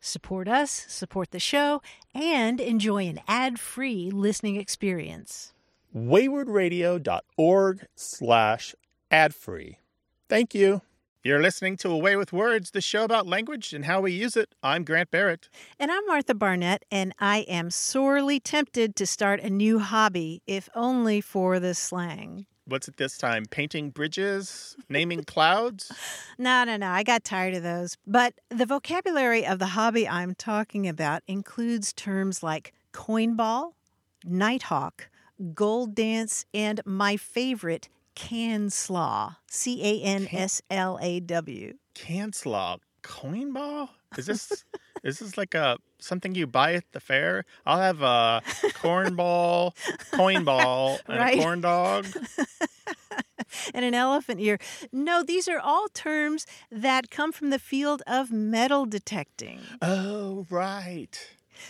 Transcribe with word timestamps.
Support 0.00 0.48
us, 0.48 0.70
support 0.88 1.30
the 1.30 1.38
show, 1.38 1.82
and 2.14 2.60
enjoy 2.60 3.06
an 3.06 3.20
ad-free 3.28 4.10
listening 4.10 4.56
experience. 4.56 5.52
waywordradio.org 5.94 7.86
slash 7.94 8.74
ad-free. 9.10 9.78
Thank 10.28 10.54
you. 10.54 10.80
You're 11.22 11.42
listening 11.42 11.76
to 11.78 11.90
A 11.90 11.98
Way 11.98 12.16
with 12.16 12.32
Words, 12.32 12.70
the 12.70 12.80
show 12.80 13.04
about 13.04 13.26
language 13.26 13.74
and 13.74 13.84
how 13.84 14.00
we 14.00 14.12
use 14.12 14.38
it. 14.38 14.54
I'm 14.62 14.84
Grant 14.84 15.10
Barrett. 15.10 15.50
And 15.78 15.92
I'm 15.92 16.06
Martha 16.06 16.34
Barnette, 16.34 16.84
and 16.90 17.14
I 17.18 17.40
am 17.40 17.70
sorely 17.70 18.40
tempted 18.40 18.96
to 18.96 19.04
start 19.04 19.40
a 19.40 19.50
new 19.50 19.80
hobby, 19.80 20.40
if 20.46 20.70
only 20.74 21.20
for 21.20 21.60
the 21.60 21.74
slang. 21.74 22.46
What's 22.70 22.86
it 22.86 22.98
this 22.98 23.18
time? 23.18 23.46
Painting 23.46 23.90
bridges? 23.90 24.76
Naming 24.88 25.24
clouds? 25.24 25.90
No, 26.38 26.64
no, 26.64 26.76
no. 26.78 26.88
I 26.88 27.02
got 27.02 27.22
tired 27.24 27.54
of 27.54 27.62
those. 27.62 27.98
But 28.06 28.32
the 28.48 28.64
vocabulary 28.64 29.44
of 29.44 29.58
the 29.58 29.66
hobby 29.66 30.08
I'm 30.08 30.34
talking 30.34 30.88
about 30.88 31.22
includes 31.26 31.92
terms 31.92 32.42
like 32.42 32.72
coin 32.92 33.34
ball, 33.36 33.74
nighthawk, 34.24 35.10
gold 35.52 35.94
dance, 35.94 36.46
and 36.54 36.80
my 36.86 37.18
favorite, 37.18 37.90
canslaw. 38.16 39.36
C 39.50 39.82
A 39.84 40.02
N 40.02 40.28
S 40.32 40.62
L 40.70 40.98
A 41.02 41.20
W. 41.20 41.74
Canslaw. 41.94 42.78
Coin 43.02 43.52
ball? 43.52 43.90
Is 44.16 44.26
this 44.26 44.64
is 45.02 45.18
this 45.20 45.38
like 45.38 45.54
a 45.54 45.78
something 45.98 46.34
you 46.34 46.46
buy 46.46 46.74
at 46.74 46.84
the 46.92 47.00
fair? 47.00 47.44
I'll 47.64 47.80
have 47.80 48.02
a 48.02 48.42
corn 48.74 49.14
ball, 49.16 49.74
coin 50.12 50.44
ball, 50.44 50.98
and 51.06 51.18
Right. 51.18 51.38
a 51.38 51.42
corn 51.42 51.60
dog. 51.60 52.06
and 53.74 53.84
an 53.84 53.94
elephant 53.94 54.40
ear. 54.40 54.58
No, 54.92 55.22
these 55.22 55.48
are 55.48 55.58
all 55.58 55.88
terms 55.88 56.46
that 56.70 57.10
come 57.10 57.32
from 57.32 57.50
the 57.50 57.58
field 57.58 58.02
of 58.06 58.30
metal 58.30 58.84
detecting. 58.86 59.60
Oh, 59.82 60.46
right. 60.50 61.18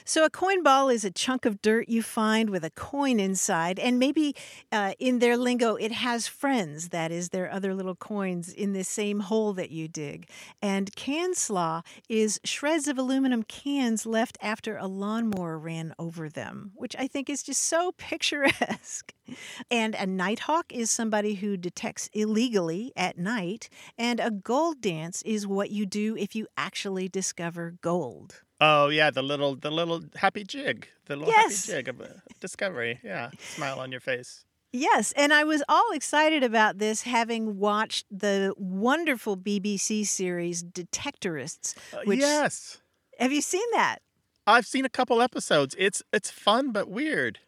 So, 0.04 0.24
a 0.24 0.30
coin 0.30 0.62
ball 0.62 0.88
is 0.88 1.04
a 1.04 1.10
chunk 1.10 1.44
of 1.44 1.62
dirt 1.62 1.88
you 1.88 2.02
find 2.02 2.50
with 2.50 2.64
a 2.64 2.70
coin 2.70 3.20
inside, 3.20 3.78
and 3.78 3.98
maybe 3.98 4.34
uh, 4.72 4.92
in 4.98 5.18
their 5.18 5.36
lingo, 5.36 5.76
it 5.76 5.92
has 5.92 6.26
friends. 6.26 6.88
That 6.90 7.12
is, 7.12 7.30
there 7.30 7.46
are 7.46 7.52
other 7.52 7.74
little 7.74 7.94
coins 7.94 8.52
in 8.52 8.72
the 8.72 8.84
same 8.84 9.20
hole 9.20 9.52
that 9.54 9.70
you 9.70 9.88
dig. 9.88 10.28
And 10.60 10.94
can 10.96 11.34
slaw 11.34 11.82
is 12.08 12.40
shreds 12.44 12.88
of 12.88 12.98
aluminum 12.98 13.42
cans 13.42 14.06
left 14.06 14.38
after 14.40 14.76
a 14.76 14.86
lawnmower 14.86 15.58
ran 15.58 15.94
over 15.98 16.28
them, 16.28 16.72
which 16.74 16.96
I 16.98 17.06
think 17.06 17.30
is 17.30 17.42
just 17.42 17.62
so 17.62 17.92
picturesque. 17.96 19.14
And 19.70 19.94
a 19.94 20.06
nighthawk 20.06 20.72
is 20.72 20.90
somebody 20.90 21.34
who 21.34 21.56
detects 21.56 22.10
illegally 22.12 22.92
at 22.96 23.16
night, 23.16 23.68
and 23.96 24.18
a 24.18 24.30
gold 24.30 24.80
dance 24.80 25.22
is 25.22 25.46
what 25.46 25.70
you 25.70 25.86
do 25.86 26.16
if 26.16 26.34
you 26.34 26.48
actually 26.56 27.08
discover 27.08 27.76
gold. 27.80 28.42
Oh 28.60 28.88
yeah, 28.88 29.10
the 29.10 29.22
little 29.22 29.56
the 29.56 29.70
little 29.70 30.02
happy 30.16 30.44
jig. 30.44 30.88
The 31.06 31.16
little 31.16 31.32
Yes. 31.32 31.66
happy 31.66 31.78
jig 31.78 31.88
of 31.88 32.02
discovery. 32.40 33.00
Yeah. 33.02 33.30
Smile 33.38 33.80
on 33.80 33.90
your 33.90 34.00
face. 34.00 34.44
Yes, 34.72 35.12
and 35.16 35.32
I 35.32 35.42
was 35.44 35.64
all 35.68 35.90
excited 35.92 36.44
about 36.44 36.78
this 36.78 37.02
having 37.02 37.58
watched 37.58 38.06
the 38.10 38.54
wonderful 38.56 39.36
BBC 39.36 40.06
series 40.06 40.62
Detectorists. 40.62 41.74
Uh, 41.92 42.02
Which- 42.04 42.20
yes. 42.20 42.78
Have 43.18 43.32
you 43.32 43.42
seen 43.42 43.66
that? 43.72 43.98
I've 44.46 44.66
seen 44.66 44.84
a 44.84 44.88
couple 44.88 45.20
episodes. 45.22 45.74
It's 45.78 46.02
it's 46.12 46.30
fun 46.30 46.70
but 46.72 46.88
weird. 46.88 47.40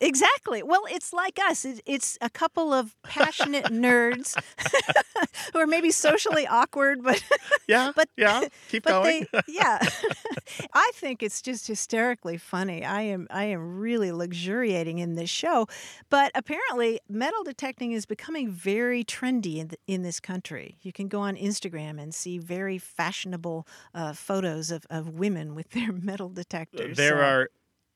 Exactly. 0.00 0.62
Well, 0.62 0.82
it's 0.90 1.12
like 1.12 1.38
us. 1.40 1.66
It's 1.84 2.16
a 2.20 2.30
couple 2.30 2.72
of 2.72 2.94
passionate 3.02 3.64
nerds 3.66 4.36
who 5.52 5.58
are 5.58 5.66
maybe 5.66 5.90
socially 5.90 6.46
awkward, 6.46 7.02
but 7.02 7.22
Yeah. 7.68 7.92
But- 7.96 8.08
yeah. 8.16 8.44
Keep 8.68 8.84
but 8.84 8.90
going. 9.02 9.26
they 9.32 9.40
yeah. 9.48 9.78
I 10.72 10.90
think 10.94 11.22
it's 11.22 11.42
just 11.42 11.66
hysterically 11.66 12.36
funny. 12.38 12.84
I 12.84 13.02
am 13.02 13.26
I 13.30 13.44
am 13.44 13.78
really 13.78 14.12
luxuriating 14.12 14.98
in 14.98 15.16
this 15.16 15.30
show, 15.30 15.66
but 16.10 16.30
apparently 16.34 17.00
metal 17.08 17.42
detecting 17.44 17.92
is 17.92 18.06
becoming 18.06 18.50
very 18.50 19.04
trendy 19.04 19.56
in 19.58 19.68
th- 19.68 19.80
in 19.86 20.02
this 20.02 20.20
country. 20.20 20.76
You 20.80 20.92
can 20.92 21.08
go 21.08 21.20
on 21.20 21.36
Instagram 21.36 22.00
and 22.00 22.14
see 22.14 22.38
very 22.38 22.78
fashionable 22.78 23.66
uh, 23.94 24.12
photos 24.12 24.70
of, 24.70 24.86
of 24.90 25.08
women 25.18 25.54
with 25.54 25.70
their 25.70 25.92
metal 25.92 26.28
detectors. 26.28 26.96
there 26.96 27.16
So- 27.16 27.22
are 27.24 27.50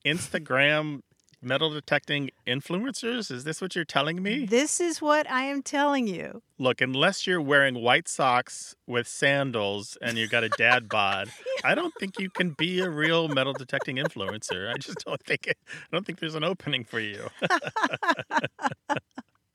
Instagram 0.05 1.03
metal 1.43 1.71
detecting 1.71 2.31
influencers. 2.47 3.31
Is 3.31 3.45
this 3.45 3.61
what 3.61 3.75
you're 3.75 3.85
telling 3.85 4.23
me? 4.23 4.47
This 4.47 4.81
is 4.81 5.03
what 5.03 5.31
I 5.31 5.43
am 5.43 5.63
telling 5.63 6.07
you. 6.07 6.43
Look, 6.59 6.81
unless 6.81 7.27
you're 7.27 7.41
wearing 7.41 7.83
white 7.83 8.09
socks 8.09 8.77
with 8.87 9.09
sandals 9.09 9.99
and 10.01 10.17
you've 10.17 10.31
got 10.31 10.45
a 10.45 10.49
dad 10.51 10.89
bod, 10.89 11.29
I 11.65 11.75
don't 11.75 11.93
think 11.99 12.19
you 12.19 12.31
can 12.31 12.51
be 12.51 12.81
a 12.81 12.89
real 12.89 13.29
metal 13.29 13.53
detecting 13.53 13.97
influencer. 13.97 14.73
I 14.73 14.79
just 14.79 15.05
don't 15.05 15.23
think 15.23 15.47
it, 15.47 15.59
I 15.69 15.87
don't 15.91 16.07
think 16.07 16.21
there's 16.21 16.37
an 16.37 16.45
opening 16.45 16.85
for 16.85 17.01
you. 17.01 17.29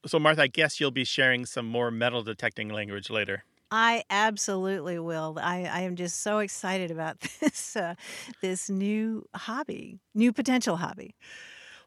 so 0.06 0.20
Martha, 0.20 0.44
I 0.44 0.48
guess 0.48 0.80
you'll 0.80 0.92
be 0.92 1.06
sharing 1.06 1.46
some 1.46 1.66
more 1.66 1.92
metal 1.92 2.24
detecting 2.24 2.70
language 2.70 3.10
later. 3.10 3.44
I 3.70 4.04
absolutely 4.10 4.98
will. 4.98 5.38
I, 5.42 5.66
I 5.66 5.82
am 5.82 5.96
just 5.96 6.22
so 6.22 6.40
excited 6.40 6.90
about 6.90 7.20
this 7.42 7.76
uh, 7.76 7.96
this 8.42 8.70
new 8.70 9.26
hobby, 9.36 10.00
new 10.14 10.32
potential 10.32 10.78
hobby. 10.78 11.16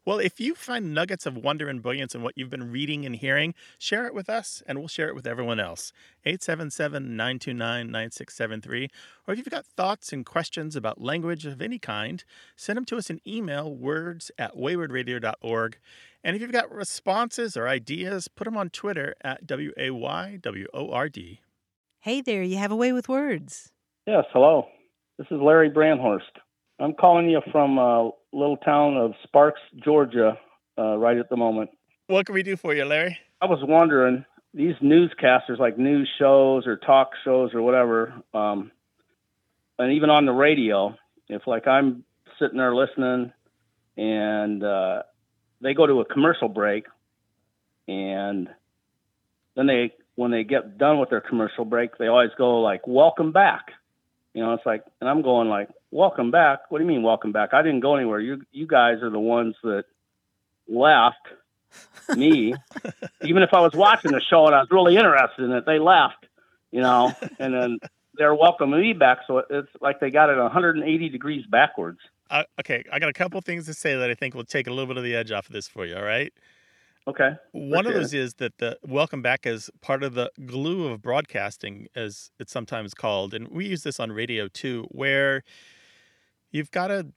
Well, 0.07 0.19
if 0.19 0.41
you 0.41 0.55
find 0.55 0.95
nuggets 0.95 1.27
of 1.27 1.37
wonder 1.37 1.69
and 1.69 1.83
brilliance 1.83 2.15
in 2.15 2.23
what 2.23 2.37
you've 2.37 2.49
been 2.49 2.73
reading 2.73 3.05
and 3.05 3.15
hearing, 3.15 3.55
share 3.79 4.07
it 4.07 4.15
with 4.15 4.31
us 4.31 4.63
and 4.67 4.79
we'll 4.79 4.89
share 4.89 5.09
it 5.09 5.15
with 5.15 5.27
everyone 5.27 5.61
else. 5.61 5.93
877 6.25 7.17
929 7.17 7.91
9673. 7.91 8.89
Or 9.29 9.35
if 9.35 9.39
you've 9.39 9.51
got 9.51 9.67
thoughts 9.67 10.11
and 10.11 10.25
questions 10.25 10.75
about 10.75 11.03
language 11.03 11.45
of 11.45 11.61
any 11.61 11.79
kind, 11.79 12.25
send 12.57 12.79
them 12.79 12.87
to 12.87 12.97
us 12.97 13.11
in 13.11 13.21
email 13.27 13.75
words 13.75 14.31
at 14.39 14.57
waywordradio.org. 14.57 15.79
And 16.25 16.35
if 16.35 16.41
you've 16.41 16.51
got 16.51 16.73
responses 16.73 17.55
or 17.55 17.69
ideas, 17.69 18.27
put 18.27 18.45
them 18.45 18.57
on 18.57 18.71
Twitter 18.71 19.15
at 19.23 19.47
W 19.47 19.73
A 19.77 19.91
Y 19.91 20.39
W 20.41 20.67
O 20.73 20.91
R 20.93 21.11
D. 21.11 21.41
Hey 22.01 22.23
there, 22.23 22.43
you 22.43 22.57
have 22.57 22.73
a 22.73 22.77
way 22.77 22.93
with 22.93 23.07
words. 23.07 23.71
Yes, 24.07 24.25
hello. 24.33 24.67
This 25.19 25.27
is 25.31 25.41
Larry 25.43 25.69
Brandhorst. 25.69 26.41
I'm 26.79 26.95
calling 26.95 27.29
you 27.29 27.43
from 27.53 27.77
a 27.77 28.11
little 28.33 28.57
town 28.57 28.97
of 28.97 29.13
Sparks, 29.25 29.61
Georgia, 29.83 30.39
uh, 30.79 30.97
right 30.97 31.17
at 31.17 31.29
the 31.29 31.37
moment. 31.37 31.71
What 32.07 32.27
can 32.27 32.35
we 32.35 32.43
do 32.43 32.57
for 32.57 32.75
you, 32.75 32.85
Larry? 32.85 33.19
I 33.41 33.47
was 33.47 33.61
wondering, 33.63 34.25
these 34.53 34.75
newscasters, 34.83 35.59
like 35.59 35.79
news 35.79 36.09
shows 36.19 36.67
or 36.67 36.77
talk 36.77 37.11
shows 37.25 37.55
or 37.55 37.63
whatever, 37.63 38.15
um, 38.35 38.73
and 39.79 39.93
even 39.93 40.11
on 40.11 40.27
the 40.27 40.33
radio, 40.33 40.97
if 41.29 41.47
like 41.47 41.67
I'm 41.67 42.05
sitting 42.39 42.59
there 42.59 42.75
listening 42.75 43.33
and 43.97 44.63
uh, 44.63 45.03
they 45.61 45.75
go 45.75 45.87
to 45.87 46.01
a 46.01 46.05
commercial 46.05 46.49
break, 46.49 46.87
and 47.87 48.49
then 49.57 49.67
they, 49.67 49.93
when 50.17 50.31
they 50.31 50.45
get 50.45 50.79
done 50.79 50.99
with 50.99 51.11
their 51.11 51.21
commercial 51.21 51.65
break, 51.65 51.97
they 51.99 52.07
always 52.07 52.31
go 52.37 52.61
like, 52.61 52.87
"Welcome 52.87 53.33
back." 53.33 53.67
You 54.35 54.43
know, 54.43 54.53
it's 54.55 54.65
like, 54.65 54.85
and 55.01 55.11
I'm 55.11 55.23
going 55.23 55.49
like, 55.49 55.69
"Welcome 55.91 56.31
back." 56.31 56.71
What 56.71 56.79
do 56.79 56.85
you 56.85 56.89
mean, 56.89 57.03
welcome 57.03 57.33
back? 57.33 57.53
I 57.53 57.63
didn't 57.63 57.81
go 57.81 57.97
anywhere. 57.97 58.21
You, 58.21 58.43
you 58.53 58.67
guys 58.67 59.03
are 59.03 59.11
the 59.11 59.21
ones 59.21 59.57
that 59.63 59.85
left 60.69 61.17
me. 62.17 62.55
Even 63.23 63.43
if 63.43 63.53
I 63.53 63.61
was 63.61 63.73
watching 63.75 64.13
the 64.13 64.21
show 64.21 64.47
and 64.47 64.55
I 64.55 64.61
was 64.61 64.69
really 64.71 64.97
interested 64.97 65.45
in 65.45 65.53
it, 65.53 65.67
they 65.67 65.79
left. 65.79 66.27
You 66.71 66.83
know, 66.83 67.13
and 67.41 67.53
then 67.53 67.79
they're 68.15 68.35
welcoming 68.35 68.81
me 68.81 68.93
back. 68.93 69.19
So 69.27 69.43
it's 69.51 69.69
like 69.81 69.99
they 69.99 70.11
got 70.11 70.31
it 70.31 70.37
180 70.37 71.09
degrees 71.09 71.45
backwards. 71.47 71.99
uh, 72.31 72.45
okay, 72.61 72.85
I 72.93 73.01
got 73.01 73.09
a 73.09 73.13
couple 73.13 73.41
things 73.41 73.67
to 73.67 73.75
say 73.75 73.97
that 73.97 74.09
I 74.11 74.15
think 74.15 74.35
will 74.35 74.45
take 74.45 74.69
a 74.69 74.71
little 74.71 74.87
bit 74.87 74.97
of 74.97 75.03
the 75.03 75.17
edge 75.17 75.33
off 75.33 75.47
of 75.47 75.53
this 75.53 75.67
for 75.67 75.85
you. 75.85 75.97
All 75.97 76.05
right. 76.05 76.33
Okay. 77.11 77.31
One 77.51 77.87
of 77.87 77.95
those 77.95 78.15
is 78.15 78.35
that 78.35 78.59
the 78.59 78.79
welcome 78.87 79.21
back 79.21 79.45
is 79.45 79.69
part 79.81 80.05
of 80.05 80.15
the 80.15 80.31
glue 80.47 80.87
of 80.87 81.03
broadcasting, 81.03 81.89
as 81.97 82.31
it's 82.39 82.53
sometimes 82.53 82.95
called, 82.95 83.35
and 83.35 83.49
we 83.49 83.67
use 83.67 83.83
this 83.83 83.99
on 83.99 84.13
radio 84.13 84.47
too, 84.47 84.87
where 84.91 85.43
you've 86.53 86.71
got 86.71 86.89
to 86.89 87.09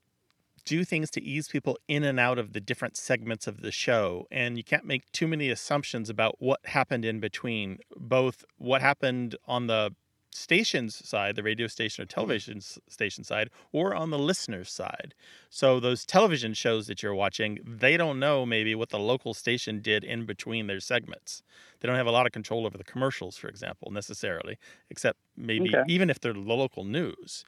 do 0.66 0.84
things 0.84 1.12
to 1.12 1.22
ease 1.22 1.48
people 1.48 1.78
in 1.88 2.04
and 2.04 2.19
out 2.19 2.40
of 2.40 2.54
the 2.54 2.60
different 2.60 2.98
segments 2.98 3.45
of 3.45 3.62
the 3.62 3.72
show. 3.72 4.25
And 4.31 4.57
you 4.57 4.63
can't 4.63 4.86
make 4.86 5.12
too 5.12 5.28
many 5.28 5.50
assumptions 5.50 6.10
about 6.10 6.38
what 6.40 6.60
happened 6.66 7.06
in 7.06 7.19
between, 7.19 7.78
both 7.95 8.45
what 8.57 8.81
happened 8.81 9.36
on 9.45 9.68
the 9.68 9.94
station's 10.35 10.95
side, 11.07 11.35
the 11.35 11.44
radio 11.44 11.68
station 11.68 12.03
or 12.03 12.06
television 12.06 12.59
station 12.62 13.24
side, 13.24 13.50
or 13.71 13.94
on 13.95 14.09
the 14.09 14.19
listener's 14.19 14.71
side. 14.71 15.13
So 15.50 15.80
those 15.80 16.06
television 16.06 16.53
shows 16.53 16.88
that 16.88 17.03
you're 17.03 17.15
watching, 17.15 17.59
they 17.65 17.97
don't 17.97 18.19
know 18.19 18.45
maybe 18.45 18.75
what 18.75 18.89
the 18.89 19.00
local 19.00 19.33
station 19.33 19.81
did 19.81 20.03
in 20.03 20.25
between 20.25 20.68
their 20.68 20.80
segments. 20.80 21.44
They 21.80 21.88
don't 21.88 21.97
have 21.97 22.07
a 22.07 22.12
lot 22.12 22.25
of 22.25 22.31
control 22.31 22.65
over 22.65 22.77
the 22.77 22.83
commercials, 22.83 23.38
for 23.38 23.47
example, 23.47 23.91
necessarily, 23.91 24.57
except 24.89 25.19
maybe 25.35 25.69
Okay. 25.69 25.83
even 25.85 26.09
if 26.09 26.19
they're 26.19 26.33
the 26.33 26.39
local 26.39 26.83
news. 26.83 27.45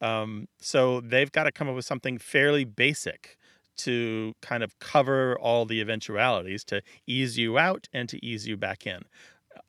Um, 0.00 0.48
so 0.58 1.00
they've 1.00 1.30
got 1.30 1.44
to 1.44 1.52
come 1.52 1.68
up 1.68 1.74
with 1.74 1.84
something 1.84 2.18
fairly 2.18 2.64
basic 2.64 3.38
to 3.78 4.34
kind 4.42 4.62
of 4.62 4.78
cover 4.80 5.38
all 5.38 5.64
the 5.64 5.80
eventualities 5.80 6.64
to 6.64 6.82
ease 7.06 7.38
you 7.38 7.58
out 7.58 7.88
and 7.92 8.08
to 8.08 8.24
ease 8.24 8.46
you 8.46 8.56
back 8.56 8.86
in. 8.86 9.02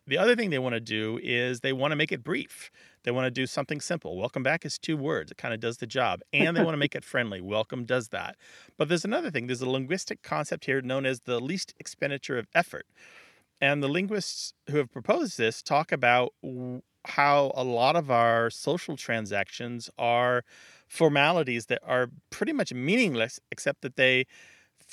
The 0.08 0.18
other 0.18 0.36
thing 0.36 0.50
they 0.50 0.60
want 0.60 0.74
to 0.74 0.80
do 0.80 1.20
is 1.22 1.62
they 1.62 1.74
want 1.74 1.92
to 1.92 1.96
make 1.96 2.12
it 2.12 2.24
brief. 2.24 2.72
They 3.04 3.12
want 3.12 3.26
to 3.26 3.32
do 3.32 3.46
something 3.48 3.82
simple. 3.82 4.18
Welcome 4.18 4.44
back 4.44 4.66
is 4.66 4.78
two 4.78 4.98
words. 4.98 5.32
It 5.32 5.38
kind 5.38 5.54
of 5.54 5.60
does 5.60 5.78
the 5.78 5.88
job. 5.88 6.22
And 6.32 6.56
they 6.56 6.64
want 6.64 6.74
to 6.74 6.80
make 6.80 6.96
it 6.96 7.04
friendly. 7.04 7.42
Welcome 7.42 7.86
does 7.86 8.10
that. 8.10 8.36
But 8.78 8.90
there's 8.90 9.06
another 9.06 9.32
thing. 9.32 9.48
There's 9.48 9.62
a 9.62 9.70
linguistic 9.70 10.22
concept 10.22 10.66
here 10.66 10.82
known 10.82 11.06
as 11.06 11.22
the 11.22 11.40
least 11.40 11.74
expenditure 11.80 12.38
of 12.38 12.48
effort. 12.54 12.86
And 13.62 13.82
the 13.82 13.88
linguists 13.88 14.54
who 14.70 14.78
have 14.78 14.92
proposed 14.92 15.38
this 15.38 15.62
talk 15.62 15.92
about 15.92 16.34
how 17.06 17.52
a 17.56 17.64
lot 17.64 17.96
of 17.96 18.10
our 18.10 18.50
social 18.50 18.96
transactions 18.96 19.90
are 19.98 20.44
formalities 20.88 21.66
that 21.68 21.82
are 21.86 22.10
pretty 22.30 22.54
much 22.54 22.74
meaningless, 22.74 23.40
except 23.52 23.82
that 23.82 23.96
they 23.96 24.26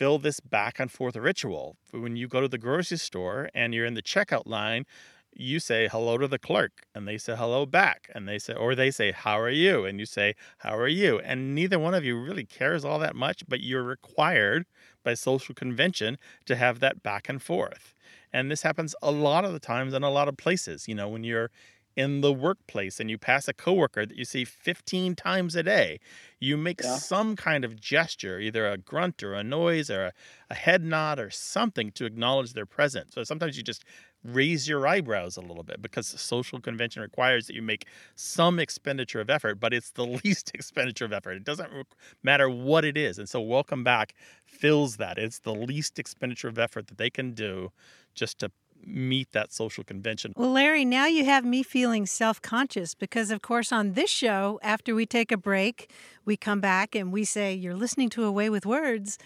fill 0.01 0.19
this 0.19 0.41
back 0.41 0.81
and 0.81 0.91
forth 0.91 1.15
ritual. 1.15 1.77
When 1.91 2.17
you 2.17 2.27
go 2.27 2.41
to 2.41 2.49
the 2.49 2.57
grocery 2.57 2.97
store 2.97 3.51
and 3.55 3.75
you're 3.75 3.85
in 3.85 3.93
the 3.93 4.03
checkout 4.03 4.47
line, 4.47 4.87
you 5.35 5.61
say 5.61 5.89
hello 5.93 6.17
to 6.17 6.27
the 6.27 6.39
clerk 6.39 6.87
and 6.95 7.07
they 7.07 7.19
say 7.19 7.37
hello 7.37 7.67
back 7.67 8.09
and 8.15 8.27
they 8.27 8.39
say 8.39 8.55
or 8.55 8.75
they 8.75 8.91
say 8.91 9.13
how 9.13 9.39
are 9.39 9.51
you? 9.51 9.85
And 9.85 10.01
you 10.01 10.07
say 10.07 10.37
how 10.61 10.75
are 10.75 10.89
you? 10.89 11.19
And 11.19 11.55
neither 11.55 11.79
one 11.79 11.93
of 11.93 12.03
you 12.03 12.19
really 12.19 12.47
cares 12.47 12.83
all 12.83 12.99
that 12.99 13.15
much 13.15 13.43
but 13.47 13.61
you're 13.61 13.83
required 13.83 14.65
by 15.05 15.13
social 15.13 15.55
convention 15.55 16.17
to 16.47 16.57
have 16.57 16.81
that 16.81 17.03
back 17.03 17.29
and 17.29 17.43
forth. 17.43 17.95
And 18.33 18.51
this 18.51 18.63
happens 18.63 18.95
a 19.03 19.11
lot 19.11 19.45
of 19.45 19.53
the 19.53 19.61
times 19.61 19.93
in 19.93 20.03
a 20.03 20.09
lot 20.09 20.29
of 20.29 20.39
places. 20.39 20.89
You 20.89 20.95
know 20.95 21.11
when 21.11 21.25
you're 21.25 21.51
in 21.97 22.21
the 22.21 22.33
workplace 22.33 23.01
and 23.01 23.11
you 23.11 23.19
pass 23.19 23.49
a 23.49 23.53
coworker 23.53 24.07
that 24.07 24.17
you 24.17 24.25
see 24.25 24.45
15 24.45 25.15
times 25.17 25.55
a 25.57 25.63
day 25.63 25.99
you 26.39 26.57
make 26.57 26.83
Yeah. 26.83 27.01
some 27.01 27.37
kind 27.37 27.65
of 27.65 27.79
gesture 27.81 28.39
either 28.39 28.67
a 28.67 28.79
grunt 28.79 29.23
or 29.23 29.35
a 29.35 29.43
noise 29.45 29.91
or 29.91 30.07
a, 30.07 30.13
a 30.51 30.55
head 30.55 30.83
nod 30.83 31.19
or 31.19 31.31
something 31.31 31.91
to 31.93 32.05
acknowledge 32.07 32.53
their 32.53 32.67
presence 32.67 33.15
so 33.15 33.25
sometimes 33.25 33.57
you 33.57 33.63
just 33.63 33.85
raise 34.23 34.69
your 34.69 34.87
eyebrows 34.87 35.37
a 35.37 35.41
little 35.41 35.63
bit 35.63 35.81
because 35.81 36.07
social 36.07 36.61
convention 36.61 37.01
requires 37.03 37.47
that 37.47 37.55
you 37.55 37.63
make 37.63 37.87
some 38.17 38.59
expenditure 38.59 39.21
of 39.21 39.31
effort, 39.31 39.55
but 39.59 39.73
it's 39.73 39.93
the 39.93 40.05
least 40.25 40.51
expenditure 40.55 41.07
of 41.07 41.13
effort. 41.13 41.33
It 41.33 41.45
doesn't 41.45 41.87
matter 42.23 42.49
what 42.51 42.85
it 42.85 42.97
is. 42.97 43.19
And 43.19 43.29
so, 43.29 43.41
welcome 43.41 43.83
back 43.83 44.15
fills 44.45 44.97
that. 44.99 45.19
It's 45.19 45.41
the 45.41 45.55
least 45.55 45.99
expenditure 45.99 46.49
of 46.49 46.59
effort 46.59 46.89
that 46.89 46.99
they 46.99 47.11
can 47.11 47.33
do 47.33 47.71
just 48.15 48.39
to 48.41 48.51
meet 48.85 49.33
that 49.33 49.53
social 49.53 49.85
convention. 49.85 50.33
Well, 50.37 50.53
Larry, 50.53 50.85
now 50.85 51.07
you 51.07 51.25
have 51.25 51.45
me 51.45 51.63
feeling 51.63 52.07
self 52.07 52.41
conscious 52.41 52.95
because, 52.95 53.31
of 53.31 53.43
course, 53.43 53.73
on 53.73 53.93
this 53.93 54.11
show, 54.11 54.59
after 54.63 54.95
we 54.95 55.07
take 55.07 55.31
a 55.33 55.37
break, 55.37 55.91
we 56.25 56.37
come 56.37 56.61
back 56.61 56.95
and 56.95 57.13
we 57.13 57.25
say, 57.25 57.55
You're 57.55 57.75
listening 57.75 58.09
to 58.11 58.25
A 58.25 58.33
Way 58.33 58.51
with 58.51 58.67
Words. 58.67 59.19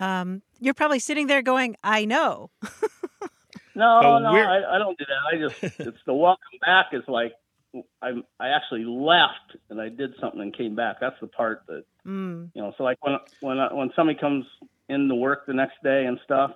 Um, 0.00 0.42
you're 0.60 0.74
probably 0.74 1.00
sitting 1.00 1.26
there 1.26 1.42
going, 1.42 1.76
I 1.82 2.04
know. 2.04 2.50
No, 3.74 4.00
But 4.02 4.18
no, 4.20 4.30
I, 4.34 4.74
I 4.74 4.78
don't 4.78 4.98
do 4.98 5.04
that. 5.04 5.36
I 5.36 5.48
just 5.48 5.78
it's 5.80 5.98
the 6.04 6.12
welcome 6.12 6.58
back 6.60 6.86
is 6.92 7.04
like 7.06 7.32
I 8.02 8.10
I 8.40 8.48
actually 8.48 8.84
left 8.84 9.56
and 9.70 9.80
I 9.80 9.88
did 9.88 10.14
something 10.20 10.40
and 10.40 10.56
came 10.56 10.74
back. 10.74 10.96
That's 11.00 11.18
the 11.20 11.28
part 11.28 11.62
that 11.68 11.84
Mm. 12.06 12.50
you 12.54 12.62
know. 12.62 12.72
So 12.78 12.84
like 12.84 12.96
when 13.04 13.18
when 13.40 13.58
I, 13.58 13.72
when 13.72 13.90
somebody 13.94 14.18
comes 14.18 14.46
in 14.88 15.08
to 15.08 15.14
work 15.14 15.46
the 15.46 15.52
next 15.52 15.74
day 15.84 16.06
and 16.06 16.18
stuff, 16.24 16.52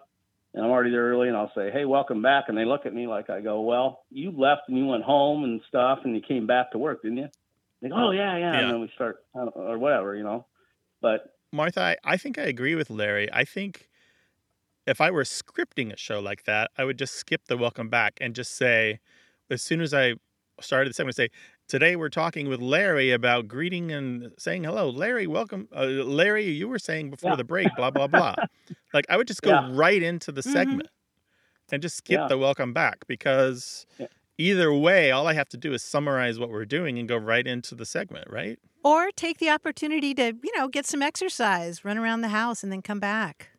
and 0.54 0.64
I'm 0.64 0.70
already 0.70 0.90
there 0.90 1.10
early, 1.10 1.28
and 1.28 1.36
I'll 1.36 1.52
say, 1.54 1.70
"Hey, 1.70 1.84
welcome 1.84 2.22
back," 2.22 2.44
and 2.48 2.56
they 2.56 2.64
look 2.64 2.86
at 2.86 2.94
me 2.94 3.06
like 3.06 3.30
I 3.30 3.40
go, 3.40 3.60
"Well, 3.62 4.04
you 4.10 4.30
left 4.30 4.62
and 4.68 4.76
you 4.76 4.86
went 4.86 5.04
home 5.04 5.44
and 5.44 5.60
stuff, 5.68 6.00
and 6.04 6.14
you 6.14 6.22
came 6.22 6.46
back 6.46 6.72
to 6.72 6.78
work, 6.78 7.02
didn't 7.02 7.18
you?" 7.18 7.28
They 7.80 7.88
go, 7.88 7.96
"Oh 7.96 8.10
yeah, 8.10 8.36
yeah,", 8.36 8.52
Yeah. 8.52 8.60
and 8.60 8.72
then 8.72 8.80
we 8.80 8.90
start 8.94 9.24
uh, 9.34 9.46
or 9.46 9.78
whatever, 9.78 10.14
you 10.14 10.24
know. 10.24 10.46
But 11.00 11.34
Martha, 11.52 11.80
I, 11.80 11.96
I 12.04 12.16
think 12.16 12.38
I 12.38 12.42
agree 12.44 12.74
with 12.74 12.90
Larry. 12.90 13.30
I 13.32 13.44
think 13.44 13.88
if 14.86 15.00
I 15.00 15.10
were 15.10 15.24
scripting 15.24 15.92
a 15.92 15.96
show 15.96 16.20
like 16.20 16.44
that, 16.44 16.70
I 16.76 16.84
would 16.84 16.98
just 16.98 17.14
skip 17.14 17.46
the 17.46 17.56
welcome 17.56 17.88
back 17.88 18.18
and 18.20 18.34
just 18.34 18.56
say, 18.56 19.00
as 19.50 19.62
soon 19.62 19.80
as 19.80 19.94
I 19.94 20.14
started 20.60 20.90
the 20.90 20.94
segment, 20.94 21.16
say, 21.16 21.30
today 21.68 21.96
we're 21.96 22.08
talking 22.08 22.48
with 22.48 22.60
Larry 22.60 23.10
about 23.10 23.48
greeting 23.48 23.90
and 23.92 24.32
saying 24.38 24.64
hello. 24.64 24.90
Larry, 24.90 25.26
welcome. 25.26 25.68
Uh, 25.74 25.84
Larry, 25.86 26.48
you 26.50 26.68
were 26.68 26.78
saying 26.78 27.10
before 27.10 27.30
Yeah. 27.30 27.36
the 27.36 27.44
break, 27.44 27.68
blah, 27.76 27.90
blah, 27.90 28.06
blah. 28.06 28.34
like 28.94 29.06
I 29.08 29.16
would 29.16 29.26
just 29.26 29.42
go 29.42 29.50
Yeah. 29.50 29.68
right 29.72 30.02
into 30.02 30.32
the 30.32 30.42
Mhm. 30.42 30.52
segment 30.52 30.88
and 31.70 31.80
just 31.82 31.96
skip 31.96 32.20
Yeah. 32.20 32.28
the 32.28 32.38
welcome 32.38 32.72
back 32.72 33.06
because 33.06 33.86
either 34.38 34.72
way, 34.72 35.10
all 35.10 35.26
I 35.26 35.34
have 35.34 35.48
to 35.50 35.56
do 35.56 35.72
is 35.72 35.82
summarize 35.82 36.38
what 36.38 36.50
we're 36.50 36.64
doing 36.64 36.98
and 36.98 37.08
go 37.08 37.16
right 37.16 37.46
into 37.46 37.74
the 37.74 37.86
segment, 37.86 38.28
right? 38.30 38.58
Or 38.84 39.10
take 39.12 39.38
the 39.38 39.48
opportunity 39.50 40.12
to, 40.14 40.34
you 40.42 40.58
know, 40.58 40.68
get 40.68 40.86
some 40.86 41.02
exercise, 41.02 41.84
run 41.84 41.96
around 41.98 42.22
the 42.22 42.28
house, 42.28 42.62
and 42.62 42.72
then 42.72 42.82
come 42.82 42.98
back. 43.00 43.50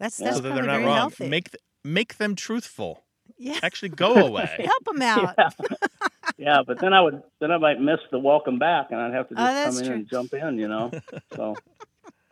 That's 0.00 0.16
that's 0.16 0.36
so 0.36 0.42
that 0.42 0.48
probably 0.50 0.62
they're 0.62 0.66
not 0.66 0.72
very 0.78 0.84
wrong. 0.86 0.96
healthy. 0.96 1.28
Make 1.28 1.50
th- 1.52 1.62
make 1.84 2.16
them 2.16 2.34
truthful. 2.34 3.03
Yeah, 3.38 3.58
Actually 3.62 3.88
go 3.96 4.14
away. 4.14 4.56
help 4.58 4.84
them 4.84 5.02
out. 5.02 5.34
yeah, 5.38 5.48
yeah, 6.38 6.58
but 6.66 6.78
then 6.80 6.92
I 6.92 7.00
would 7.00 7.22
then 7.40 7.50
I 7.50 7.58
might 7.58 7.80
miss 7.80 8.00
the 8.10 8.18
welcome 8.18 8.58
back, 8.58 8.88
and 8.90 9.00
I'd 9.00 9.12
have 9.14 9.28
to 9.28 9.34
Oh, 9.34 9.44
just 9.44 9.54
that's 9.54 9.76
come 9.76 9.78
in 9.82 9.86
true. 9.86 9.94
and 9.96 10.08
jump 10.08 10.34
in, 10.34 10.58
you 10.58 10.68
know. 10.68 10.90
So 11.34 11.54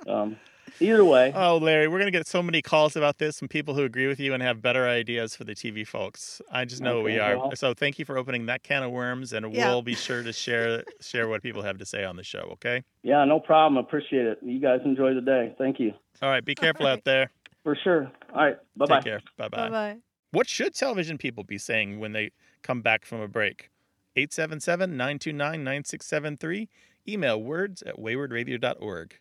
um, 0.06 0.36
either 0.80 1.04
way, 1.04 1.32
Oh, 1.34 1.58
Larry, 1.58 1.86
we're 1.88 1.98
going 1.98 2.10
to 2.12 2.16
get 2.18 2.26
so 2.26 2.42
many 2.42 2.60
calls 2.62 2.96
about 2.96 3.18
this 3.18 3.38
from 3.38 3.48
people 3.48 3.74
who 3.74 3.84
agree 3.84 4.06
with 4.08 4.18
you 4.18 4.34
and 4.34 4.42
have 4.42 4.60
better 4.62 4.88
ideas 4.88 5.36
for 5.36 5.44
the 5.44 5.54
TV 5.54 5.86
folks. 5.86 6.40
I 6.50 6.64
just 6.64 6.82
know 6.82 7.00
we 7.02 7.18
are. 7.18 7.36
well- 7.38 7.52
so 7.54 7.72
thank 7.74 7.98
you 7.98 8.04
for 8.04 8.16
opening 8.18 8.46
that 8.46 8.62
can 8.62 8.82
of 8.82 8.90
worms, 8.90 9.32
and 9.32 9.52
Yeah. 9.54 9.68
we'll 9.68 9.82
be 9.82 9.94
sure 9.94 10.22
to 10.22 10.32
share 10.32 10.82
share 11.00 11.28
what 11.28 11.42
people 11.42 11.62
have 11.62 11.78
to 11.78 11.86
say 11.86 12.04
on 12.04 12.16
the 12.16 12.24
show. 12.24 12.48
Okay. 12.54 12.82
yeah, 13.02 13.24
no 13.24 13.38
problem. 13.40 13.76
Appreciate 13.84 14.26
it. 14.26 14.38
You 14.42 14.58
guys 14.60 14.80
enjoy 14.84 15.14
the 15.14 15.20
day. 15.20 15.54
Thank 15.58 15.78
you 15.78 15.92
All 16.20 16.28
right. 16.30 16.44
Be 16.44 16.54
careful 16.54 16.86
right. 16.86 16.92
out 16.92 17.04
there. 17.04 17.30
for 17.62 17.76
sure. 17.84 18.10
All 18.34 18.44
right, 18.44 18.56
bye 18.76 18.86
bye. 18.86 18.96
Take 18.96 19.04
care. 19.04 19.20
Bye 19.36 19.48
Bye 19.48 19.68
bye. 19.68 19.68
bye. 19.70 19.98
What 20.32 20.48
should 20.48 20.74
television 20.74 21.18
people 21.18 21.44
be 21.44 21.58
saying 21.58 22.00
when 22.00 22.12
they 22.12 22.30
come 22.62 22.80
back 22.80 23.04
from 23.04 23.20
a 23.20 23.28
break? 23.28 23.68
877 24.16 24.96
929 24.96 25.62
9673. 25.62 26.68
Email 27.06 27.42
words 27.42 27.82
at 27.82 27.98
waywordradio.org. 27.98 29.18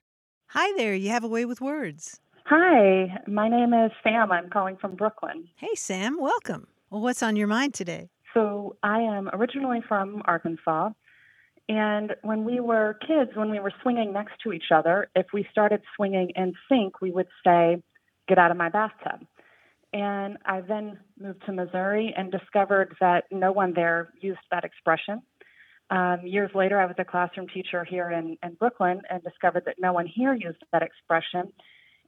Hi 0.47 0.77
there. 0.77 0.95
You 0.95 1.09
have 1.09 1.25
a 1.25 1.27
way 1.27 1.43
with 1.43 1.59
words. 1.59 2.21
Hi, 2.45 3.19
my 3.27 3.49
name 3.49 3.73
is 3.73 3.91
Sam. 4.01 4.31
I'm 4.31 4.49
calling 4.49 4.77
from 4.77 4.95
Brooklyn. 4.95 5.49
Hey, 5.57 5.75
Sam. 5.75 6.17
Welcome. 6.17 6.67
Well, 6.89 7.01
what's 7.01 7.21
on 7.21 7.35
your 7.35 7.47
mind 7.47 7.73
today? 7.73 8.09
So, 8.33 8.77
I 8.81 9.01
am 9.01 9.29
originally 9.33 9.81
from 9.85 10.21
Arkansas. 10.23 10.91
And 11.67 12.15
when 12.21 12.45
we 12.45 12.61
were 12.61 12.97
kids, 13.05 13.31
when 13.35 13.51
we 13.51 13.59
were 13.59 13.73
swinging 13.81 14.13
next 14.13 14.35
to 14.43 14.53
each 14.53 14.71
other, 14.73 15.09
if 15.13 15.27
we 15.33 15.45
started 15.51 15.81
swinging 15.97 16.31
in 16.37 16.53
sync, 16.69 17.01
we 17.01 17.11
would 17.11 17.27
say, 17.43 17.83
Get 18.27 18.37
out 18.37 18.49
of 18.49 18.55
my 18.55 18.69
bathtub. 18.69 19.27
And 19.93 20.37
I 20.45 20.61
then 20.61 20.99
moved 21.19 21.43
to 21.45 21.51
Missouri 21.51 22.13
and 22.15 22.31
discovered 22.31 22.95
that 23.01 23.25
no 23.31 23.51
one 23.51 23.73
there 23.73 24.13
used 24.21 24.39
that 24.49 24.63
expression. 24.63 25.21
Um, 25.89 26.21
years 26.23 26.51
later, 26.55 26.79
I 26.79 26.85
was 26.85 26.95
a 26.99 27.03
classroom 27.03 27.47
teacher 27.53 27.83
here 27.83 28.09
in, 28.11 28.37
in 28.41 28.53
Brooklyn 28.53 29.01
and 29.09 29.21
discovered 29.21 29.63
that 29.65 29.75
no 29.77 29.91
one 29.91 30.07
here 30.07 30.33
used 30.33 30.63
that 30.71 30.81
expression. 30.81 31.51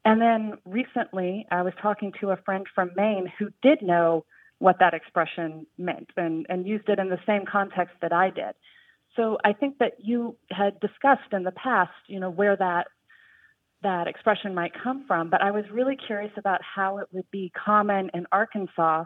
And 0.05 0.21
then 0.21 0.53
recently, 0.65 1.45
I 1.51 1.61
was 1.61 1.73
talking 1.81 2.13
to 2.21 2.31
a 2.31 2.37
friend 2.37 2.65
from 2.73 2.91
Maine 2.95 3.31
who 3.37 3.49
did 3.61 3.81
know 3.81 4.25
what 4.59 4.79
that 4.79 4.93
expression 4.93 5.65
meant 5.77 6.09
and, 6.15 6.45
and 6.47 6.65
used 6.65 6.87
it 6.87 6.99
in 6.99 7.09
the 7.09 7.19
same 7.25 7.43
context 7.45 7.95
that 8.01 8.13
I 8.13 8.29
did. 8.29 8.55
So 9.17 9.37
I 9.43 9.51
think 9.51 9.77
that 9.79 9.93
you 9.99 10.37
had 10.49 10.79
discussed 10.79 11.33
in 11.33 11.43
the 11.43 11.51
past, 11.51 11.91
you 12.07 12.19
know, 12.19 12.29
where 12.29 12.55
that 12.55 12.87
that 13.83 14.07
expression 14.07 14.55
might 14.55 14.71
come 14.73 15.05
from, 15.05 15.29
but 15.29 15.41
I 15.41 15.51
was 15.51 15.65
really 15.71 15.95
curious 15.95 16.31
about 16.37 16.61
how 16.63 16.97
it 16.97 17.07
would 17.11 17.29
be 17.31 17.51
common 17.55 18.09
in 18.13 18.25
Arkansas 18.31 19.05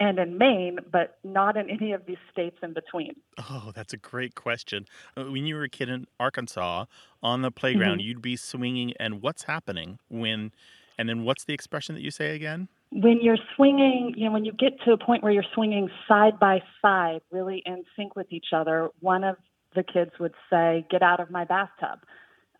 and 0.00 0.18
in 0.18 0.38
Maine, 0.38 0.78
but 0.90 1.18
not 1.22 1.56
in 1.56 1.68
any 1.70 1.92
of 1.92 2.06
these 2.06 2.16
states 2.32 2.56
in 2.62 2.72
between. 2.72 3.14
Oh, 3.38 3.72
that's 3.74 3.92
a 3.92 3.96
great 3.96 4.34
question. 4.34 4.86
Uh, 5.16 5.24
When 5.24 5.46
you 5.46 5.54
were 5.54 5.64
a 5.64 5.68
kid 5.68 5.88
in 5.88 6.06
Arkansas 6.18 6.86
on 7.22 7.42
the 7.42 7.50
playground, 7.50 8.00
Mhm. 8.00 8.04
you'd 8.04 8.22
be 8.22 8.36
swinging, 8.36 8.94
and 8.98 9.22
what's 9.22 9.44
happening 9.44 9.98
when, 10.08 10.52
and 10.98 11.08
then 11.08 11.24
what's 11.24 11.44
the 11.44 11.52
expression 11.54 11.94
that 11.94 12.00
you 12.00 12.10
say 12.10 12.34
again? 12.34 12.68
When 12.90 13.20
you're 13.20 13.38
swinging, 13.54 14.14
you 14.16 14.26
know, 14.26 14.32
when 14.32 14.44
you 14.44 14.52
get 14.52 14.80
to 14.82 14.92
a 14.92 14.98
point 14.98 15.22
where 15.22 15.32
you're 15.32 15.44
swinging 15.54 15.90
side 16.08 16.38
by 16.38 16.62
side, 16.80 17.20
really 17.30 17.58
in 17.64 17.84
sync 17.96 18.16
with 18.16 18.32
each 18.32 18.52
other, 18.52 18.90
one 19.00 19.24
of 19.24 19.36
the 19.74 19.82
kids 19.82 20.18
would 20.18 20.34
say, 20.50 20.84
"Get 20.90 21.02
out 21.02 21.20
of 21.20 21.30
my 21.30 21.44
bathtub." 21.44 22.00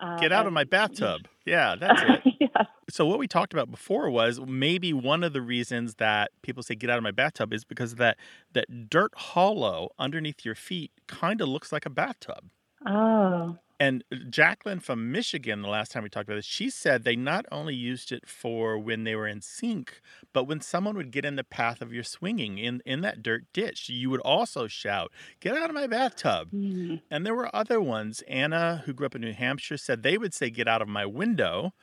Uh, 0.02 0.18
Get 0.18 0.32
out 0.32 0.46
of 0.48 0.52
my 0.52 0.64
bathtub. 0.64 1.28
Yeah, 1.46 1.76
that's 1.78 2.02
it. 2.02 2.34
yeah. 2.40 2.64
So 2.90 3.06
what 3.06 3.18
we 3.20 3.28
talked 3.28 3.52
about 3.52 3.70
before 3.70 4.10
was 4.10 4.40
maybe 4.40 4.92
one 4.92 5.22
of 5.22 5.32
the 5.32 5.40
reasons 5.40 5.94
that 5.94 6.32
people 6.42 6.62
say 6.64 6.74
get 6.74 6.90
out 6.90 6.98
of 6.98 7.04
my 7.04 7.12
bathtub 7.12 7.52
is 7.52 7.64
because 7.64 7.94
that 7.94 8.18
that 8.52 8.90
dirt 8.90 9.12
hollow 9.14 9.90
underneath 9.98 10.44
your 10.44 10.56
feet 10.56 10.90
kind 11.06 11.40
of 11.40 11.48
looks 11.48 11.70
like 11.72 11.86
a 11.86 11.90
bathtub. 11.90 12.50
Oh. 12.86 13.58
And 13.82 14.04
Jacqueline 14.30 14.78
from 14.78 15.10
Michigan, 15.10 15.60
the 15.62 15.68
last 15.68 15.90
time 15.90 16.04
we 16.04 16.08
talked 16.08 16.28
about 16.28 16.36
this, 16.36 16.44
she 16.44 16.70
said 16.70 17.02
they 17.02 17.16
not 17.16 17.46
only 17.50 17.74
used 17.74 18.12
it 18.12 18.28
for 18.28 18.78
when 18.78 19.02
they 19.02 19.16
were 19.16 19.26
in 19.26 19.40
sync, 19.40 20.00
but 20.32 20.44
when 20.44 20.60
someone 20.60 20.96
would 20.96 21.10
get 21.10 21.24
in 21.24 21.34
the 21.34 21.42
path 21.42 21.82
of 21.82 21.92
your 21.92 22.04
swinging 22.04 22.58
in, 22.58 22.80
in 22.86 23.00
that 23.00 23.24
dirt 23.24 23.44
ditch, 23.52 23.88
you 23.88 24.08
would 24.08 24.20
also 24.20 24.68
shout, 24.68 25.10
Get 25.40 25.56
out 25.56 25.68
of 25.68 25.74
my 25.74 25.88
bathtub. 25.88 26.50
Hmm. 26.50 26.96
And 27.10 27.26
there 27.26 27.34
were 27.34 27.54
other 27.54 27.80
ones. 27.80 28.22
Anna, 28.28 28.84
who 28.86 28.92
grew 28.92 29.06
up 29.06 29.16
in 29.16 29.20
New 29.20 29.32
Hampshire, 29.32 29.76
said 29.76 30.04
they 30.04 30.16
would 30.16 30.32
say, 30.32 30.48
Get 30.48 30.68
out 30.68 30.80
of 30.80 30.86
my 30.86 31.04
window. 31.04 31.74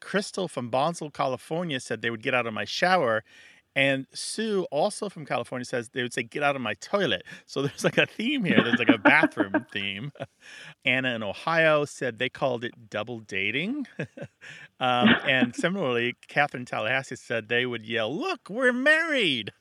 Crystal 0.00 0.48
from 0.48 0.70
Bonsall, 0.70 1.10
California, 1.10 1.80
said 1.80 2.00
they 2.00 2.10
would 2.10 2.22
get 2.22 2.34
out 2.34 2.46
of 2.46 2.54
my 2.54 2.64
shower. 2.64 3.24
And 3.74 4.06
Sue, 4.12 4.66
also 4.70 5.08
from 5.08 5.24
California, 5.24 5.64
says 5.64 5.88
they 5.88 6.02
would 6.02 6.12
say, 6.12 6.22
Get 6.22 6.42
out 6.42 6.56
of 6.56 6.62
my 6.62 6.74
toilet. 6.74 7.22
So 7.46 7.62
there's 7.62 7.84
like 7.84 7.98
a 7.98 8.06
theme 8.06 8.44
here. 8.44 8.60
There's 8.62 8.78
like 8.78 8.88
a 8.88 8.98
bathroom 8.98 9.66
theme. 9.72 10.12
Anna 10.84 11.14
in 11.14 11.22
Ohio 11.22 11.84
said 11.84 12.18
they 12.18 12.28
called 12.28 12.64
it 12.64 12.90
double 12.90 13.20
dating. 13.20 13.86
um, 14.80 15.08
and 15.26 15.54
similarly, 15.54 16.16
Catherine 16.28 16.64
Tallahassee 16.64 17.16
said 17.16 17.48
they 17.48 17.64
would 17.64 17.86
yell, 17.86 18.14
Look, 18.14 18.50
we're 18.50 18.72
married 18.72 19.52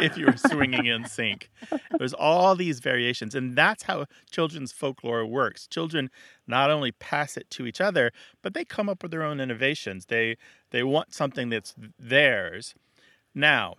if 0.00 0.18
you 0.18 0.26
were 0.26 0.36
swinging 0.36 0.86
in 0.86 1.06
sync. 1.06 1.50
There's 1.98 2.14
all 2.14 2.54
these 2.54 2.80
variations. 2.80 3.34
And 3.34 3.56
that's 3.56 3.84
how 3.84 4.06
children's 4.30 4.72
folklore 4.72 5.24
works. 5.24 5.66
Children 5.66 6.10
not 6.46 6.70
only 6.70 6.92
pass 6.92 7.36
it 7.38 7.48
to 7.50 7.66
each 7.66 7.80
other, 7.80 8.12
but 8.42 8.52
they 8.52 8.64
come 8.64 8.88
up 8.88 9.02
with 9.02 9.10
their 9.10 9.22
own 9.22 9.40
innovations. 9.40 10.06
They, 10.06 10.36
they 10.70 10.82
want 10.82 11.14
something 11.14 11.48
that's 11.48 11.74
theirs. 11.98 12.74
Now, 13.34 13.74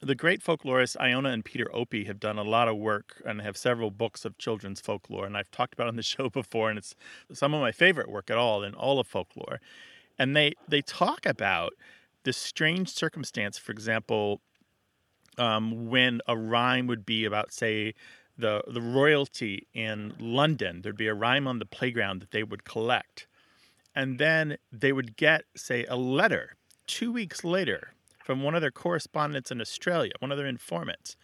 the 0.00 0.14
great 0.14 0.42
folklorists 0.42 0.96
Iona 0.98 1.30
and 1.30 1.44
Peter 1.44 1.68
Opie 1.74 2.04
have 2.04 2.20
done 2.20 2.38
a 2.38 2.42
lot 2.42 2.68
of 2.68 2.76
work 2.76 3.20
and 3.26 3.40
have 3.40 3.56
several 3.56 3.90
books 3.90 4.24
of 4.24 4.38
children's 4.38 4.80
folklore. 4.80 5.26
And 5.26 5.36
I've 5.36 5.50
talked 5.50 5.74
about 5.74 5.88
on 5.88 5.96
the 5.96 6.02
show 6.14 6.30
before, 6.30 6.70
and 6.70 6.78
it's 6.78 6.94
some 7.32 7.52
of 7.52 7.60
my 7.60 7.72
favorite 7.72 8.08
work 8.08 8.30
at 8.30 8.38
all 8.38 8.62
in 8.62 8.74
all 8.74 8.98
of 8.98 9.06
folklore. 9.06 9.60
And 10.18 10.36
they 10.36 10.54
they 10.68 10.82
talk 10.82 11.26
about 11.26 11.72
this 12.24 12.36
strange 12.36 12.90
circumstance, 12.90 13.58
for 13.58 13.72
example, 13.72 14.40
um, 15.38 15.88
when 15.88 16.20
a 16.26 16.36
rhyme 16.36 16.86
would 16.86 17.06
be 17.06 17.24
about, 17.24 17.52
say, 17.52 17.94
the 18.36 18.62
the 18.66 18.80
royalty 18.80 19.66
in 19.74 20.14
London. 20.18 20.82
There'd 20.82 20.96
be 20.96 21.08
a 21.08 21.14
rhyme 21.14 21.46
on 21.46 21.58
the 21.58 21.66
playground 21.66 22.20
that 22.22 22.30
they 22.30 22.42
would 22.42 22.64
collect, 22.64 23.26
and 23.94 24.18
then 24.18 24.56
they 24.72 24.92
would 24.92 25.16
get, 25.16 25.44
say, 25.56 25.84
a 25.86 25.96
letter 25.96 26.56
two 26.86 27.12
weeks 27.12 27.44
later 27.44 27.94
from 28.30 28.44
one 28.44 28.54
of 28.54 28.60
their 28.60 28.70
correspondents 28.70 29.50
in 29.50 29.60
Australia, 29.60 30.12
one 30.20 30.30
of 30.30 30.38
their 30.38 30.46
informants, 30.46 31.16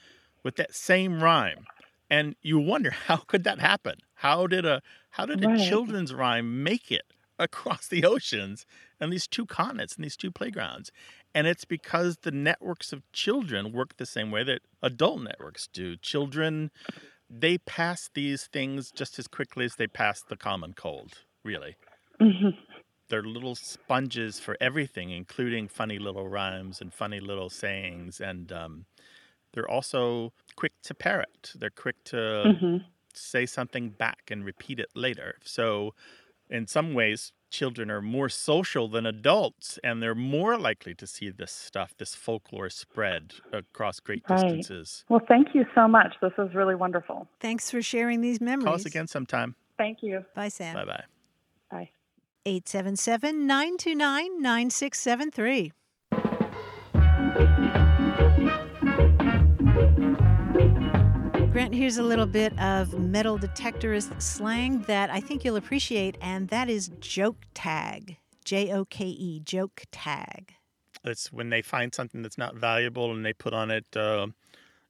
with 0.42 0.56
that 0.56 0.74
same 0.74 1.22
rhyme. 1.22 1.68
And 2.10 2.34
you 2.42 2.58
wonder 2.58 2.90
how 3.06 3.18
could 3.18 3.44
that 3.44 3.60
happen? 3.60 3.98
How 4.14 4.48
did 4.48 4.64
a 4.66 4.82
how 5.10 5.24
did 5.24 5.40
a 5.40 5.46
Right. 5.46 5.54
children's 5.54 6.12
rhyme 6.12 6.64
make 6.64 6.90
it 6.90 7.12
across 7.38 7.86
the 7.86 8.04
oceans 8.04 8.66
and 8.98 9.12
these 9.12 9.28
two 9.28 9.46
continents 9.46 9.94
and 9.94 10.04
these 10.04 10.16
two 10.16 10.32
playgrounds? 10.32 10.90
And 11.32 11.46
it's 11.46 11.64
because 11.64 12.16
the 12.22 12.32
networks 12.32 12.92
of 12.92 13.04
children 13.12 13.70
work 13.70 13.98
the 13.98 14.04
same 14.06 14.32
way 14.32 14.42
that 14.42 14.62
adult 14.82 15.22
networks 15.22 15.68
do. 15.68 15.96
Children 15.96 16.72
they 17.30 17.58
pass 17.58 18.10
these 18.14 18.48
things 18.48 18.90
just 18.90 19.16
as 19.20 19.28
quickly 19.28 19.64
as 19.64 19.76
they 19.76 19.86
pass 19.86 20.24
the 20.24 20.36
common 20.36 20.74
cold, 20.74 21.24
really 21.44 21.76
Mhm. 22.20 22.56
They're 23.08 23.22
little 23.22 23.54
sponges 23.54 24.40
for 24.40 24.56
everything, 24.60 25.10
including 25.10 25.68
funny 25.68 25.98
little 25.98 26.28
rhymes 26.28 26.80
and 26.80 26.92
funny 26.92 27.20
little 27.20 27.50
sayings. 27.50 28.20
And 28.20 28.52
um, 28.52 28.86
they're 29.52 29.68
also 29.70 30.32
quick 30.56 30.72
to 30.84 30.94
parrot. 30.94 31.52
They're 31.56 31.70
quick 31.70 32.02
to 32.06 32.16
Mhm. 32.44 32.84
say 33.14 33.46
something 33.46 33.90
back 33.90 34.30
and 34.30 34.44
repeat 34.44 34.80
it 34.80 34.90
later. 34.94 35.36
So, 35.44 35.94
in 36.50 36.66
some 36.66 36.94
ways, 36.94 37.32
children 37.50 37.90
are 37.90 38.02
more 38.02 38.28
social 38.28 38.88
than 38.88 39.06
adults, 39.06 39.78
and 39.84 40.02
they're 40.02 40.14
more 40.14 40.58
likely 40.58 40.94
to 40.96 41.06
see 41.06 41.30
this 41.30 41.52
stuff, 41.52 41.94
this 41.96 42.14
folklore 42.14 42.70
spread 42.70 43.34
across 43.52 44.00
great 44.00 44.24
Right. 44.28 44.42
distances. 44.44 45.04
Well, 45.08 45.20
thank 45.28 45.54
you 45.54 45.64
so 45.74 45.88
much. 45.88 46.14
This 46.20 46.32
is 46.38 46.54
really 46.54 46.74
wonderful. 46.74 47.28
Thanks 47.40 47.70
for 47.70 47.82
sharing 47.82 48.20
these 48.20 48.40
memories. 48.40 48.64
Call 48.64 48.74
us 48.74 48.86
again 48.86 49.06
sometime. 49.06 49.56
Thank 49.78 50.02
you. 50.02 50.24
Bye, 50.34 50.48
Sam. 50.48 50.74
Bye 50.74 50.84
bye. 50.84 50.96
Bye. 50.98 51.04
877 52.46 53.46
929 53.46 54.40
9673. 54.40 55.72
Grant, 61.50 61.74
here's 61.74 61.98
a 61.98 62.02
little 62.04 62.26
bit 62.26 62.56
of 62.60 62.96
metal 62.98 63.36
detectorist 63.36 64.22
slang 64.22 64.82
that 64.82 65.10
I 65.10 65.18
think 65.18 65.44
you'll 65.44 65.56
appreciate, 65.56 66.16
and 66.20 66.48
that 66.48 66.70
is 66.70 66.92
joke 67.00 67.42
tag. 67.52 68.16
J 68.44 68.72
O 68.72 68.84
K 68.84 69.06
E, 69.06 69.40
joke 69.40 69.82
tag. 69.90 70.54
It's 71.02 71.32
when 71.32 71.50
they 71.50 71.62
find 71.62 71.92
something 71.92 72.22
that's 72.22 72.38
not 72.38 72.54
valuable 72.54 73.10
and 73.10 73.26
they 73.26 73.32
put 73.32 73.54
on 73.54 73.72
it 73.72 73.86
uh, 73.96 74.28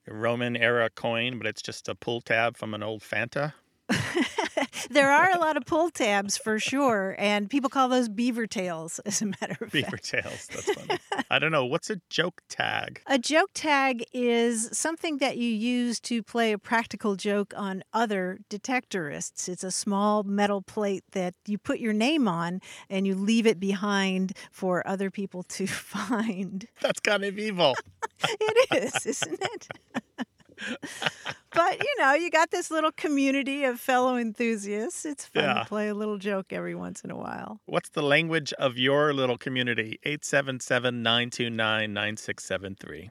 a 0.07 0.13
Roman 0.13 0.57
era 0.57 0.91
coin, 0.91 1.39
but 1.39 1.47
it's 1.47 1.63
just 1.63 1.89
a 1.89 1.95
pull 1.95 2.21
tab 2.21 2.59
from 2.59 2.75
an 2.75 2.83
old 2.83 3.01
Fanta. 3.01 3.55
there 4.90 5.11
are 5.11 5.31
a 5.35 5.38
lot 5.38 5.57
of 5.57 5.64
pull 5.64 5.90
tabs 5.90 6.37
for 6.37 6.59
sure, 6.59 7.14
and 7.19 7.49
people 7.50 7.71
call 7.71 7.88
those 7.88 8.09
beaver 8.09 8.47
tails, 8.47 8.99
as 9.07 9.23
a 9.23 9.26
matter 9.26 9.57
of 9.61 9.71
fact. 9.71 9.73
Beaver 9.73 9.90
fact. 9.90 10.05
tails. 10.05 10.47
That's 10.49 10.73
funny. 10.73 11.00
I 11.31 11.38
don't 11.38 11.52
know. 11.52 11.64
What's 11.64 11.90
a 11.90 12.00
joke 12.11 12.43
tag? 12.49 13.00
A 13.07 13.19
joke 13.19 13.50
tag 13.55 14.05
is 14.12 14.69
something 14.73 15.19
that 15.19 15.37
you 15.37 15.49
use 15.49 16.00
to 16.00 16.23
play 16.23 16.52
a 16.52 16.59
practical 16.59 17.16
joke 17.16 17.52
on 17.57 17.83
other 17.93 18.38
detectorists. 18.50 19.49
It's 19.49 19.64
a 19.64 19.71
small 19.71 20.23
metal 20.23 20.62
plate 20.62 21.05
that 21.12 21.35
you 21.47 21.59
put 21.59 21.78
your 21.78 21.93
name 21.93 22.28
on 22.28 22.61
and 22.88 23.07
you 23.07 23.14
leave 23.14 23.47
it 23.47 23.59
behind 23.61 24.33
for 24.50 24.87
other 24.87 25.11
people 25.11 25.43
to 25.45 25.66
find. 25.66 26.66
That's 26.81 27.00
kind 27.00 27.25
of 27.25 27.38
evil. 27.38 27.75
It 28.23 28.85
is, 28.95 29.07
isn't 29.07 29.40
it? 29.40 29.69
But 31.57 31.79
you 31.81 31.95
know, 31.99 32.13
you 32.15 32.31
got 32.31 32.51
this 32.51 32.71
little 32.71 32.93
community 32.93 33.65
of 33.65 33.81
fellow 33.81 34.17
enthusiasts. 34.17 35.05
It's 35.05 35.27
fun 35.27 35.43
Yeah. 35.45 35.55
to 35.55 35.65
play 35.65 35.89
a 35.89 35.95
little 35.95 36.19
joke 36.19 36.53
every 36.53 36.75
once 36.75 37.01
in 37.03 37.11
a 37.11 37.17
while. 37.17 37.61
What's 37.67 37.89
the 37.91 38.03
language 38.03 38.53
of 38.55 38.77
your 38.79 39.13
little 39.13 39.39
community? 39.39 39.99
877 40.05 41.03
929 41.03 41.93
9673. 41.93 43.11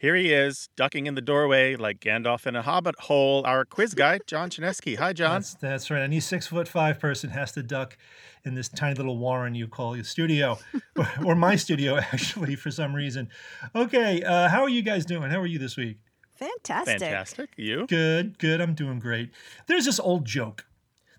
Here 0.00 0.16
he 0.16 0.32
is, 0.32 0.70
ducking 0.76 1.04
in 1.06 1.14
the 1.14 1.20
doorway 1.20 1.76
like 1.76 2.00
Gandalf 2.00 2.46
in 2.46 2.56
a 2.56 2.62
hobbit 2.62 2.98
hole. 3.00 3.42
Our 3.44 3.66
quiz 3.66 3.92
guy, 3.92 4.18
John 4.26 4.48
Chaneski. 4.48 4.96
Hi, 4.96 5.12
John. 5.12 5.42
That's, 5.42 5.54
that's 5.56 5.90
right. 5.90 6.00
Any 6.00 6.20
six 6.20 6.46
foot 6.46 6.66
five 6.66 6.98
person 6.98 7.28
has 7.28 7.52
to 7.52 7.62
duck 7.62 7.98
in 8.46 8.54
this 8.54 8.70
tiny 8.70 8.94
little 8.94 9.18
warren 9.18 9.54
you 9.54 9.68
call 9.68 9.94
your 9.94 10.06
studio, 10.06 10.58
or, 10.96 11.06
or 11.26 11.34
my 11.34 11.54
studio, 11.54 11.96
actually, 12.12 12.56
for 12.56 12.70
some 12.70 12.94
reason. 12.94 13.28
Okay, 13.76 14.22
uh, 14.22 14.48
how 14.48 14.62
are 14.62 14.70
you 14.70 14.80
guys 14.80 15.04
doing? 15.04 15.30
How 15.30 15.38
are 15.38 15.46
you 15.46 15.58
this 15.58 15.76
week? 15.76 15.98
Fantastic. 16.32 17.00
Fantastic. 17.00 17.50
You? 17.58 17.86
Good, 17.86 18.38
good. 18.38 18.62
I'm 18.62 18.72
doing 18.72 19.00
great. 19.00 19.28
There's 19.66 19.84
this 19.84 20.00
old 20.00 20.24
joke. 20.24 20.64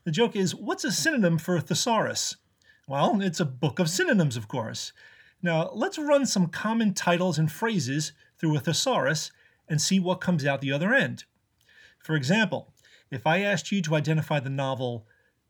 The 0.05 0.11
joke 0.11 0.35
is 0.35 0.55
what's 0.55 0.85
a 0.85 0.91
synonym 0.91 1.37
for 1.37 1.59
thesaurus? 1.59 2.37
Well, 2.87 3.21
it's 3.21 3.39
a 3.39 3.45
book 3.45 3.77
of 3.77 3.91
synonyms, 3.91 4.35
of 4.35 4.47
course. 4.47 4.91
Now, 5.43 5.71
let's 5.73 5.97
run 5.97 6.25
some 6.25 6.47
common 6.47 6.93
titles 6.93 7.37
and 7.37 7.51
phrases 7.51 8.11
through 8.37 8.55
a 8.55 8.59
thesaurus 8.59 9.31
and 9.67 9.81
see 9.81 9.99
what 9.99 10.21
comes 10.21 10.45
out 10.45 10.61
the 10.61 10.71
other 10.71 10.93
end. 10.93 11.23
For 11.99 12.15
example, 12.15 12.73
if 13.09 13.25
I 13.25 13.39
asked 13.39 13.71
you 13.71 13.81
to 13.83 13.95
identify 13.95 14.39
the 14.39 14.49
novel 14.49 15.05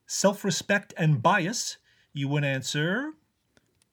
Self 0.06 0.44
Respect 0.44 0.94
and 0.98 1.22
Bias, 1.22 1.78
you 2.14 2.28
would 2.28 2.44
answer 2.44 3.14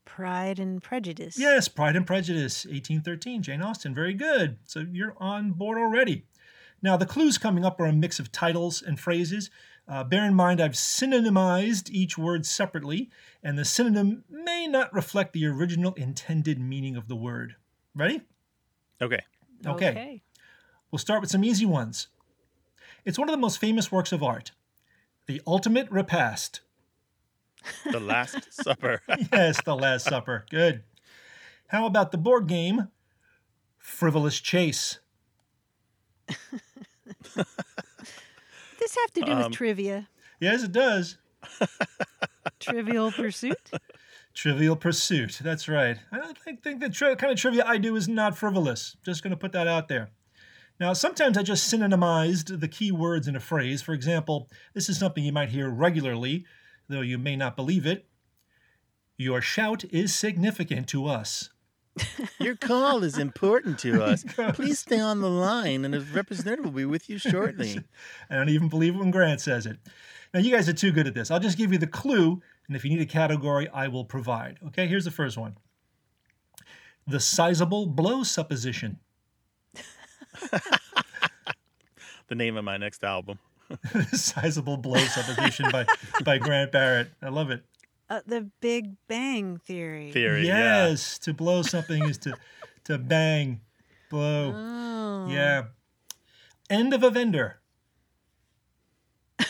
Pride 0.05 0.59
and 0.59 0.83
Prejudice. 0.83 1.38
Yes, 1.38 1.69
Pride 1.69 1.95
and 1.95 2.07
Prejudice, 2.07 2.64
1813, 2.64 3.43
Jane 3.43 3.62
Austen. 3.62 3.95
Very 3.95 4.14
good. 4.14 4.57
So 4.64 4.81
you're 4.81 5.14
on 5.19 5.52
board 5.52 5.78
already. 5.78 6.25
Now, 6.83 6.97
the 6.97 7.07
clues 7.07 7.38
coming 7.38 7.64
up 7.64 7.81
are 7.81 7.87
a 7.87 7.93
mix 7.93 8.19
of 8.19 8.33
titles 8.33 8.83
and 8.83 8.99
phrases. 8.99 9.50
Uh, 9.88 10.04
bear 10.04 10.26
in 10.26 10.35
mind, 10.35 10.61
I've 10.61 10.73
synonymized 10.73 11.88
each 11.90 12.18
word 12.18 12.45
separately, 12.45 13.09
and 13.42 13.59
the 13.59 13.64
synonym 13.64 14.23
may 14.28 14.66
not 14.66 14.92
reflect 14.92 15.33
the 15.33 15.47
original 15.47 15.95
intended 15.95 16.61
meaning 16.61 16.95
of 16.95 17.09
the 17.09 17.16
word. 17.16 17.57
Ready? 17.95 18.21
Okay. 19.00 19.23
Okay. 19.66 20.23
We'll 20.90 20.99
start 20.99 21.23
with 21.23 21.30
some 21.30 21.42
easy 21.42 21.64
ones. 21.64 22.09
It's 23.07 23.18
one 23.18 23.28
of 23.28 23.33
the 23.33 23.38
most 23.40 23.59
famous 23.59 23.90
works 23.90 24.12
of 24.12 24.23
art 24.23 24.52
The 25.26 25.40
Ultimate 25.47 25.90
Repast. 25.90 26.61
The 27.90 28.00
Last 28.00 28.52
Supper. 28.62 29.00
yes, 29.33 29.62
The 29.62 29.75
Last 29.75 30.04
Supper. 30.04 30.45
Good. 30.50 30.83
How 31.68 31.87
about 31.87 32.12
the 32.12 32.18
board 32.18 32.47
game 32.47 32.88
Frivolous 33.78 34.38
Chase? 34.40 34.99
This 38.88 38.97
have 39.02 39.12
to 39.12 39.21
do 39.21 39.33
Um, 39.33 39.38
with 39.45 39.52
trivia. 39.52 40.09
Yes, 40.40 40.62
it 40.62 40.73
does. 40.73 41.18
Trivial 42.59 43.12
Pursuit. 43.12 43.71
Trivial 44.33 44.76
Pursuit. 44.76 45.40
That's 45.42 45.68
right. 45.68 45.99
I 46.11 46.16
don't 46.16 46.38
think, 46.38 46.62
think 46.62 46.80
the 46.80 46.88
tri- 46.88 47.14
kind 47.16 47.30
of 47.30 47.38
trivia 47.38 47.64
I 47.66 47.76
do 47.76 47.97
is 47.97 48.09
not 48.09 48.35
frivolous. 48.38 48.97
Just 49.04 49.23
going 49.23 49.33
to 49.33 49.37
put 49.37 49.52
that 49.52 49.66
out 49.66 49.88
there. 49.88 50.09
Now, 50.80 50.95
sometimes 50.95 51.37
I 51.37 51.42
just 51.42 51.71
synonymized 51.71 52.61
the 52.61 52.68
key 52.68 52.90
words 52.90 53.28
in 53.28 53.37
a 53.37 53.40
phrase. 53.40 53.83
For 53.83 53.92
example, 53.92 54.49
this 54.73 54.88
is 54.88 54.99
something 54.99 55.23
you 55.23 55.33
might 55.33 55.50
hear 55.50 55.68
regularly, 55.68 56.47
though 56.88 57.02
you 57.02 57.18
may 57.18 57.37
not 57.37 57.57
believe 57.57 57.85
it. 57.85 58.07
Your 59.18 59.42
shout 59.42 59.85
is 59.90 60.14
significant 60.14 60.87
to 60.88 61.04
us. 61.07 61.50
Your 62.38 62.57
call 62.57 63.02
is 63.02 63.19
important 63.19 63.78
to 63.81 64.02
us. 64.05 64.25
Please 64.55 64.78
stay 64.78 65.00
on 65.00 65.21
the 65.21 65.31
line, 65.31 65.85
and 65.85 65.95
a 65.95 66.00
representative 66.00 66.64
will 66.64 66.73
be 66.73 66.85
with 66.85 67.09
you 67.09 67.19
shortly. 67.19 67.81
I 68.31 68.37
don't 68.37 68.49
even 68.49 68.69
believe 68.69 68.97
when 68.97 69.11
Grant 69.11 69.40
says 69.40 69.67
it. 69.67 69.78
Now, 70.35 70.40
you 70.40 70.50
guys 70.50 70.69
are 70.69 70.75
too 70.75 70.93
good 70.93 71.07
at 71.07 71.14
this. 71.14 71.31
I'll 71.31 71.40
just 71.40 71.57
give 71.59 71.73
you 71.73 71.78
the 71.78 71.87
clue, 71.87 72.43
and 72.67 72.76
if 72.76 72.85
you 72.85 72.90
need 72.90 73.00
a 73.00 73.07
category, 73.07 73.69
I 73.69 73.88
will 73.88 74.05
provide. 74.05 74.59
Okay, 74.69 74.87
here's 74.87 75.05
the 75.05 75.11
first 75.11 75.38
one 75.38 75.57
The 77.07 77.21
sizable 77.21 77.87
blow 77.87 78.23
supposition. 78.23 78.99
The 82.28 82.35
name 82.35 82.59
of 82.59 82.64
my 82.64 82.76
next 82.76 83.02
album. 83.05 83.38
The 83.93 84.17
sizable 84.17 84.76
blow 84.76 84.99
supposition 84.99 85.71
by, 85.71 85.87
by 86.25 86.37
Grant 86.38 86.73
Barrett. 86.73 87.11
I 87.23 87.31
love 87.31 87.50
it. 87.50 87.64
Uh, 88.11 88.21
the 88.27 88.50
Big 88.61 88.95
Bang 89.07 89.59
Theory. 89.59 90.11
Theory. 90.12 90.47
yeah. 90.47 90.88
yes, 90.88 91.19
to 91.21 91.35
blow 91.35 91.62
something 91.62 92.03
is 92.09 92.17
to 92.19 92.35
to 92.85 92.97
bang, 92.99 93.61
blow. 94.11 94.53
Oh. 94.55 95.27
Yeah. 95.29 95.65
End 96.71 96.95
of 96.95 97.03
a 97.03 97.11
vendor. 97.11 97.61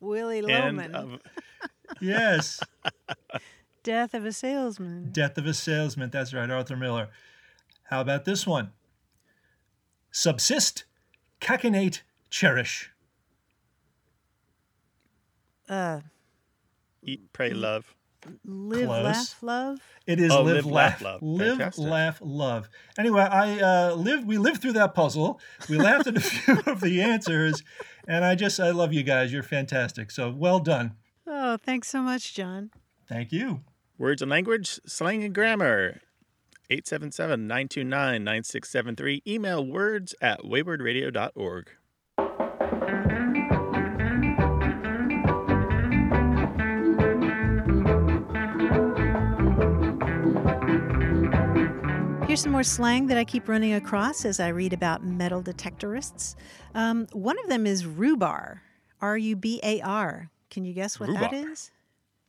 Willie 0.00 0.38
And 0.38 0.76
Loman. 0.78 0.94
of, 0.94 1.20
Yes. 2.00 2.60
Death 3.82 4.14
of 4.14 4.24
a 4.24 4.32
Salesman. 4.32 5.10
Death 5.12 5.38
of 5.38 5.46
a 5.46 5.54
salesman. 5.54 6.10
That's 6.10 6.32
right, 6.34 6.48
Arthur 6.50 6.76
Miller. 6.76 7.08
How 7.84 8.00
about 8.00 8.24
this 8.24 8.46
one? 8.46 8.70
Subsist, 10.12 10.84
cacinate, 11.40 12.02
cherish. 12.30 12.90
Uh, 15.68 16.00
eat, 17.08 17.32
pray, 17.32 17.50
love. 17.50 17.94
live, 18.44 18.86
Close. 18.86 19.04
laugh, 19.04 19.42
love. 19.42 19.78
It 20.06 20.20
is 20.20 20.32
Oh, 20.32 20.42
live, 20.42 20.64
live, 20.64 20.66
laugh, 20.66 21.02
laugh, 21.02 21.02
love. 21.02 21.22
live, 21.22 21.48
Fantastic. 21.58 21.84
laugh, 21.84 22.18
love. 22.20 22.68
Anyway, 22.98 23.22
I 23.22 23.60
uh, 23.60 23.94
lived. 23.94 24.26
We 24.26 24.38
lived 24.38 24.60
through 24.62 24.72
that 24.74 24.94
puzzle. 24.94 25.40
We 25.68 25.76
laughed 25.78 26.06
at 26.06 26.16
a 26.16 26.20
few 26.32 26.58
of 26.66 26.80
the 26.80 27.00
answers, 27.02 27.62
and 28.06 28.24
I 28.24 28.34
just 28.34 28.58
I 28.60 28.70
love 28.70 28.92
you 28.92 29.02
guys. 29.02 29.32
You're 29.32 29.42
fantastic. 29.42 30.10
So 30.10 30.30
well 30.30 30.58
done. 30.60 30.94
Oh, 31.26 31.56
thanks 31.58 31.88
so 31.88 32.02
much, 32.02 32.34
John. 32.34 32.70
Thank 33.08 33.32
you. 33.32 33.60
Words 33.98 34.22
and 34.22 34.30
language, 34.30 34.80
slang 34.86 35.22
and 35.24 35.34
grammar. 35.34 36.00
877 36.70 37.46
929 37.46 38.24
9673. 38.24 39.22
Email 39.26 39.64
words 39.66 40.14
at 40.20 40.40
waywordradio.org. 40.42 41.70
Here's 52.28 52.42
some 52.42 52.52
more 52.52 52.62
slang 52.62 53.06
that 53.06 53.16
I 53.16 53.24
keep 53.24 53.48
running 53.48 53.72
across 53.72 54.26
as 54.26 54.38
I 54.38 54.48
read 54.48 54.74
about 54.74 55.02
metal 55.02 55.42
detectorists. 55.42 56.34
Um, 56.74 57.06
one 57.12 57.38
of 57.42 57.48
them 57.48 57.66
is 57.66 57.84
rubar. 57.84 58.60
R 59.00 59.16
U 59.16 59.34
B 59.34 59.60
A 59.62 59.80
R. 59.80 60.30
Can 60.50 60.64
you 60.66 60.74
guess 60.74 61.00
what 61.00 61.10
that 61.14 61.32
is? 61.32 61.70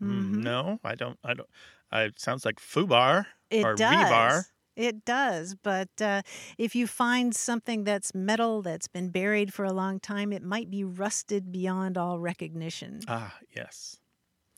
Mhm. 0.02 0.36
No, 0.38 0.80
I 0.86 0.96
don't. 0.96 1.20
I 1.24 1.34
don't. 1.34 1.50
Uh, 1.92 2.06
it 2.08 2.20
sounds 2.20 2.46
like 2.46 2.60
foobar 2.62 3.26
It 3.50 3.66
or 3.66 3.76
does. 3.76 3.94
rebar. 3.94 4.44
It 4.78 5.04
does. 5.04 5.56
But 5.62 5.90
uh, 6.02 6.22
if 6.58 6.76
you 6.76 6.88
find 6.88 7.36
something 7.36 7.84
that's 7.84 8.16
metal 8.16 8.62
that's 8.62 8.88
been 8.88 9.10
buried 9.10 9.54
for 9.54 9.66
a 9.66 9.74
long 9.74 10.00
time, 10.00 10.32
it 10.32 10.44
might 10.44 10.70
be 10.70 10.86
rusted 10.86 11.52
beyond 11.52 11.98
all 11.98 12.20
recognition. 12.20 13.02
Ah, 13.10 13.36
yes. 13.54 13.98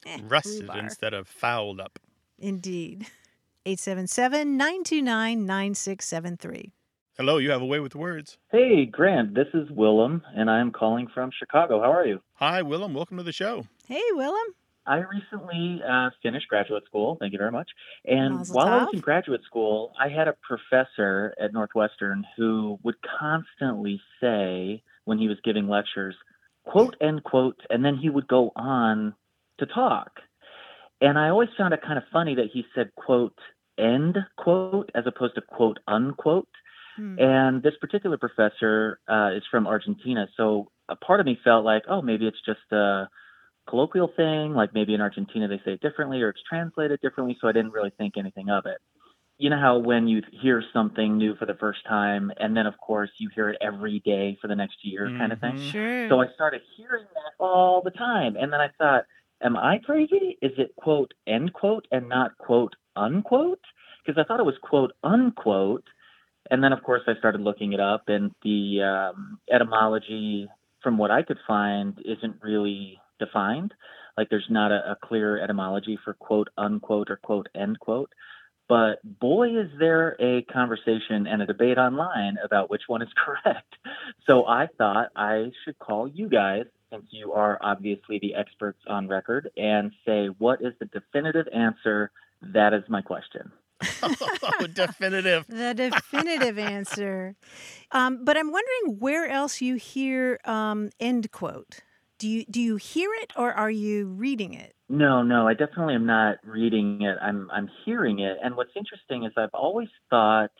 Eh, 0.05 0.19
Rusted 0.21 0.67
rubar. 0.67 0.83
instead 0.83 1.15
of 1.15 1.27
fouled 1.27 1.79
up. 1.81 1.97
Indeed. 2.37 3.07
877 3.63 4.57
929 4.57 5.45
9673. 5.45 6.71
Hello, 7.15 7.37
you 7.37 7.51
have 7.51 7.61
a 7.61 7.65
way 7.65 7.79
with 7.79 7.93
words. 7.93 8.39
Hey, 8.51 8.85
Grant, 8.85 9.35
this 9.35 9.49
is 9.53 9.69
Willem, 9.69 10.23
and 10.35 10.49
I'm 10.49 10.71
calling 10.71 11.07
from 11.13 11.29
Chicago. 11.37 11.79
How 11.79 11.91
are 11.91 12.07
you? 12.07 12.21
Hi, 12.35 12.63
Willem. 12.63 12.95
Welcome 12.95 13.17
to 13.17 13.23
the 13.23 13.31
show. 13.31 13.67
Hey, 13.85 14.01
Willem. 14.13 14.55
I 14.87 15.03
recently 15.03 15.79
uh, 15.87 16.09
finished 16.23 16.47
graduate 16.47 16.85
school. 16.85 17.17
Thank 17.19 17.33
you 17.33 17.37
very 17.37 17.51
much. 17.51 17.69
And 18.03 18.37
Mazel 18.37 18.55
while 18.55 18.67
I 18.67 18.77
was 18.85 18.89
in 18.93 18.99
graduate 18.99 19.41
school, 19.45 19.93
I 19.99 20.09
had 20.09 20.27
a 20.27 20.35
professor 20.41 21.35
at 21.39 21.53
Northwestern 21.53 22.25
who 22.35 22.79
would 22.81 22.95
constantly 23.19 24.01
say, 24.19 24.81
when 25.05 25.19
he 25.19 25.27
was 25.27 25.37
giving 25.43 25.67
lectures, 25.67 26.15
quote, 26.65 26.95
end 26.99 27.23
quote, 27.23 27.59
and 27.69 27.85
then 27.85 27.97
he 27.97 28.09
would 28.09 28.27
go 28.27 28.51
on 28.55 29.13
to 29.59 29.67
talk. 29.67 30.19
And 31.01 31.17
I 31.17 31.29
always 31.29 31.49
found 31.57 31.73
it 31.73 31.81
kind 31.81 31.97
of 31.97 32.03
funny 32.13 32.35
that 32.35 32.49
he 32.53 32.65
said, 32.75 32.91
quote, 32.95 33.37
end 33.77 34.17
quote, 34.37 34.91
as 34.93 35.05
opposed 35.07 35.35
to 35.35 35.41
quote, 35.41 35.79
unquote. 35.87 36.47
Hmm. 36.95 37.17
And 37.19 37.63
this 37.63 37.73
particular 37.81 38.17
professor 38.17 38.99
uh, 39.09 39.31
is 39.35 39.43
from 39.49 39.65
Argentina. 39.67 40.27
So 40.37 40.71
a 40.89 40.95
part 40.95 41.19
of 41.19 41.25
me 41.25 41.39
felt 41.43 41.65
like, 41.65 41.83
oh, 41.89 42.01
maybe 42.01 42.27
it's 42.27 42.41
just 42.45 42.71
a 42.71 43.07
colloquial 43.67 44.11
thing. 44.15 44.53
Like 44.53 44.73
maybe 44.73 44.93
in 44.93 45.01
Argentina 45.01 45.47
they 45.47 45.61
say 45.65 45.73
it 45.73 45.81
differently 45.81 46.21
or 46.21 46.29
it's 46.29 46.41
translated 46.47 46.99
differently. 47.01 47.37
So 47.41 47.47
I 47.47 47.51
didn't 47.51 47.71
really 47.71 47.91
think 47.97 48.15
anything 48.17 48.49
of 48.49 48.65
it. 48.65 48.77
You 49.37 49.49
know 49.49 49.59
how 49.59 49.79
when 49.79 50.07
you 50.07 50.21
hear 50.31 50.63
something 50.71 51.17
new 51.17 51.35
for 51.35 51.47
the 51.47 51.55
first 51.55 51.79
time, 51.87 52.31
and 52.37 52.55
then 52.55 52.67
of 52.67 52.77
course 52.77 53.09
you 53.17 53.29
hear 53.33 53.49
it 53.49 53.57
every 53.59 53.99
day 54.05 54.37
for 54.39 54.47
the 54.47 54.55
next 54.55 54.77
year 54.83 55.11
kind 55.17 55.31
of 55.31 55.39
thing? 55.39 55.55
Mhm. 55.55 55.71
Sure. 55.71 56.09
So 56.09 56.21
I 56.21 56.27
started 56.35 56.61
hearing 56.77 57.05
that 57.15 57.33
all 57.43 57.81
the 57.81 57.89
time. 57.89 58.35
And 58.35 58.53
then 58.53 58.61
I 58.61 58.67
thought, 58.77 59.05
am 59.43 59.57
I 59.57 59.79
crazy? 59.79 60.37
Is 60.41 60.51
it 60.57 60.75
quote, 60.75 61.13
end 61.27 61.53
quote, 61.53 61.87
and 61.91 62.09
not 62.09 62.37
quote, 62.37 62.75
unquote? 62.95 63.59
Because 64.05 64.21
I 64.21 64.27
thought 64.27 64.39
it 64.39 64.45
was 64.45 64.57
quote, 64.61 64.91
unquote. 65.03 65.83
And 66.49 66.63
then, 66.63 66.73
of 66.73 66.83
course, 66.83 67.01
I 67.07 67.13
started 67.19 67.41
looking 67.41 67.73
it 67.73 67.79
up, 67.79 68.03
and 68.07 68.31
the 68.43 68.81
um, 68.81 69.39
etymology, 69.51 70.47
from 70.83 70.97
what 70.97 71.11
I 71.11 71.21
could 71.23 71.37
find, 71.47 71.97
isn't 72.03 72.37
really 72.41 72.99
defined. 73.19 73.73
Like 74.17 74.29
there's 74.29 74.47
not 74.49 74.71
a, 74.71 74.91
a 74.91 74.97
clear 75.01 75.41
etymology 75.41 75.97
for 76.03 76.13
quote, 76.13 76.49
unquote, 76.57 77.09
or 77.09 77.17
quote, 77.17 77.47
end 77.55 77.79
quote. 77.79 78.11
But 78.67 78.99
boy, 79.03 79.49
is 79.59 79.69
there 79.79 80.15
a 80.19 80.43
conversation 80.43 81.27
and 81.27 81.41
a 81.41 81.45
debate 81.45 81.77
online 81.77 82.37
about 82.43 82.69
which 82.69 82.83
one 82.87 83.01
is 83.01 83.09
correct. 83.25 83.75
So 84.27 84.45
I 84.47 84.67
thought 84.77 85.09
I 85.15 85.51
should 85.63 85.77
call 85.79 86.07
you 86.07 86.29
guys, 86.29 86.65
since 86.91 87.05
you 87.11 87.33
are 87.33 87.57
obviously 87.61 88.19
the 88.19 88.35
experts 88.35 88.79
on 88.87 89.07
record, 89.07 89.49
and 89.57 89.91
say, 90.05 90.27
what 90.37 90.61
is 90.61 90.73
the 90.79 90.85
definitive 90.85 91.47
answer? 91.53 92.11
That 92.41 92.73
is 92.73 92.83
my 92.89 93.01
question. 93.01 93.51
oh, 94.03 94.67
definitive. 94.73 95.45
The 95.47 95.73
definitive 95.73 96.57
answer. 96.77 97.35
Um, 97.91 98.23
but 98.23 98.37
I'm 98.37 98.51
wondering 98.51 98.99
where 98.99 99.27
else 99.27 99.61
you 99.61 99.75
hear 99.75 100.39
um, 100.45 100.89
end 100.99 101.31
quote. 101.31 101.79
Do 102.19 102.29
you 102.29 102.45
do 102.45 102.61
you 102.61 102.75
hear 102.75 103.09
it 103.15 103.33
or 103.35 103.51
are 103.51 103.71
you 103.71 104.05
reading 104.05 104.53
it? 104.53 104.75
No, 104.87 105.23
no, 105.23 105.47
I 105.47 105.53
definitely 105.55 105.95
am 105.95 106.05
not 106.05 106.37
reading 106.43 107.01
it. 107.01 107.17
I'm 107.19 107.49
I'm 107.51 107.67
hearing 107.83 108.19
it. 108.19 108.37
And 108.43 108.55
what's 108.55 108.73
interesting 108.75 109.23
is 109.25 109.31
I've 109.35 109.53
always 109.53 109.87
thought 110.11 110.51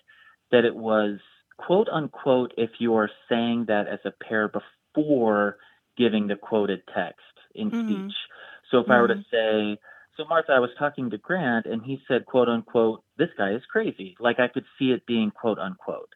that 0.51 0.65
it 0.65 0.75
was 0.75 1.19
quote 1.57 1.87
unquote 1.89 2.53
if 2.57 2.71
you 2.79 2.95
are 2.95 3.09
saying 3.29 3.65
that 3.67 3.87
as 3.87 3.99
a 4.05 4.11
pair 4.27 4.49
before 4.49 5.57
giving 5.97 6.27
the 6.27 6.35
quoted 6.35 6.81
text 6.93 7.21
in 7.55 7.71
Mhm. 7.71 7.83
speech. 7.83 8.15
So 8.69 8.79
if 8.79 8.89
I 8.89 8.99
were 9.01 9.07
to 9.09 9.15
Mhm. 9.15 9.25
say, 9.31 9.79
so 10.17 10.25
Martha, 10.25 10.53
I 10.53 10.59
was 10.59 10.73
talking 10.77 11.09
to 11.09 11.17
Grant 11.17 11.65
and 11.65 11.83
he 11.83 12.03
said 12.07 12.25
quote 12.25 12.49
unquote, 12.49 13.03
this 13.17 13.29
guy 13.37 13.51
is 13.51 13.65
crazy. 13.65 14.15
Like 14.19 14.39
I 14.39 14.47
could 14.47 14.65
see 14.77 14.91
it 14.91 15.05
being 15.05 15.31
quote 15.31 15.59
unquote. 15.59 16.09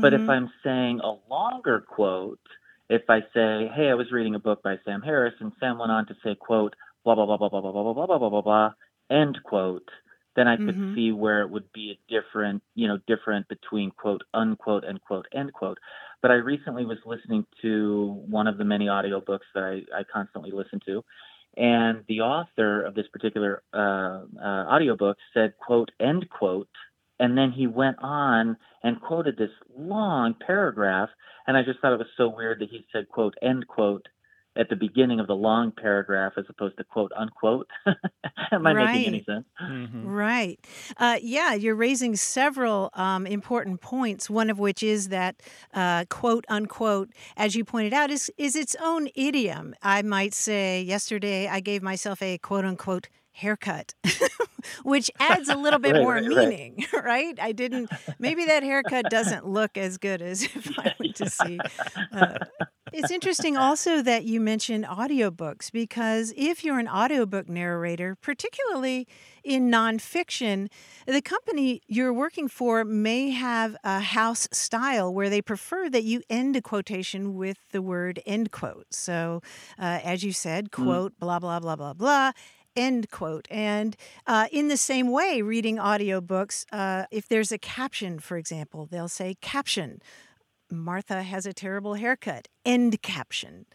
But 0.00 0.14
if 0.14 0.22
Mhm. 0.22 0.28
I'm 0.28 0.52
saying 0.62 1.00
a 1.00 1.14
longer 1.28 1.80
quote, 1.80 2.40
if 2.88 3.08
I 3.08 3.20
say, 3.32 3.68
"Hey, 3.68 3.88
I 3.88 3.94
was 3.94 4.10
reading 4.10 4.34
a 4.34 4.40
book 4.40 4.62
by 4.62 4.78
Sam 4.84 5.00
Harris," 5.02 5.34
and 5.40 5.52
Sam 5.60 5.78
went 5.78 5.92
on 5.92 6.06
to 6.06 6.16
say, 6.24 6.34
"quote 6.34 6.74
blah 7.04 7.14
blah 7.14 7.24
blah 7.26 7.36
blah 7.36 7.48
blah 7.48 7.60
blah 7.60 7.72
blah 7.72 7.82
blah 7.82 7.94
blah 7.94 8.06
blah 8.06 8.18
blah 8.18 8.30
blah 8.30 8.40
blah," 8.42 8.72
end 9.10 9.42
quote, 9.44 9.88
then 10.36 10.48
I 10.48 10.56
could 10.56 10.76
Mhm. 10.76 10.94
see 10.94 11.12
where 11.12 11.42
it 11.42 11.50
would 11.50 11.70
be 11.72 11.90
a 11.92 12.12
different, 12.12 12.62
you 12.74 12.88
know, 12.88 12.98
different 13.06 13.48
between 13.48 13.90
quote 13.92 14.22
unquote 14.34 14.84
and 14.84 15.00
quote 15.02 15.26
end 15.34 15.52
quote. 15.52 15.78
But 16.22 16.30
I 16.30 16.34
recently 16.34 16.84
was 16.84 16.98
listening 17.06 17.46
to 17.62 18.22
one 18.28 18.46
of 18.46 18.58
the 18.58 18.64
many 18.64 18.86
audiobooks 18.86 19.48
that 19.54 19.64
I, 19.64 19.98
I 20.00 20.04
constantly 20.12 20.50
listen 20.52 20.80
to, 20.86 21.04
and 21.56 22.04
the 22.08 22.20
author 22.20 22.82
of 22.82 22.94
this 22.94 23.06
particular 23.12 23.62
uh, 23.74 24.22
uh, 24.40 24.66
audiobook 24.72 25.16
said 25.34 25.54
quote 25.58 25.90
end 26.00 26.28
quote 26.30 26.68
and 27.18 27.36
then 27.36 27.50
he 27.52 27.66
went 27.66 27.96
on 28.00 28.56
and 28.82 29.00
quoted 29.00 29.36
this 29.36 29.50
long 29.76 30.34
paragraph 30.46 31.08
and 31.46 31.56
i 31.56 31.62
just 31.62 31.80
thought 31.80 31.92
it 31.92 31.98
was 31.98 32.06
so 32.16 32.28
weird 32.28 32.60
that 32.60 32.70
he 32.70 32.84
said 32.92 33.08
quote 33.08 33.34
end 33.42 33.66
quote 33.66 34.06
at 34.60 34.68
the 34.68 34.76
beginning 34.76 35.20
of 35.20 35.26
the 35.26 35.34
long 35.36 35.72
paragraph 35.72 36.34
as 36.38 36.44
opposed 36.50 36.76
to 36.78 36.84
quote 36.84 37.12
unquote 37.18 37.68
am 38.52 38.66
i 38.66 38.74
making 38.74 39.06
any 39.06 39.22
Right. 39.22 39.26
sense 39.26 39.46
Mhm. 39.62 40.04
Right. 40.04 40.58
Uh, 40.98 41.18
yeah, 41.22 41.54
you're 41.54 41.74
raising 41.74 42.16
several 42.16 42.90
um, 42.94 43.26
important 43.26 43.80
points. 43.80 44.30
One 44.30 44.50
of 44.50 44.58
which 44.58 44.82
is 44.82 45.08
that 45.08 45.36
uh, 45.74 46.04
quote 46.10 46.44
unquote, 46.48 47.10
as 47.36 47.54
you 47.56 47.64
pointed 47.64 47.92
out, 47.94 48.10
is 48.10 48.30
is 48.38 48.56
its 48.56 48.76
own 48.82 49.08
idiom. 49.14 49.74
I 49.82 50.02
might 50.02 50.34
say, 50.34 50.82
yesterday 50.82 51.48
I 51.48 51.60
gave 51.60 51.82
myself 51.82 52.22
a 52.22 52.38
quote 52.38 52.64
unquote 52.64 53.08
haircut, 53.32 53.94
which 54.84 55.10
adds 55.20 55.48
a 55.48 55.56
little 55.56 55.80
bit 55.80 55.96
Right, 55.96 56.02
more 56.02 56.14
right, 56.14 56.30
right. 56.34 56.58
meaning, 56.58 56.86
right? 57.04 57.38
I 57.40 57.52
didn't. 57.52 57.90
Maybe 58.18 58.46
that 58.46 58.62
haircut 58.62 59.08
doesn't 59.08 59.46
look 59.46 59.76
as 59.76 59.98
good 59.98 60.22
as 60.22 60.42
if 60.44 60.78
I 60.78 60.90
went 60.98 61.14
to 61.16 61.26
see. 61.26 61.64
Uh, 62.12 62.38
it's 62.92 63.10
interesting 63.10 63.56
also 63.56 64.02
that 64.02 64.24
you 64.24 64.40
mentioned 64.40 64.84
audiobooks 64.84 65.70
because 65.70 66.32
if 66.36 66.64
you're 66.64 66.78
an 66.78 66.88
audiobook 66.88 67.48
narrator, 67.48 68.16
particularly 68.16 69.06
in 69.44 69.70
nonfiction, 69.70 70.68
the 71.06 71.22
company 71.22 71.82
you're 71.86 72.12
working 72.12 72.48
for 72.48 72.84
may 72.84 73.30
have 73.30 73.76
a 73.84 74.00
house 74.00 74.48
style 74.52 75.12
where 75.12 75.30
they 75.30 75.42
prefer 75.42 75.88
that 75.90 76.04
you 76.04 76.22
end 76.28 76.56
a 76.56 76.62
quotation 76.62 77.34
with 77.34 77.58
the 77.70 77.82
word 77.82 78.20
end 78.26 78.50
quote. 78.50 78.86
So, 78.90 79.42
uh, 79.78 80.00
as 80.02 80.22
you 80.22 80.32
said, 80.32 80.70
quote, 80.70 81.18
blah, 81.18 81.38
blah, 81.38 81.60
blah, 81.60 81.76
blah, 81.76 81.94
blah. 81.94 82.32
End 82.76 83.10
quote. 83.10 83.48
And 83.50 83.96
uh, 84.26 84.46
in 84.52 84.68
the 84.68 84.76
same 84.76 85.10
way, 85.10 85.42
reading 85.42 85.76
audiobooks, 85.76 86.64
uh, 86.70 87.06
if 87.10 87.28
there's 87.28 87.50
a 87.50 87.58
caption, 87.58 88.20
for 88.20 88.36
example, 88.36 88.86
they'll 88.86 89.08
say 89.08 89.36
caption. 89.40 90.00
Martha 90.70 91.22
has 91.22 91.46
a 91.46 91.52
terrible 91.52 91.94
haircut. 91.94 92.48
End 92.64 93.02
caption. 93.02 93.66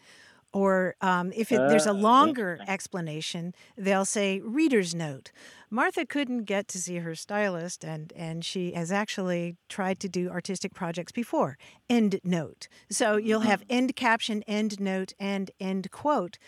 Or 0.52 0.94
um, 1.02 1.32
if 1.36 1.52
it, 1.52 1.58
there's 1.68 1.86
a 1.86 1.90
Oh, 1.90 1.92
longer 1.92 2.58
explanation, 2.66 3.52
they'll 3.76 4.06
say 4.06 4.40
reader's 4.40 4.94
note. 4.94 5.30
Martha 5.68 6.06
couldn't 6.06 6.44
get 6.44 6.66
to 6.68 6.78
see 6.78 6.98
her 6.98 7.14
stylist, 7.14 7.84
and, 7.84 8.10
and 8.16 8.42
she 8.42 8.72
has 8.72 8.90
actually 8.90 9.56
tried 9.68 10.00
to 10.00 10.08
do 10.08 10.30
artistic 10.30 10.72
projects 10.72 11.12
before. 11.12 11.58
End 11.90 12.20
note. 12.24 12.68
So 12.88 13.16
you'll 13.16 13.40
have 13.40 13.64
end 13.68 13.96
caption, 13.96 14.42
end 14.46 14.80
note, 14.80 15.12
and 15.18 15.50
end 15.60 15.90
quote. 15.90 16.38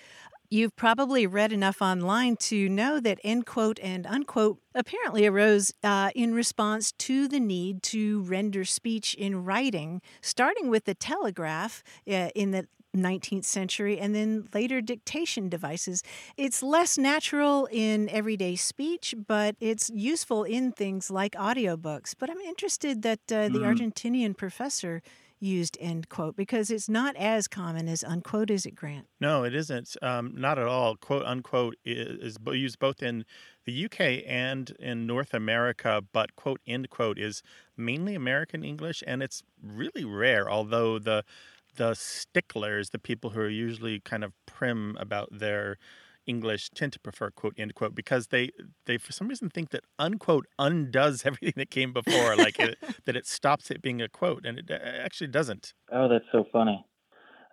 You've 0.51 0.75
probably 0.77 1.27
read 1.27 1.53
enough 1.53 1.83
online 1.83 2.37
to 2.37 2.71
know 2.71 3.01
that 3.01 3.19
end 3.23 3.45
quote 3.45 3.79
and 3.81 4.07
unquote 4.07 4.59
apparently 4.75 5.27
arose 5.27 5.73
uh, 5.83 6.11
in 6.15 6.33
response 6.33 6.93
to 6.93 7.29
the 7.29 7.39
need 7.39 7.83
to 7.85 8.23
render 8.23 8.65
speech 8.65 9.15
in 9.15 9.45
writing, 9.45 10.01
starting 10.23 10.71
with 10.71 10.85
the 10.87 10.95
telegraph 10.95 11.83
uh, 12.09 12.31
in 12.35 12.53
the 12.53 12.67
19th 12.97 13.45
century 13.45 13.99
and 13.99 14.15
then 14.15 14.49
later 14.55 14.81
dictation 14.81 15.51
devices. 15.51 16.03
It's 16.39 16.63
less 16.63 16.97
natural 16.97 17.69
in 17.71 18.09
everyday 18.09 18.57
speech, 18.57 19.15
but 19.27 19.55
it's 19.61 19.91
useful 19.91 20.45
in 20.45 20.73
things 20.73 21.11
like 21.11 21.33
audiobooks. 21.33 22.15
But 22.19 22.31
I'm 22.31 22.41
interested 22.41 23.03
that 23.03 23.21
uh, 23.31 23.51
the 23.51 23.61
Mhm. 23.61 23.65
Argentinian 23.65 24.35
professor 24.35 25.03
used 25.41 25.77
end 25.81 26.09
quote 26.09 26.37
because 26.37 26.71
it's 26.71 26.89
not 26.89 27.17
as 27.17 27.49
common 27.49 27.89
as 27.89 28.03
unquote, 28.05 28.51
is 28.51 28.67
it, 28.67 28.75
Grant? 28.75 29.07
No, 29.21 29.45
it 29.45 29.55
isn't. 29.55 29.97
Um, 30.03 30.35
not 30.37 30.59
at 30.59 30.67
all. 30.67 30.97
Quote 30.97 31.25
unquote 31.25 31.77
is, 31.85 32.37
is 32.37 32.39
used 32.47 32.79
both 32.79 33.03
in 33.03 33.25
the 33.65 33.85
UK 33.85 34.25
and 34.27 34.71
in 34.79 35.07
North 35.07 35.35
America, 35.35 36.03
but 36.13 36.35
quote 36.37 36.61
end 36.67 36.91
quote 36.91 37.19
is 37.19 37.43
mainly 37.77 38.15
American 38.15 38.65
English, 38.65 39.03
and 39.07 39.23
it's 39.23 39.43
really 39.63 40.05
rare. 40.05 40.51
Although 40.51 40.99
the 40.99 41.25
the 41.77 41.95
sticklers, 41.95 42.91
the 42.91 42.99
people 42.99 43.31
who 43.31 43.41
are 43.41 43.49
usually 43.49 44.01
kind 44.01 44.25
of 44.25 44.33
prim 44.47 44.97
about 44.99 45.29
their 45.31 45.79
English, 46.29 46.71
tend 46.71 46.93
to 46.93 47.01
prefer 47.01 47.31
quote 47.31 47.55
end 47.59 47.75
quote 47.75 47.95
because 47.95 48.29
they 48.29 48.51
they 48.87 48.99
for 48.99 49.13
some 49.13 49.29
reason 49.29 49.49
think 49.49 49.71
that 49.71 49.85
unquote 49.99 50.47
undoes 50.59 51.23
everything 51.27 51.55
that 51.57 51.71
came 51.71 51.93
before, 51.93 52.37
like 52.37 52.59
it, 52.61 52.79
that 53.07 53.17
it 53.17 53.27
stops 53.27 53.71
it 53.71 53.83
being 53.83 54.01
a 54.03 54.09
quote, 54.09 54.45
and 54.45 54.59
it 54.59 54.71
actually 54.71 55.29
doesn't. 55.29 55.73
oh 55.93 56.09
that's 56.09 56.25
so 56.33 56.45
funny 56.53 56.85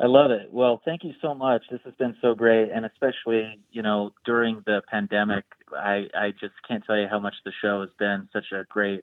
i 0.01 0.05
love 0.05 0.29
it 0.29 0.51
well 0.51 0.81
thank 0.83 1.03
you 1.03 1.13
so 1.21 1.33
much 1.33 1.63
this 1.71 1.79
has 1.85 1.93
been 1.95 2.15
so 2.21 2.35
great 2.35 2.69
and 2.69 2.85
especially 2.85 3.57
you 3.71 3.81
know 3.81 4.11
during 4.25 4.61
the 4.65 4.81
pandemic 4.91 5.45
i 5.73 6.05
i 6.13 6.31
just 6.31 6.53
can't 6.67 6.83
tell 6.85 6.97
you 6.97 7.07
how 7.09 7.19
much 7.19 7.35
the 7.45 7.51
show 7.61 7.79
has 7.79 7.89
been 7.97 8.27
such 8.33 8.51
a 8.51 8.65
great 8.69 9.01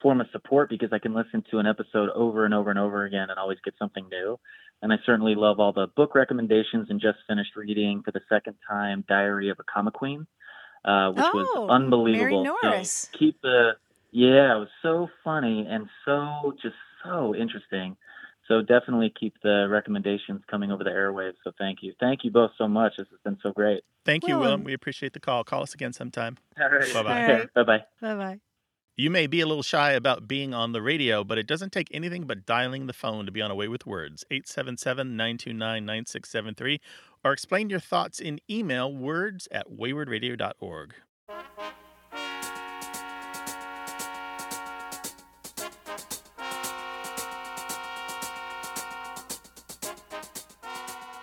form 0.00 0.20
of 0.20 0.26
support 0.32 0.68
because 0.70 0.92
I 0.92 0.98
can 0.98 1.14
listen 1.14 1.42
to 1.50 1.58
an 1.58 1.66
episode 1.66 2.10
over 2.10 2.44
and 2.44 2.54
over 2.54 2.70
and 2.70 2.78
over 2.78 3.04
again 3.04 3.30
and 3.30 3.38
always 3.38 3.58
get 3.64 3.74
something 3.78 4.06
new. 4.08 4.38
And 4.82 4.92
I 4.92 4.96
certainly 5.04 5.34
love 5.34 5.58
all 5.58 5.72
the 5.72 5.88
book 5.96 6.14
recommendations 6.14 6.88
and 6.90 7.00
just 7.00 7.18
finished 7.26 7.56
reading 7.56 8.02
for 8.04 8.12
the 8.12 8.20
second 8.28 8.54
time 8.68 9.04
Diary 9.08 9.50
of 9.50 9.58
a 9.58 9.64
Comic 9.64 9.94
Queen, 9.94 10.26
uh, 10.84 11.10
which 11.10 11.24
Oh, 11.26 11.36
was 11.64 11.70
unbelievable. 11.70 12.44
Mary 12.62 12.84
So 12.84 13.18
keep 13.18 13.40
the 13.42 13.72
yeah, 14.10 14.56
it 14.56 14.58
was 14.60 14.68
so 14.82 15.08
funny 15.22 15.66
and 15.68 15.86
so 16.04 16.54
just 16.62 16.76
so 17.04 17.34
interesting. 17.34 17.96
So 18.46 18.62
definitely 18.62 19.12
keep 19.20 19.34
the 19.42 19.66
recommendations 19.68 20.40
coming 20.50 20.72
over 20.72 20.82
the 20.82 20.90
airwaves. 20.90 21.34
So 21.44 21.50
thank 21.58 21.82
you. 21.82 21.92
Thank 22.00 22.24
you 22.24 22.30
both 22.30 22.52
so 22.56 22.66
much. 22.66 22.94
This 22.96 23.06
has 23.10 23.20
been 23.22 23.36
so 23.42 23.52
great. 23.52 23.82
Thank 24.06 24.26
you, 24.26 24.34
Well, 24.34 24.44
Willem. 24.44 24.60
um, 24.60 24.64
We 24.64 24.72
appreciate 24.72 25.12
the 25.12 25.20
call. 25.20 25.44
Call 25.44 25.62
us 25.62 25.74
again 25.74 25.92
sometime. 25.92 26.38
All 26.58 26.70
right. 26.70 26.90
Bye-bye. 26.94 27.20
All 27.26 27.36
right. 27.38 27.52
Bye 27.54 27.62
bye. 27.64 27.84
Bye 28.00 28.14
bye. 28.14 28.40
You 29.00 29.10
may 29.10 29.28
be 29.28 29.40
a 29.40 29.46
little 29.46 29.62
shy 29.62 29.92
about 29.92 30.26
being 30.26 30.52
on 30.52 30.72
the 30.72 30.82
radio, 30.82 31.22
but 31.22 31.38
it 31.38 31.46
doesn't 31.46 31.70
take 31.70 31.86
anything 31.92 32.24
but 32.24 32.44
dialing 32.44 32.88
the 32.88 32.92
phone 32.92 33.26
to 33.26 33.30
be 33.30 33.40
on 33.40 33.48
a 33.48 33.54
way 33.54 33.68
with 33.68 33.86
words. 33.86 34.24
877 34.28 35.16
929 35.16 35.86
9673. 35.86 36.80
Or 37.22 37.32
explain 37.32 37.70
your 37.70 37.78
thoughts 37.78 38.18
in 38.18 38.40
email 38.50 38.92
words 38.92 39.46
at 39.52 39.70
waywordradio.org. 39.70 40.94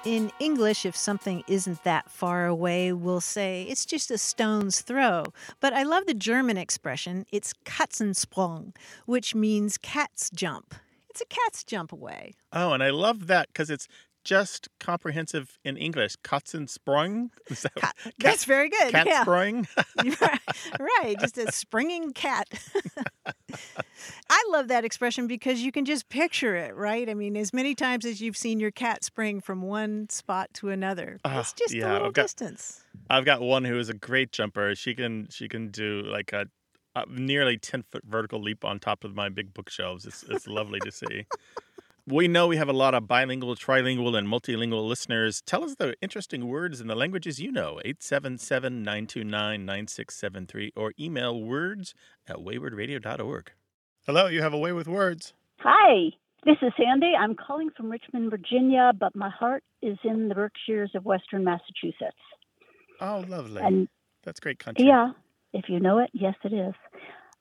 In 0.06 0.32
English, 0.40 0.86
if 0.86 0.96
something 0.96 1.44
isn't 1.48 1.84
that 1.84 2.12
far 2.12 2.46
away, 2.46 2.94
we'll 2.94 3.22
say 3.22 3.64
it's 3.64 3.88
just 3.88 4.12
a 4.12 4.20
stone's 4.20 4.82
throw. 4.82 5.24
But 5.60 5.74
I 5.74 5.82
love 5.82 6.06
the 6.06 6.14
German 6.14 6.58
expression, 6.58 7.26
it's 7.32 7.56
Katzensprung, 7.66 8.76
which 9.08 9.34
means 9.34 9.80
cat's 9.80 10.30
jump. 10.30 10.76
It's 11.10 11.22
a 11.22 11.26
cat's 11.26 11.64
jump 11.64 11.92
away. 11.92 12.36
Oh, 12.54 12.74
and 12.74 12.84
I 12.84 12.92
love 12.92 13.26
that 13.26 13.48
because 13.48 13.72
it's 13.72 13.88
just 14.26 14.68
comprehensive 14.80 15.58
in 15.64 15.78
English? 15.78 16.16
Katzensprung? 16.24 17.30
That 17.62 17.76
Cat- 17.76 17.96
That's 18.20 18.44
very 18.46 18.70
good. 18.70 18.92
cat 18.92 19.08
yeah. 19.08 19.22
sprung? 19.22 19.68
right, 20.80 21.16
just 21.20 21.38
a 21.38 21.52
springing 21.52 22.12
cat. 22.12 22.50
I 24.30 24.44
love 24.52 24.68
that 24.68 24.84
expression 24.84 25.28
because 25.28 25.62
you 25.62 25.72
can 25.72 25.86
just 25.86 26.10
picture 26.10 26.56
it, 26.56 26.76
right? 26.76 27.08
I 27.10 27.14
mean, 27.14 27.38
as 27.38 27.54
many 27.54 27.76
times 27.76 28.04
as 28.06 28.20
you've 28.22 28.36
seen 28.38 28.60
your 28.60 28.72
cat 28.72 29.04
spring 29.04 29.40
from 29.40 29.62
one 29.62 30.10
spot 30.10 30.50
to 30.56 30.70
another, 30.70 31.20
Ah, 31.24 31.40
it's 31.40 31.54
just 31.54 31.74
yeah, 31.74 31.92
a 31.92 31.94
little 31.94 32.08
I've 32.08 32.14
got- 32.14 32.24
distance. 32.24 32.82
I've 33.10 33.26
got 33.26 33.42
one 33.42 33.64
who 33.64 33.78
is 33.78 33.88
a 33.90 33.94
great 33.94 34.32
jumper. 34.32 34.74
She 34.76 34.96
can 34.96 35.28
she 35.30 35.48
can 35.48 35.70
do 35.70 36.02
like 36.02 36.34
a, 36.34 36.48
a 36.96 37.06
nearly 37.08 37.58
ten 37.58 37.84
foot 37.92 38.04
vertical 38.04 38.42
leap 38.42 38.66
on 38.66 38.80
top 38.80 39.04
of 39.04 39.14
my 39.16 39.30
big 39.30 39.54
bookshelves. 39.54 40.06
It's 40.08 40.24
it's 40.24 40.48
lovely 40.48 40.80
to 40.80 40.92
see. 40.92 41.26
We 42.08 42.28
know 42.28 42.46
we 42.46 42.58
have 42.58 42.70
a 42.70 42.74
lot 42.74 42.94
of 42.94 43.08
bilingual, 43.08 43.56
trilingual, 43.56 44.16
and 44.16 44.28
multilingual 44.28 44.88
listeners. 44.88 45.42
Tell 45.42 45.64
us 45.64 45.74
the 45.74 45.96
interesting 46.04 46.48
words 46.48 46.80
in 46.80 46.86
the 46.86 46.94
languages 46.94 47.40
you 47.40 47.52
know. 47.52 47.80
877 47.84 48.84
929 48.84 49.66
9673 49.66 50.74
or 50.76 50.94
email 51.00 51.42
words 51.42 51.96
at 52.28 52.38
waywordradio.org. 52.38 53.52
Hello, 54.06 54.28
you 54.28 54.44
have 54.44 54.54
a 54.54 54.58
way 54.60 54.72
with 54.72 54.88
words. 54.88 55.34
Hi, 55.62 56.12
this 56.46 56.58
is 56.62 56.72
Sandy. 56.78 57.14
I'm 57.20 57.34
calling 57.34 57.72
from 57.76 57.90
Richmond, 57.90 58.30
Virginia, 58.30 58.92
but 59.00 59.16
my 59.16 59.32
heart 59.32 59.64
is 59.82 59.98
in 60.04 60.28
the 60.30 60.36
Berkshires 60.36 60.92
of 60.94 61.06
Western 61.06 61.44
Massachusetts. 61.44 62.22
Oh, 63.02 63.26
lovely. 63.28 63.64
And 63.64 63.88
That's 64.24 64.40
great 64.40 64.60
country. 64.60 64.86
yeah, 64.86 65.14
if 65.54 65.70
you 65.70 65.80
know 65.80 65.98
it, 65.98 66.12
yes, 66.14 66.36
it 66.44 66.54
is. 66.54 66.76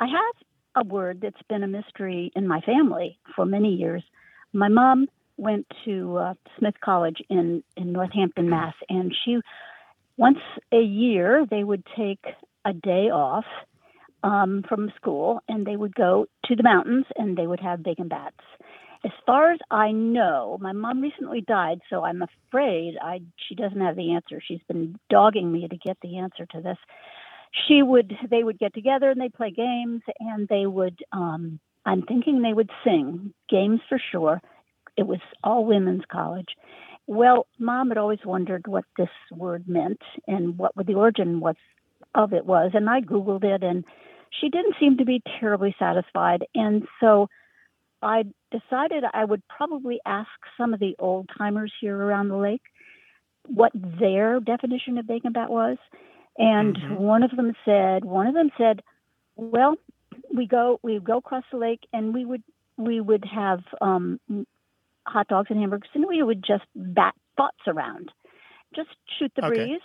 I 0.00 0.07
have 0.07 0.85
a 0.87 0.88
word 0.88 1.20
that's 1.20 1.42
been 1.50 1.62
a 1.62 1.68
mystery 1.68 2.33
in 2.35 2.48
my 2.48 2.62
family 2.62 3.18
for 3.37 3.44
many 3.44 3.74
years. 3.74 4.03
My 4.55 4.69
mom 4.69 5.09
went 5.37 5.67
to 5.85 6.17
uh, 6.17 6.35
Smith 6.59 6.77
College 6.83 7.21
in, 7.29 7.64
in 7.77 7.93
Northampton, 7.93 8.49
Mass, 8.49 8.75
and 8.88 9.12
she, 9.25 9.40
once 10.17 10.38
a 10.73 10.81
year, 10.81 11.45
they 11.51 11.64
would 11.64 11.83
take 11.97 12.25
a 12.64 12.73
day 12.73 13.11
off 13.11 13.45
um, 14.23 14.64
from 14.69 14.93
school 14.97 15.40
and 15.49 15.67
they 15.67 15.77
would 15.77 15.95
go 15.95 16.27
to 16.47 16.55
the 16.57 16.62
mountains 16.62 17.05
and 17.17 17.37
they 17.37 17.49
would 17.49 17.61
have 17.61 17.83
bacon 17.83 18.09
bats. 18.09 18.37
As 19.05 19.11
far 19.27 19.53
as 19.53 19.59
I 19.71 19.90
know, 19.90 20.57
my 20.62 20.73
mom 20.73 21.03
recently 21.03 21.43
died, 21.43 21.81
so 21.90 22.05
I'm 22.05 22.23
afraid 22.23 22.95
I 23.03 23.21
she 23.37 23.55
doesn't 23.55 23.81
have 23.81 23.97
the 23.97 24.14
answer. 24.14 24.40
She's 24.40 24.62
been 24.67 24.99
dogging 25.11 25.53
me 25.53 25.69
to 25.69 25.77
get 25.77 25.99
the 26.01 26.17
answer 26.19 26.47
to 26.47 26.62
this. 26.62 26.79
She 27.69 27.83
would 27.83 28.17
they 28.31 28.43
would 28.43 28.59
get 28.59 28.73
together 28.73 29.11
and 29.11 29.21
they'd 29.21 29.35
play 29.35 29.51
games 29.51 30.01
and 30.21 30.49
they 30.49 30.64
would 30.64 30.99
um 31.12 31.61
I'm 31.87 32.03
thinking 32.03 32.42
they 32.42 32.53
would 32.53 32.70
sing 32.85 33.35
games 33.49 33.81
for 33.88 34.01
sure. 34.11 34.40
It 34.97 35.07
was 35.07 35.20
all 35.42 35.64
women's 35.64 36.05
college. 36.11 36.57
Well, 37.07 37.47
mom 37.59 37.88
had 37.88 37.99
always 37.99 38.25
wondered 38.25 38.66
what 38.66 38.85
this 38.97 39.11
word 39.31 39.68
meant 39.68 40.01
and 40.27 40.57
what 40.57 40.73
the 40.77 40.94
origin 40.94 41.40
was 41.40 41.57
of 42.14 42.33
it 42.33 42.47
was, 42.47 42.70
and 42.75 42.88
I 42.88 43.01
googled 43.01 43.44
it 43.44 43.62
and 43.62 43.85
she 44.40 44.49
didn't 44.49 44.77
seem 44.81 44.97
to 44.99 45.05
be 45.05 45.23
terribly 45.40 45.75
satisfied. 45.79 46.44
And 46.55 46.87
so 47.01 47.29
I 48.03 48.25
decided 48.51 49.05
I 49.12 49.25
would 49.25 49.42
probably 49.49 50.01
ask 50.07 50.29
some 50.57 50.75
of 50.75 50.81
the 50.81 50.94
old 50.99 51.29
timers 51.37 51.73
here 51.81 51.97
around 51.97 52.29
the 52.29 52.37
lake 52.37 52.62
what 53.47 53.73
their 53.75 54.40
definition 54.40 54.99
of 54.99 55.07
bacon 55.07 55.33
bat 55.33 55.51
was. 55.51 55.77
And 56.38 56.77
Mhm. 56.77 56.97
one 56.97 57.23
of 57.23 57.31
them 57.37 57.55
said, 57.64 58.05
one 58.05 58.27
of 58.27 58.35
them 58.35 58.51
said, 58.57 58.83
well, 59.37 59.77
we 60.33 60.47
go 60.47 60.79
we 60.83 60.99
go 61.01 61.19
across 61.19 61.45
the 61.51 61.59
lake 61.59 61.81
and 61.93 62.15
we 62.15 62.25
would 62.25 62.43
we 62.77 63.01
would 63.01 63.25
have 63.25 63.61
um, 63.81 64.19
hot 65.07 65.29
dogs 65.29 65.49
and 65.51 65.59
hamburgers 65.61 65.91
and 65.95 66.07
we 66.07 66.23
would 66.23 66.45
just 66.45 66.65
bat 66.75 67.15
thoughts 67.37 67.59
around, 67.67 68.11
just 68.75 68.89
shoot 69.19 69.33
the 69.37 69.43
Okay. 69.43 69.67
breeze. 69.67 69.81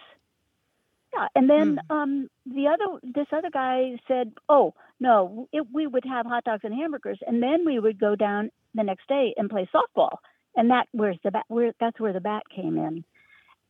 Yeah, 1.13 1.27
and 1.35 1.49
then 1.49 1.79
um, 1.89 2.29
the 2.45 2.67
other 2.67 2.99
this 3.03 3.27
other 3.31 3.49
guy 3.51 3.97
said, 4.07 4.33
"Oh 4.47 4.73
no, 4.99 5.47
it, 5.51 5.65
we 5.73 5.87
would 5.87 6.05
have 6.05 6.25
hot 6.25 6.43
dogs 6.43 6.61
and 6.63 6.73
hamburgers, 6.73 7.19
and 7.25 7.41
then 7.41 7.65
we 7.65 7.79
would 7.79 7.99
go 7.99 8.15
down 8.15 8.51
the 8.75 8.83
next 8.83 9.07
day 9.07 9.33
and 9.37 9.49
play 9.49 9.67
softball." 9.73 10.17
And 10.55 10.69
that 10.71 10.87
where's 10.91 11.17
the 11.23 11.31
bat? 11.31 11.45
Where 11.47 11.73
that's 11.79 11.99
where 11.99 12.13
the 12.13 12.19
bat 12.21 12.43
came 12.55 12.77
in. 12.77 13.03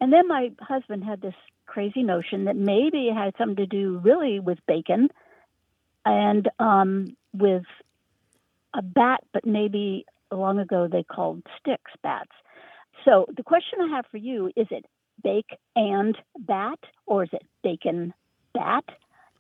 And 0.02 0.12
then 0.14 0.28
my 0.28 0.52
husband 0.60 1.04
had 1.04 1.22
this 1.22 1.36
crazy 1.66 2.04
notion 2.04 2.46
that 2.46 2.56
maybe 2.56 3.08
it 3.10 3.16
had 3.16 3.34
something 3.38 3.58
to 3.58 3.66
do 3.68 4.00
really 4.04 4.40
with 4.40 4.58
bacon 4.68 5.10
and 6.10 6.50
um, 6.60 7.16
with 7.34 7.64
a 8.74 8.82
bat, 8.82 9.24
but 9.32 9.46
maybe 9.46 10.06
long 10.32 10.60
ago 10.60 10.88
they 10.92 11.04
called 11.04 11.44
sticks 11.60 11.92
bats. 12.02 12.32
So 13.06 13.26
the 13.36 13.44
question 13.44 13.80
I 13.82 13.96
have 13.96 14.06
for 14.10 14.18
you 14.18 14.48
is: 14.56 14.68
It 14.72 14.86
bake 15.24 15.58
and 15.76 16.18
bat, 16.40 16.80
or 17.06 17.24
is 17.24 17.30
it 17.32 17.44
bacon 17.64 18.14
bat? 18.54 18.86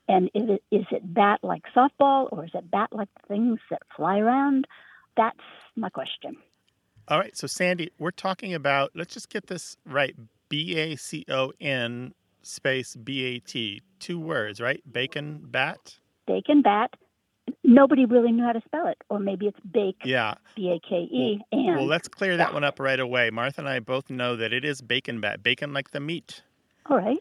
And 0.08 0.30
is 0.34 0.50
it, 0.50 0.64
is 0.72 0.86
it 0.92 1.14
bat 1.14 1.40
like 1.44 1.64
softball, 1.76 2.30
or 2.32 2.46
is 2.46 2.52
it 2.54 2.70
bat 2.72 2.90
like 2.92 3.10
things 3.28 3.60
that 3.70 3.82
fly 3.96 4.20
around? 4.20 4.66
That's 5.18 5.40
my 5.76 5.90
question. 5.90 6.38
All 7.08 7.20
right, 7.20 7.36
so 7.36 7.48
Sandy, 7.48 7.92
we're 7.98 8.12
talking 8.12 8.54
about, 8.54 8.92
let's 8.94 9.14
just 9.14 9.30
get 9.30 9.48
this 9.48 9.78
right 9.86 10.16
B 10.48 10.76
A 10.78 10.96
C 10.96 11.26
O 11.30 11.52
N 11.60 12.14
space 12.44 12.96
B 12.96 13.24
A 13.26 13.40
T. 13.40 13.82
Two 14.00 14.20
words, 14.20 14.62
right? 14.62 14.82
Bacon 14.92 15.42
bat? 15.44 15.98
Bacon 16.30 16.62
bat. 16.62 16.94
Nobody 17.64 18.06
really 18.06 18.32
knew 18.32 18.44
how 18.44 18.52
to 18.52 18.62
spell 18.64 18.86
it, 18.88 18.98
or 19.10 19.18
maybe 19.20 19.48
it's 19.48 19.60
bake, 19.74 19.98
Yeah. 20.06 20.36
B 20.56 20.70
A 20.70 20.80
K 20.88 20.96
E, 20.98 21.40
and 21.52 21.78
Well, 21.78 21.88
let's 21.88 22.08
clear 22.08 22.38
that 22.38 22.50
bat. 22.50 22.54
one 22.54 22.64
up 22.64 22.80
right 22.80 23.00
away. 23.00 23.32
Martha 23.32 23.62
and 23.62 23.68
I 23.68 23.80
both 23.80 24.12
know 24.12 24.36
that 24.36 24.54
it 24.54 24.64
is 24.64 24.82
bacon 24.82 25.20
bat. 25.20 25.42
Bacon 25.42 25.74
like 25.74 25.90
the 25.90 26.00
meat. 26.00 26.44
all 26.86 26.98
right. 26.98 27.18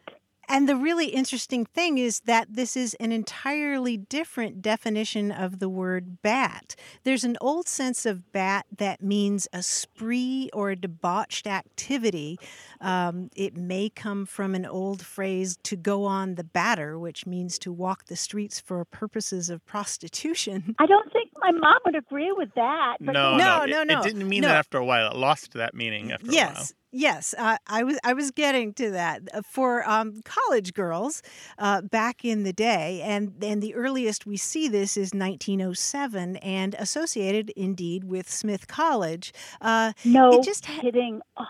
And 0.51 0.67
the 0.67 0.75
really 0.75 1.09
interesting 1.09 1.63
thing 1.63 1.99
is 1.99 2.21
that 2.21 2.55
this 2.55 2.75
is 2.75 2.95
an 2.95 3.11
entirely 3.11 3.97
different 3.97 4.63
definition 4.63 5.31
of 5.31 5.59
the 5.59 5.69
word 5.69 6.23
bat. 6.23 6.75
There's 7.03 7.23
an 7.23 7.37
old 7.39 7.67
sense 7.67 8.03
of 8.03 8.31
bat 8.31 8.65
that 8.75 9.03
means 9.03 9.47
a 9.53 9.61
spree 9.61 10.49
or 10.51 10.71
a 10.71 10.75
debauched 10.75 11.45
activity. 11.45 12.39
Um, 12.81 13.29
it 13.35 13.55
may 13.55 13.89
come 13.89 14.25
from 14.25 14.55
an 14.55 14.65
old 14.65 15.03
phrase 15.03 15.55
to 15.63 15.75
go 15.75 16.05
on 16.05 16.33
the 16.33 16.43
batter, 16.43 16.97
which 16.97 17.27
means 17.27 17.59
to 17.59 17.71
walk 17.71 18.05
the 18.05 18.15
streets 18.15 18.59
for 18.59 18.83
purposes 18.85 19.51
of 19.51 19.63
prostitution. 19.67 20.75
I 20.79 20.87
don't 20.87 21.13
think 21.13 21.28
my 21.41 21.51
mom 21.51 21.77
would 21.85 21.95
agree 21.95 22.31
with 22.31 22.49
that. 22.55 22.97
But 22.99 23.13
No, 23.13 23.37
No, 23.37 23.65
no, 23.65 23.65
no, 23.65 23.81
it, 23.81 23.87
no, 23.87 23.99
It 23.99 24.03
didn't 24.03 24.27
mean 24.29 24.41
no. 24.41 24.49
that 24.49 24.57
after 24.57 24.77
a 24.77 24.85
while. 24.85 25.11
It 25.11 25.17
lost 25.17 25.53
that 25.53 25.73
meaning 25.73 26.11
after 26.11 26.25
a 26.25 26.29
while. 26.29 26.35
Yes, 26.35 26.73
yes, 26.91 27.35
uh, 27.37 27.57
I 27.67 27.83
was 27.83 27.99
I 28.03 28.13
was 28.13 28.31
getting 28.31 28.73
to 28.75 28.91
that 28.91 29.21
Uh, 29.33 29.41
for 29.41 29.87
um, 29.89 30.21
college 30.25 30.73
girls 30.73 31.21
uh, 31.57 31.81
back 31.81 32.23
in 32.25 32.43
the 32.43 32.53
day, 32.53 33.01
and 33.03 33.41
and 33.43 33.61
the 33.61 33.73
earliest 33.75 34.25
we 34.25 34.37
see 34.37 34.67
this 34.67 34.97
is 34.97 35.13
1907, 35.13 36.37
and 36.37 36.75
associated 36.75 37.49
indeed 37.51 38.03
with 38.03 38.29
Smith 38.29 38.67
College. 38.67 39.33
Uh, 39.61 39.93
no 40.05 40.31
it 40.33 40.43
just 40.43 40.65
ha- 40.65 40.81
kidding. 40.81 41.21
Oh, 41.37 41.45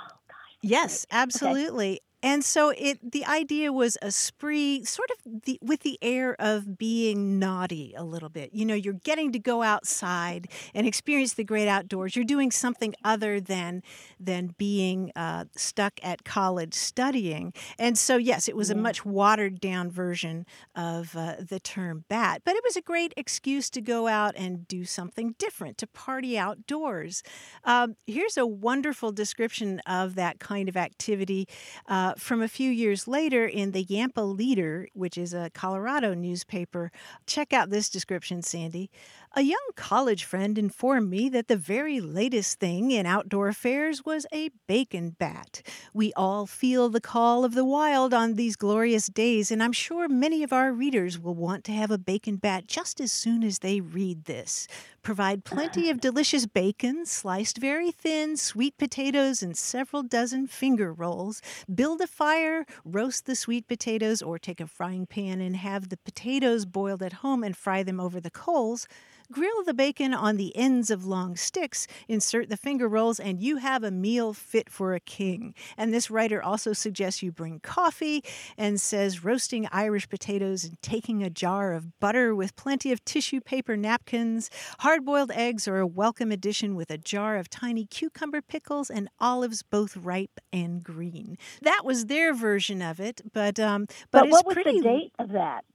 Yes, 0.62 1.06
absolutely. 1.10 2.02
And 2.21 2.43
so 2.43 2.73
it 2.77 3.12
the 3.12 3.25
idea 3.25 3.71
was 3.71 3.97
a 4.01 4.12
spree 4.12 4.84
sort 4.84 5.10
of 5.12 5.43
the, 5.43 5.60
with 5.62 5.82
the 5.82 5.97
air 6.01 6.36
of 6.39 6.77
being 6.77 7.39
naughty 7.39 7.93
a 7.95 8.03
little 8.03 8.29
bit. 8.29 8.51
You 8.53 8.65
know, 8.65 8.73
you're 8.73 8.93
getting 8.93 9.32
to 9.32 9.39
go 9.39 9.63
outside 9.63 10.49
and 10.73 10.86
experience 10.86 11.34
the 11.34 11.43
great 11.43 11.67
outdoors. 11.67 12.15
You're 12.15 12.25
doing 12.25 12.51
something 12.51 12.93
other 13.03 13.39
than 13.39 13.84
than 14.19 14.55
being 14.58 15.12
uh, 15.15 15.45
stuck 15.55 15.99
at 16.03 16.25
college 16.25 16.73
studying. 16.73 17.53
And 17.77 17.97
so 17.97 18.17
yes, 18.17 18.49
it 18.49 18.55
was 18.55 18.69
a 18.69 18.75
much 18.75 19.05
watered 19.05 19.62
down 19.62 19.89
version 19.89 20.45
of 20.75 21.15
uh, 21.15 21.36
the 21.39 21.60
term 21.60 22.05
bat, 22.10 22.41
but 22.43 22.55
it 22.55 22.63
was 22.63 22.75
a 22.75 22.82
great 22.82 23.13
excuse 23.15 23.69
to 23.69 23.82
go 23.82 24.08
out 24.08 24.36
and 24.36 24.67
do 24.67 24.84
something 24.84 25.36
different, 25.38 25.77
to 25.77 25.88
party 25.88 26.38
outdoors. 26.38 27.23
Um, 27.63 27.95
here's 28.08 28.38
a 28.38 28.45
wonderful 28.45 29.12
description 29.12 29.79
of 29.86 30.15
that 30.15 30.39
kind 30.39 30.67
of 30.67 30.75
activity 30.75 31.47
uh, 31.88 32.09
Uh, 32.10 32.15
from 32.17 32.41
a 32.41 32.48
few 32.48 32.72
years 32.72 33.08
later 33.08 33.45
in 33.45 33.69
the 33.69 33.84
Yampa 33.84 34.22
Leader, 34.22 34.88
which 34.93 35.15
is 35.15 35.32
a 35.32 35.52
Colorado 35.54 36.15
newspaper. 36.15 36.91
Check 37.28 37.54
out 37.54 37.69
this 37.69 37.88
description, 37.88 38.41
Sandy. 38.41 38.89
A 39.36 39.44
young 39.44 39.70
college 39.76 40.24
friend 40.24 40.58
informed 40.58 41.08
me 41.08 41.30
that 41.30 41.48
the 41.48 41.56
very 41.56 42.02
latest 42.02 42.60
thing 42.60 42.89
in 42.89 43.06
outdoor 43.06 43.48
affairs 43.48 44.04
was 44.04 44.26
a 44.34 44.50
bacon 44.65 45.12
bat. 45.12 45.62
We 45.94 46.12
all 46.13 46.48
feel 46.48 46.89
the 46.89 47.00
call 47.00 47.46
of 47.46 47.54
the 47.54 47.63
wild 47.63 48.12
on 48.12 48.34
these 48.34 48.56
glorious 48.56 49.06
days, 49.06 49.52
and 49.52 49.62
I'm 49.62 49.72
sure 49.72 50.10
many 50.10 50.42
of 50.42 50.52
our 50.52 50.74
readers 50.74 51.20
will 51.20 51.36
want 51.36 51.63
to 51.65 51.72
have 51.72 51.92
a 51.92 52.00
bacon 52.00 52.38
bat 52.38 52.65
just 52.65 53.00
as 53.00 53.12
soon 53.12 53.44
as 53.44 53.60
they 53.60 53.80
read 53.80 54.26
this. 54.26 54.68
Provide 55.04 55.46
plenty 55.46 55.92
of 55.92 56.02
delicious 56.02 56.48
bacon, 56.48 57.06
sliced 57.06 57.60
very 57.60 57.92
thin, 57.92 58.36
sweet 58.36 58.80
potatoes, 58.80 59.44
and 59.44 59.56
several 59.56 60.02
dozen 60.02 60.48
finger 60.48 60.92
rolls. 60.92 61.39
Build 61.74 62.02
a 62.02 62.08
fire, 62.08 62.65
roast 62.84 63.28
the 63.28 63.36
sweet 63.36 63.68
potatoes, 63.68 64.24
or 64.24 64.39
take 64.39 64.60
a 64.60 64.65
frying 64.65 65.06
pan 65.06 65.39
and 65.39 65.56
have 65.56 65.89
the 65.89 65.98
potatoes 65.98 66.65
boiled 66.65 67.04
at 67.04 67.13
home 67.13 67.44
and 67.44 67.56
fry 67.56 67.84
them 67.84 68.00
over 68.00 68.20
the 68.20 68.32
coals. 68.32 68.88
Grill 69.32 69.63
the 69.63 69.76
bacon 69.76 70.12
on 70.12 70.38
the 70.38 70.56
ends 70.56 70.89
of 70.89 71.06
long 71.06 71.36
sticks, 71.36 71.86
insert 72.08 72.50
the 72.50 72.58
finger 72.58 72.88
rolls, 72.88 73.20
and 73.20 73.39
you 73.39 73.58
have 73.58 73.84
a 73.84 73.92
meal 73.92 74.34
fit 74.34 74.72
for 74.72 74.96
a 74.96 75.00
king. 75.00 75.54
And 75.78 75.94
this 75.94 76.10
writer 76.10 76.42
also 76.42 76.74
suggests 76.74 77.22
you 77.22 77.32
bring 77.32 77.60
coffee 77.60 78.24
and 78.58 78.82
says 78.82 79.24
roasting 79.24 79.68
Irish 79.72 80.10
potatoes 80.10 80.63
and 80.63 80.82
taking 80.82 81.22
a 81.22 81.30
jar 81.30 81.74
of 81.74 82.00
butter 82.00 82.34
with 82.34 82.56
plenty 82.56 82.92
of 82.92 83.06
tissue 83.06 83.39
paper 83.39 83.78
napkins. 83.78 84.50
Hard 84.80 85.06
boiled 85.06 85.30
eggs 85.36 85.68
are 85.68 85.78
a 85.78 85.86
welcome 85.86 86.32
addition 86.32 86.74
with 86.76 86.89
a 86.89 86.98
jar 86.98 87.38
of 87.38 87.52
tiny 87.52 87.86
cucumber 87.86 88.42
pickles 88.42 88.89
and 88.89 89.10
olives, 89.20 89.62
both 89.62 89.96
ripe 89.96 90.39
and 90.52 90.84
green. 90.84 91.38
That 91.62 91.82
was 91.86 92.08
their 92.08 92.34
version 92.34 92.82
of 92.82 93.00
it, 93.00 93.22
but 93.32 93.60
um, 93.60 93.86
but, 94.10 94.22
But, 94.22 94.26
it's 94.26 94.32
what 94.32 94.46
was 94.48 94.56
pretty. 94.56 94.80
the 94.80 94.84
date 94.84 95.13
of 95.20 95.30
that? 95.34 95.65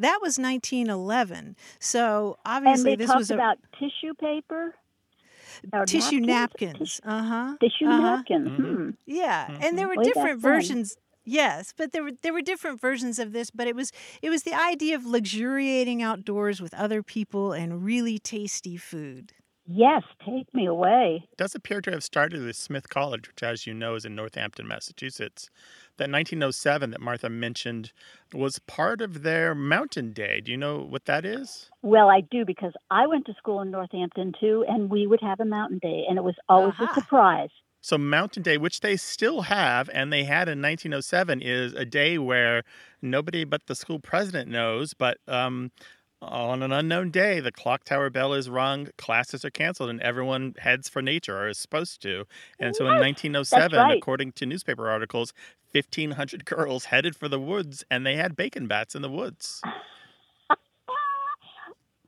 That 0.00 0.20
was 0.22 0.38
1911. 0.38 1.56
So 1.78 2.38
And 2.64 2.84
obviously, 2.84 2.84
they 2.86 2.96
this 2.96 3.06
talked 3.06 3.20
was 3.20 3.30
a 3.30 3.34
about 3.34 3.58
tissue 3.78 4.14
paper, 4.14 4.74
tissue 5.86 6.20
napkins? 6.20 6.20
napkins. 6.20 7.00
Uh 7.04 7.22
huh. 7.22 7.56
Tissue 7.60 7.86
Uh-huh. 7.86 8.22
napkins. 8.22 8.48
Mhm. 8.58 8.76
Hmm. 8.76 8.90
Yeah, 9.06 9.50
and 9.60 9.78
there 9.78 9.88
were 9.88 9.96
Way 9.96 10.08
back 10.10 10.14
different 10.14 10.40
then. 10.42 10.42
versions. 10.42 10.96
Yes, 11.24 11.74
but 11.76 11.92
there 11.92 12.02
were 12.02 12.12
there 12.22 12.32
were 12.32 12.42
different 12.42 12.80
versions 12.80 13.18
of 13.18 13.32
this, 13.32 13.50
but 13.50 13.66
it 13.68 13.76
was 13.76 13.92
it 14.22 14.30
was 14.30 14.42
the 14.42 14.54
idea 14.54 14.96
of 14.96 15.04
luxuriating 15.06 16.02
outdoors 16.02 16.60
with 16.60 16.74
other 16.74 17.02
people 17.02 17.52
and 17.52 17.84
really 17.84 18.18
tasty 18.18 18.76
food. 18.76 19.32
Yes, 19.72 20.02
take 20.26 20.52
me 20.52 20.66
away. 20.66 21.28
does 21.36 21.54
appear 21.54 21.80
to 21.82 21.92
have 21.92 22.02
started 22.02 22.42
with 22.42 22.56
Smith 22.56 22.88
College, 22.88 23.28
which, 23.28 23.40
as 23.40 23.68
you 23.68 23.74
know, 23.74 23.94
is 23.94 24.04
in 24.04 24.16
Northampton, 24.16 24.66
Massachusetts. 24.66 25.48
That 25.96 26.10
1907 26.10 26.90
that 26.90 27.00
Martha 27.00 27.28
mentioned 27.28 27.92
was 28.34 28.58
part 28.58 29.00
of 29.00 29.22
their 29.22 29.54
Mountain 29.54 30.12
Day. 30.12 30.40
Do 30.40 30.50
you 30.50 30.56
know 30.56 30.80
what 30.80 31.04
that 31.04 31.24
is? 31.24 31.70
Well, 31.82 32.10
I 32.10 32.20
do 32.20 32.44
because 32.44 32.72
I 32.90 33.06
went 33.06 33.26
to 33.26 33.34
school 33.34 33.60
in 33.60 33.70
Northampton 33.70 34.32
too, 34.40 34.64
and 34.66 34.90
we 34.90 35.06
would 35.06 35.20
have 35.20 35.38
a 35.38 35.44
mountain 35.44 35.78
day, 35.80 36.04
and 36.08 36.18
it 36.18 36.24
was 36.24 36.36
always 36.48 36.74
Aha. 36.80 36.90
a 36.90 36.94
surprise. 36.94 37.50
So, 37.80 37.96
Mountain 37.96 38.42
Day, 38.42 38.58
which 38.58 38.80
they 38.80 38.96
still 38.96 39.42
have 39.42 39.88
and 39.94 40.12
they 40.12 40.24
had 40.24 40.48
in 40.48 40.60
1907, 40.60 41.40
is 41.42 41.74
a 41.74 41.84
day 41.84 42.18
where 42.18 42.64
nobody 43.00 43.44
but 43.44 43.68
the 43.68 43.74
school 43.74 44.00
president 44.00 44.50
knows. 44.50 44.94
But 44.94 45.18
um, 45.28 45.70
on 46.22 46.62
an 46.62 46.72
unknown 46.72 47.10
day, 47.10 47.40
the 47.40 47.52
clock 47.52 47.84
tower 47.84 48.10
bell 48.10 48.34
is 48.34 48.50
rung, 48.50 48.88
classes 48.98 49.44
are 49.44 49.50
canceled, 49.50 49.90
and 49.90 50.00
everyone 50.00 50.54
heads 50.58 50.88
for 50.88 51.00
nature 51.00 51.36
or 51.38 51.48
is 51.48 51.58
supposed 51.58 52.02
to. 52.02 52.26
And 52.58 52.76
so, 52.76 52.84
in 52.84 52.98
1907, 52.98 53.78
right. 53.78 53.98
according 53.98 54.32
to 54.32 54.46
newspaper 54.46 54.88
articles, 54.90 55.32
1,500 55.72 56.44
girls 56.46 56.86
headed 56.86 57.16
for 57.16 57.28
the 57.28 57.40
woods 57.40 57.84
and 57.90 58.04
they 58.04 58.16
had 58.16 58.36
bacon 58.36 58.66
bats 58.66 58.94
in 58.94 59.02
the 59.02 59.10
woods. 59.10 59.62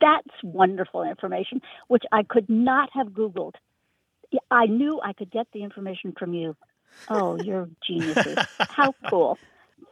That's 0.00 0.42
wonderful 0.42 1.04
information, 1.04 1.62
which 1.86 2.02
I 2.10 2.24
could 2.24 2.50
not 2.50 2.90
have 2.92 3.08
Googled. 3.08 3.54
I 4.50 4.66
knew 4.66 5.00
I 5.02 5.12
could 5.12 5.30
get 5.30 5.46
the 5.52 5.62
information 5.62 6.12
from 6.18 6.34
you. 6.34 6.56
Oh, 7.08 7.40
you're 7.40 7.68
geniuses. 7.86 8.36
How 8.58 8.94
cool. 9.08 9.38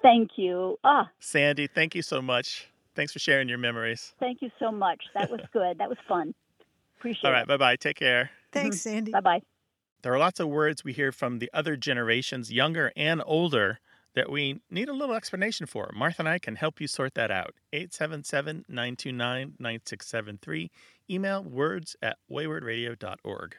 Thank 0.02 0.32
you. 0.36 0.78
Ah, 0.82 1.10
Sandy, 1.20 1.68
thank 1.68 1.94
you 1.94 2.02
so 2.02 2.20
much. 2.20 2.69
Thanks 2.94 3.12
for 3.12 3.18
sharing 3.18 3.48
your 3.48 3.58
memories. 3.58 4.14
thank 4.18 4.42
you 4.42 4.50
so 4.58 4.70
much. 4.70 5.02
That 5.14 5.30
was 5.30 5.40
good. 5.52 5.78
That 5.78 5.88
was 5.88 5.98
fun. 6.08 6.34
Appreciate 6.98 7.24
it. 7.24 7.26
All 7.26 7.32
right, 7.32 7.46
bye 7.46 7.56
bye. 7.56 7.76
Take 7.76 7.96
care. 7.96 8.30
Thanks, 8.52 8.78
mm-hmm. 8.78 8.90
Sandy. 8.90 9.12
Bye 9.12 9.20
bye. 9.20 9.42
There 10.02 10.12
are 10.14 10.18
lots 10.18 10.40
of 10.40 10.48
words 10.48 10.82
we 10.82 10.92
hear 10.92 11.12
from 11.12 11.38
the 11.38 11.50
other 11.52 11.76
generations, 11.76 12.50
younger 12.50 12.90
and 12.96 13.22
older, 13.26 13.80
that 14.14 14.30
we 14.30 14.60
need 14.70 14.88
a 14.88 14.92
little 14.92 15.14
explanation 15.14 15.66
for. 15.66 15.90
Martha 15.94 16.22
and 16.22 16.28
I 16.28 16.38
can 16.38 16.56
help 16.56 16.80
you 16.80 16.88
sort 16.88 17.14
that 17.14 17.30
out. 17.30 17.54
877 17.72 18.64
929 18.68 19.54
9673. 19.58 20.70
Email 21.10 21.44
words 21.44 21.96
at 22.02 22.16
waywordradio.org. 22.30 23.56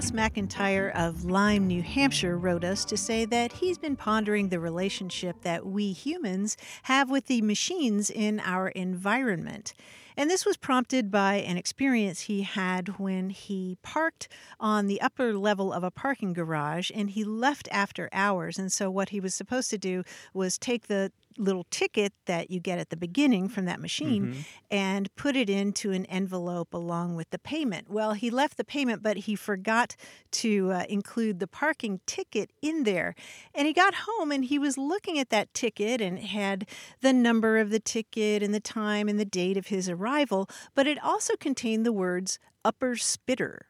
Ross 0.00 0.12
McIntyre 0.12 0.90
of 0.94 1.26
Lyme, 1.26 1.66
New 1.66 1.82
Hampshire, 1.82 2.38
wrote 2.38 2.64
us 2.64 2.86
to 2.86 2.96
say 2.96 3.26
that 3.26 3.52
he's 3.52 3.76
been 3.76 3.96
pondering 3.96 4.48
the 4.48 4.58
relationship 4.58 5.42
that 5.42 5.66
we 5.66 5.92
humans 5.92 6.56
have 6.84 7.10
with 7.10 7.26
the 7.26 7.42
machines 7.42 8.08
in 8.08 8.40
our 8.40 8.68
environment. 8.68 9.74
And 10.16 10.30
this 10.30 10.46
was 10.46 10.56
prompted 10.56 11.10
by 11.10 11.34
an 11.34 11.58
experience 11.58 12.22
he 12.22 12.44
had 12.44 12.98
when 12.98 13.28
he 13.28 13.76
parked 13.82 14.28
on 14.58 14.86
the 14.86 15.02
upper 15.02 15.34
level 15.34 15.70
of 15.70 15.84
a 15.84 15.90
parking 15.90 16.32
garage 16.32 16.90
and 16.94 17.10
he 17.10 17.22
left 17.22 17.68
after 17.70 18.08
hours. 18.10 18.58
And 18.58 18.72
so, 18.72 18.90
what 18.90 19.10
he 19.10 19.20
was 19.20 19.34
supposed 19.34 19.68
to 19.68 19.76
do 19.76 20.02
was 20.32 20.56
take 20.56 20.86
the 20.86 21.12
little 21.40 21.64
ticket 21.70 22.12
that 22.26 22.50
you 22.50 22.60
get 22.60 22.78
at 22.78 22.90
the 22.90 22.96
beginning 22.96 23.48
from 23.48 23.64
that 23.64 23.80
machine 23.80 24.26
Mhm. 24.34 24.44
and 24.70 25.14
put 25.16 25.34
it 25.36 25.48
into 25.50 25.90
an 25.92 26.04
envelope 26.06 26.74
along 26.74 27.16
with 27.16 27.30
the 27.30 27.38
payment. 27.38 27.88
Well, 27.88 28.12
he 28.12 28.30
left 28.30 28.56
the 28.56 28.64
payment, 28.64 29.02
but 29.02 29.16
he 29.18 29.34
forgot 29.34 29.96
to 30.32 30.70
uh, 30.72 30.84
include 30.88 31.40
the 31.40 31.46
parking 31.48 32.00
ticket 32.06 32.50
in 32.60 32.84
there. 32.84 33.14
And 33.54 33.66
he 33.66 33.72
got 33.72 33.94
home 34.06 34.30
and 34.30 34.44
he 34.44 34.58
was 34.58 34.76
looking 34.76 35.18
at 35.18 35.30
that 35.30 35.52
ticket 35.54 36.00
and 36.00 36.18
it 36.18 36.24
had 36.26 36.68
the 37.00 37.12
number 37.12 37.58
of 37.58 37.70
the 37.70 37.80
ticket 37.80 38.42
and 38.42 38.52
the 38.54 38.60
time 38.60 39.08
and 39.08 39.18
the 39.18 39.24
date 39.24 39.56
of 39.56 39.68
his 39.68 39.88
arrival, 39.88 40.48
but 40.74 40.86
it 40.86 41.02
also 41.02 41.34
contained 41.36 41.84
the 41.86 41.92
words 41.92 42.38
Upper 42.64 42.96
Spitter. 42.96 43.66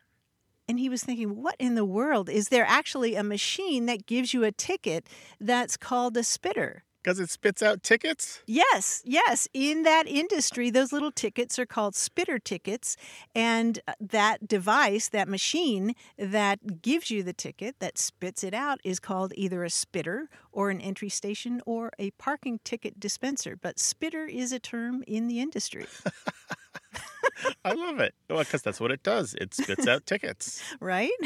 And 0.68 0.78
he 0.78 0.88
was 0.88 1.02
thinking, 1.02 1.42
what 1.42 1.56
in 1.58 1.74
the 1.74 1.84
world? 1.84 2.28
Is 2.28 2.48
there 2.48 2.64
actually 2.64 3.16
a 3.16 3.24
machine 3.24 3.86
that 3.86 4.06
gives 4.06 4.32
you 4.32 4.44
a 4.44 4.52
ticket 4.52 5.08
that's 5.40 5.76
called 5.76 6.16
a 6.16 6.22
spitter? 6.22 6.84
Because 7.02 7.18
it 7.18 7.30
spits 7.30 7.62
out 7.62 7.82
tickets? 7.82 8.42
Yes, 8.46 9.02
yes. 9.04 9.48
In 9.54 9.84
that 9.84 10.06
industry, 10.06 10.70
those 10.70 10.92
little 10.92 11.10
tickets 11.10 11.58
are 11.58 11.66
called 11.66 11.94
spitter 11.94 12.38
tickets. 12.38 12.96
And 13.34 13.80
uh, 13.88 13.94
that 14.00 14.46
device, 14.46 15.08
that 15.08 15.28
machine 15.28 15.94
that 16.18 16.82
gives 16.82 17.10
you 17.10 17.22
the 17.22 17.32
ticket, 17.32 17.76
that 17.80 17.96
spits 17.96 18.44
it 18.44 18.52
out, 18.52 18.80
is 18.84 19.00
called 19.00 19.32
either 19.34 19.64
a 19.64 19.70
spitter 19.70 20.28
or 20.52 20.70
an 20.70 20.80
entry 20.80 21.08
station 21.08 21.62
or 21.64 21.90
a 21.98 22.10
parking 22.12 22.60
ticket 22.64 23.00
dispenser. 23.00 23.56
But 23.56 23.78
spitter 23.78 24.26
is 24.26 24.52
a 24.52 24.58
term 24.58 25.02
in 25.06 25.26
the 25.26 25.40
industry, 25.40 25.86
I 27.64 27.72
love 27.72 28.00
it. 28.00 28.14
Well, 28.28 28.40
because 28.40 28.62
that's 28.62 28.80
what 28.80 28.90
it 28.90 29.02
does. 29.02 29.34
It 29.34 29.54
spits 29.54 29.86
out 29.86 30.06
tickets. 30.06 30.62
right? 30.80 31.10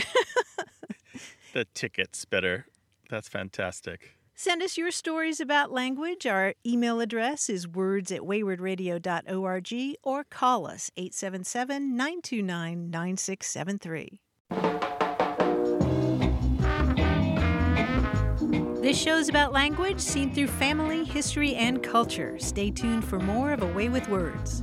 The 1.53 1.67
ticket 1.67 2.17
spitter. 2.17 2.67
That's 3.09 3.29
fantastic. 3.29 4.17
Send 4.37 4.63
us 4.65 4.77
your 4.77 4.91
stories 4.91 5.39
about 5.39 5.71
language. 5.71 6.27
Our 6.27 6.55
email 6.67 7.01
address 7.01 7.49
is 7.49 7.69
words 7.69 8.11
at 8.11 8.23
waywordradio.org 8.23 9.97
or 10.03 10.25
call 10.25 10.67
us 10.67 10.91
877 10.97 11.97
929 11.97 12.91
9673. 12.91 14.21
This 18.83 18.99
show 18.99 19.17
is 19.17 19.29
about 19.29 19.53
language 19.53 20.01
seen 20.01 20.35
through 20.35 20.49
family, 20.49 21.05
history, 21.05 21.55
and 21.55 21.81
culture. 21.81 22.37
Stay 22.41 22.73
tuned 22.73 23.05
for 23.05 23.21
more 23.21 23.53
of 23.53 23.63
A 23.63 23.73
Way 23.73 23.89
with 23.89 24.09
Words. 24.09 24.63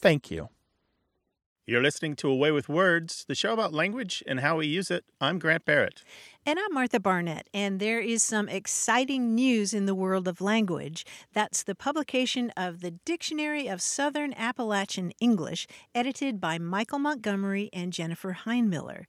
Thank 0.00 0.30
you. 0.30 0.48
You're 1.66 1.82
listening 1.82 2.16
to 2.16 2.28
A 2.28 2.34
Way 2.34 2.50
with 2.50 2.68
Words, 2.68 3.24
the 3.28 3.34
show 3.34 3.52
about 3.52 3.74
language 3.74 4.24
and 4.26 4.40
how 4.40 4.56
we 4.56 4.66
use 4.66 4.90
it. 4.90 5.04
I'm 5.20 5.38
Grant 5.38 5.66
Barrett. 5.66 6.02
And 6.44 6.58
I'm 6.58 6.72
Martha 6.72 6.98
Barnette, 6.98 7.48
and 7.52 7.78
there 7.78 8.00
is 8.00 8.24
some 8.24 8.48
exciting 8.48 9.34
news 9.34 9.74
in 9.74 9.84
the 9.84 9.94
world 9.94 10.26
of 10.26 10.40
language. 10.40 11.04
That's 11.32 11.62
the 11.62 11.74
publication 11.74 12.50
of 12.56 12.80
the 12.80 12.92
Dictionary 12.92 13.68
of 13.68 13.82
Southern 13.82 14.32
Appalachian 14.34 15.12
English, 15.20 15.66
edited 15.94 16.40
by 16.40 16.58
Michael 16.58 16.98
Montgomery 16.98 17.68
and 17.72 17.92
Jennifer 17.92 18.38
Heinmiller. 18.44 19.04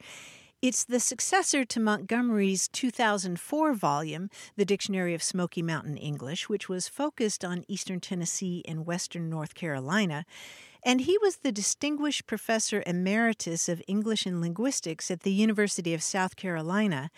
It's 0.62 0.84
the 0.84 1.00
successor 1.00 1.66
to 1.66 1.80
Montgomery's 1.80 2.68
2004 2.68 3.74
volume, 3.74 4.30
The 4.58 4.66
Dictionary 4.66 5.16
of 5.16 5.24
Smoky 5.24 5.64
Mountain 5.64 5.98
English, 5.98 6.50
which 6.50 6.70
was 6.70 6.88
focused 6.88 7.44
on 7.44 7.64
eastern 7.68 8.00
Tennessee 8.00 8.62
and 8.68 8.86
western 8.86 9.28
North 9.28 9.56
Carolina. 9.56 10.24
And 10.84 11.02
he 11.02 11.18
was 11.20 11.38
the 11.38 11.52
Distinguished 11.52 12.26
Professor 12.26 12.84
Emeritus 12.88 13.70
of 13.70 13.84
English 13.88 14.26
and 14.26 14.42
Linguistics 14.42 15.12
at 15.12 15.22
the 15.22 15.32
University 15.32 15.94
of 15.94 16.02
South 16.02 16.36
Carolina. 16.36 17.12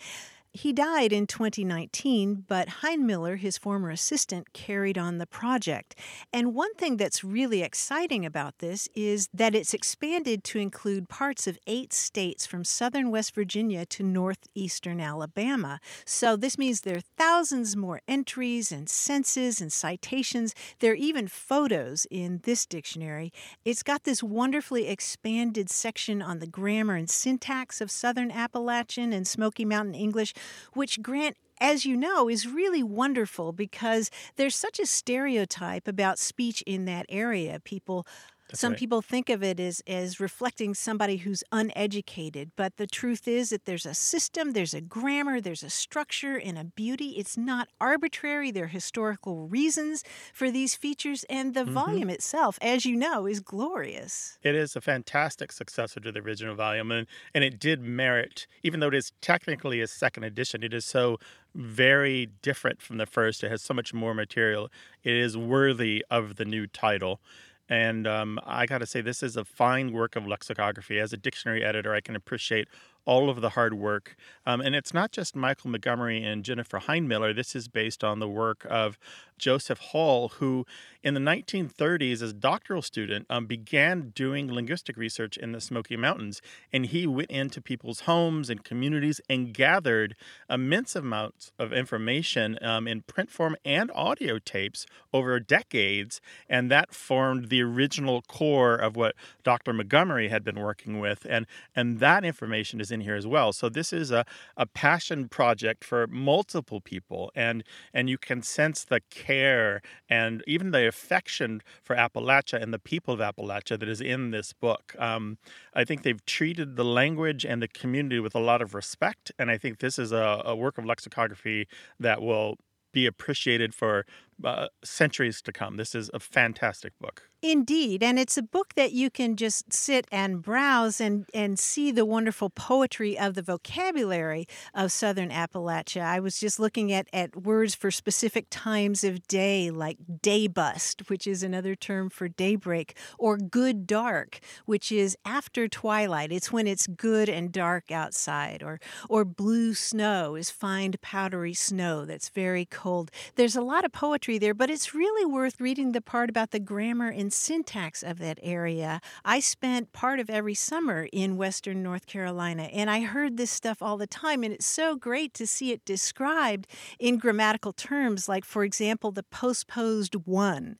He 0.56 0.72
died 0.72 1.12
in 1.12 1.26
2019, 1.26 2.44
but 2.46 2.68
Heinmiller, 2.80 3.36
his 3.36 3.58
former 3.58 3.90
assistant, 3.90 4.52
carried 4.52 4.96
on 4.96 5.18
the 5.18 5.26
project. 5.26 5.96
And 6.32 6.54
one 6.54 6.72
thing 6.74 6.96
that's 6.96 7.24
really 7.24 7.60
exciting 7.60 8.24
about 8.24 8.60
this 8.60 8.88
is 8.94 9.28
that 9.34 9.56
it's 9.56 9.74
expanded 9.74 10.44
to 10.44 10.60
include 10.60 11.08
parts 11.08 11.48
of 11.48 11.58
eight 11.66 11.92
states 11.92 12.46
from 12.46 12.62
southern 12.62 13.10
West 13.10 13.34
Virginia 13.34 13.84
to 13.86 14.04
northeastern 14.04 15.00
Alabama. 15.00 15.80
So 16.04 16.36
this 16.36 16.56
means 16.56 16.82
there 16.82 16.98
are 16.98 17.10
thousands 17.18 17.74
more 17.74 18.00
entries 18.06 18.70
and 18.70 18.88
senses 18.88 19.60
and 19.60 19.72
citations. 19.72 20.54
There 20.78 20.92
are 20.92 20.94
even 20.94 21.26
photos 21.26 22.06
in 22.12 22.42
this 22.44 22.64
dictionary. 22.64 23.32
It's 23.64 23.82
got 23.82 24.04
this 24.04 24.22
wonderfully 24.22 24.86
expanded 24.86 25.68
section 25.68 26.22
on 26.22 26.38
the 26.38 26.46
grammar 26.46 26.94
and 26.94 27.10
syntax 27.10 27.80
of 27.80 27.90
southern 27.90 28.30
Appalachian 28.30 29.12
and 29.12 29.26
Smoky 29.26 29.64
Mountain 29.64 29.96
English 29.96 30.32
which 30.72 31.02
Grant 31.02 31.36
as 31.60 31.86
you 31.86 31.96
know, 31.96 32.28
is 32.28 32.46
really 32.46 32.82
wonderful 32.82 33.52
because 33.52 34.10
there's 34.36 34.56
such 34.56 34.78
a 34.80 34.86
stereotype 34.86 35.86
about 35.86 36.18
speech 36.18 36.62
in 36.66 36.84
that 36.84 37.06
area. 37.08 37.60
People 37.60 38.06
That's 38.48 38.64
some 38.64 38.74
right. 38.74 38.82
people 38.82 39.02
think 39.02 39.28
of 39.30 39.42
it 39.42 39.58
as 39.60 39.82
as 39.86 40.20
reflecting 40.20 40.74
somebody 40.74 41.16
who's 41.18 41.42
uneducated, 41.52 42.52
but 42.56 42.76
the 42.76 42.86
truth 42.86 43.26
is 43.28 43.50
that 43.50 43.64
there's 43.64 43.86
a 43.86 43.94
system, 43.94 44.52
there's 44.52 44.74
a 44.74 44.80
grammar, 44.80 45.40
there's 45.40 45.62
a 45.64 45.70
structure 45.70 46.38
and 46.38 46.56
a 46.58 46.64
beauty. 46.64 47.10
It's 47.18 47.36
not 47.36 47.68
arbitrary. 47.80 48.50
There 48.50 48.64
are 48.64 48.68
historical 48.68 49.48
reasons 49.48 50.04
for 50.32 50.50
these 50.50 50.74
features, 50.76 51.24
and 51.28 51.54
the 51.54 51.64
Mhm. 51.64 51.64
volume 51.66 52.08
itself, 52.10 52.58
as 52.62 52.86
you 52.86 52.96
know, 52.96 53.26
is 53.26 53.40
glorious. 53.40 54.38
It 54.42 54.54
is 54.54 54.76
a 54.76 54.80
fantastic 54.82 55.50
successor 55.52 56.00
to 56.00 56.12
the 56.12 56.20
original 56.20 56.54
volume, 56.54 56.90
and, 56.92 57.06
and 57.32 57.42
it 57.42 57.58
did 57.58 57.80
merit, 57.80 58.46
even 58.62 58.80
though 58.80 58.88
it 58.88 58.94
is 58.94 59.12
technically 59.22 59.80
a 59.80 59.86
second 59.86 60.24
edition, 60.24 60.62
it 60.62 60.74
is 60.74 60.84
so 60.84 61.18
very 61.54 62.26
different 62.42 62.82
from 62.82 62.98
the 62.98 63.06
first. 63.06 63.42
It 63.42 63.50
has 63.50 63.62
so 63.62 63.72
much 63.72 63.94
more 63.94 64.12
material. 64.12 64.68
It 65.02 65.14
is 65.16 65.34
worthy 65.36 66.04
of 66.10 66.36
the 66.36 66.44
new 66.44 66.66
title. 66.66 67.22
And 67.68 68.06
um, 68.06 68.38
I 68.44 68.66
got 68.66 68.78
to 68.78 68.86
say, 68.86 69.00
this 69.00 69.22
is 69.22 69.36
a 69.36 69.44
fine 69.44 69.92
work 69.92 70.16
of 70.16 70.26
lexicography. 70.26 71.00
As 71.00 71.12
a 71.12 71.16
dictionary 71.16 71.64
editor, 71.64 71.94
I 71.94 72.00
can 72.00 72.14
appreciate 72.14 72.68
all 73.06 73.28
of 73.28 73.40
the 73.40 73.50
hard 73.50 73.74
work. 73.74 74.16
Um, 74.46 74.60
and 74.60 74.74
it's 74.74 74.94
not 74.94 75.12
just 75.12 75.36
Michael 75.36 75.70
Montgomery 75.70 76.22
and 76.22 76.44
Jennifer 76.44 76.78
Heinmiller. 76.78 77.34
This 77.34 77.54
is 77.54 77.68
based 77.68 78.02
on 78.02 78.18
the 78.18 78.28
work 78.28 78.66
of 78.68 78.98
Joseph 79.38 79.78
Hall, 79.78 80.28
who 80.28 80.64
in 81.02 81.14
the 81.14 81.20
1930s, 81.20 82.22
as 82.22 82.30
a 82.30 82.32
doctoral 82.32 82.82
student, 82.82 83.26
um, 83.28 83.46
began 83.46 84.12
doing 84.14 84.50
linguistic 84.50 84.96
research 84.96 85.36
in 85.36 85.52
the 85.52 85.60
Smoky 85.60 85.96
Mountains. 85.96 86.40
And 86.72 86.86
he 86.86 87.06
went 87.06 87.30
into 87.30 87.60
people's 87.60 88.00
homes 88.00 88.48
and 88.48 88.64
communities 88.64 89.20
and 89.28 89.52
gathered 89.52 90.14
immense 90.48 90.96
amounts 90.96 91.52
of 91.58 91.72
information 91.72 92.58
um, 92.62 92.88
in 92.88 93.02
print 93.02 93.30
form 93.30 93.56
and 93.64 93.90
audio 93.94 94.38
tapes 94.38 94.86
over 95.12 95.38
decades. 95.40 96.20
And 96.48 96.70
that 96.70 96.94
formed 96.94 97.48
the 97.48 97.60
original 97.60 98.22
core 98.22 98.76
of 98.76 98.96
what 98.96 99.14
Dr. 99.42 99.72
Montgomery 99.72 100.28
had 100.28 100.44
been 100.44 100.60
working 100.60 101.00
with. 101.00 101.26
And, 101.28 101.46
and 101.76 101.98
that 102.00 102.24
information 102.24 102.80
is 102.80 102.90
in 102.94 103.00
here 103.02 103.14
as 103.14 103.26
well. 103.26 103.52
So 103.52 103.68
this 103.68 103.92
is 103.92 104.10
a, 104.10 104.24
a 104.56 104.66
passion 104.66 105.28
project 105.28 105.84
for 105.84 106.06
multiple 106.06 106.80
people. 106.80 107.30
And, 107.34 107.64
and 107.92 108.08
you 108.08 108.16
can 108.16 108.42
sense 108.42 108.84
the 108.84 109.00
care 109.10 109.82
and 110.08 110.42
even 110.46 110.70
the 110.70 110.86
affection 110.88 111.60
for 111.82 111.94
Appalachia 111.96 112.62
and 112.62 112.72
the 112.72 112.78
people 112.78 113.12
of 113.12 113.20
Appalachia 113.20 113.78
that 113.78 113.88
is 113.88 114.00
in 114.00 114.30
this 114.30 114.52
book. 114.52 114.94
Um, 114.98 115.38
I 115.74 115.84
think 115.84 116.02
they've 116.02 116.24
treated 116.24 116.76
the 116.76 116.84
language 116.84 117.44
and 117.44 117.60
the 117.60 117.68
community 117.68 118.20
with 118.20 118.34
a 118.34 118.40
lot 118.40 118.62
of 118.62 118.74
respect, 118.74 119.32
and 119.38 119.50
I 119.50 119.58
think 119.58 119.80
this 119.80 119.98
is 119.98 120.12
a, 120.12 120.42
a 120.44 120.54
work 120.54 120.78
of 120.78 120.84
lexicography 120.84 121.66
that 121.98 122.22
will 122.22 122.56
be 122.92 123.06
appreciated 123.06 123.74
for 123.74 124.06
uh, 124.42 124.68
centuries 124.82 125.42
to 125.42 125.52
come. 125.52 125.76
This 125.76 125.94
is 125.94 126.10
a 126.14 126.20
fantastic 126.20 126.92
book. 127.00 127.28
Indeed, 127.42 128.02
and 128.02 128.18
it's 128.18 128.38
a 128.38 128.42
book 128.42 128.72
that 128.74 128.92
you 128.92 129.10
can 129.10 129.36
just 129.36 129.70
sit 129.70 130.06
and 130.10 130.40
browse 130.40 130.98
and, 130.98 131.28
and 131.34 131.58
see 131.58 131.92
the 131.92 132.06
wonderful 132.06 132.48
poetry 132.48 133.18
of 133.18 133.34
the 133.34 133.42
vocabulary 133.42 134.46
of 134.72 134.90
Southern 134.90 135.28
Appalachia. 135.28 136.00
I 136.00 136.20
was 136.20 136.40
just 136.40 136.58
looking 136.58 136.90
at, 136.90 137.06
at 137.12 137.36
words 137.36 137.74
for 137.74 137.90
specific 137.90 138.46
times 138.48 139.04
of 139.04 139.28
day, 139.28 139.70
like 139.70 139.98
daybust, 140.22 141.10
which 141.10 141.26
is 141.26 141.42
another 141.42 141.74
term 141.74 142.08
for 142.08 142.28
daybreak, 142.28 142.96
or 143.18 143.36
good 143.36 143.86
dark, 143.86 144.40
which 144.64 144.90
is 144.90 145.14
after 145.26 145.68
twilight. 145.68 146.32
It's 146.32 146.50
when 146.50 146.66
it's 146.66 146.86
good 146.86 147.28
and 147.28 147.52
dark 147.52 147.90
outside, 147.90 148.62
or 148.62 148.80
or 149.10 149.26
blue 149.26 149.74
snow 149.74 150.34
is 150.34 150.48
fine 150.48 150.92
powdery 151.02 151.52
snow 151.52 152.06
that's 152.06 152.30
very 152.30 152.64
cold. 152.64 153.10
There's 153.34 153.56
a 153.56 153.60
lot 153.60 153.84
of 153.84 153.92
poetry 153.92 154.23
there, 154.24 154.54
but 154.54 154.70
it's 154.70 154.94
really 154.94 155.26
worth 155.26 155.60
reading 155.60 155.92
the 155.92 156.00
part 156.00 156.30
about 156.30 156.50
the 156.50 156.58
grammar 156.58 157.08
and 157.08 157.30
syntax 157.30 158.02
of 158.02 158.18
that 158.18 158.38
area. 158.42 159.02
I 159.22 159.38
spent 159.38 159.92
part 159.92 160.18
of 160.18 160.30
every 160.30 160.54
summer 160.54 161.06
in 161.12 161.36
Western 161.36 161.82
North 161.82 162.06
Carolina, 162.06 162.62
and 162.72 162.88
I 162.88 163.02
heard 163.02 163.36
this 163.36 163.50
stuff 163.50 163.82
all 163.82 163.98
the 163.98 164.06
time, 164.06 164.42
and 164.42 164.54
it's 164.54 164.64
so 164.64 164.96
great 164.96 165.34
to 165.34 165.46
see 165.46 165.72
it 165.72 165.84
described 165.84 166.66
in 166.98 167.18
grammatical 167.18 167.74
terms, 167.74 168.26
like, 168.26 168.46
for 168.46 168.64
example, 168.64 169.12
the 169.12 169.24
postposed 169.24 170.14
one. 170.26 170.78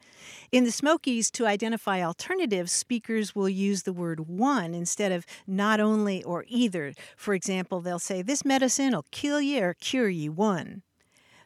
In 0.51 0.65
the 0.65 0.73
Smokies, 0.73 1.31
to 1.33 1.47
identify 1.47 2.03
alternatives, 2.03 2.73
speakers 2.73 3.35
will 3.35 3.51
use 3.51 3.83
the 3.83 3.93
word 3.93 4.21
one 4.27 4.73
instead 4.75 5.13
of 5.13 5.27
not 5.47 5.81
only 5.81 6.25
or 6.25 6.47
either. 6.49 6.95
For 7.15 7.35
example, 7.35 7.83
they'll 7.83 7.99
say, 7.99 8.23
This 8.23 8.43
medicine 8.43 8.95
will 8.95 9.05
kill 9.11 9.43
you 9.43 9.63
or 9.63 9.75
cure 9.75 10.09
you, 10.09 10.33
one 10.33 10.83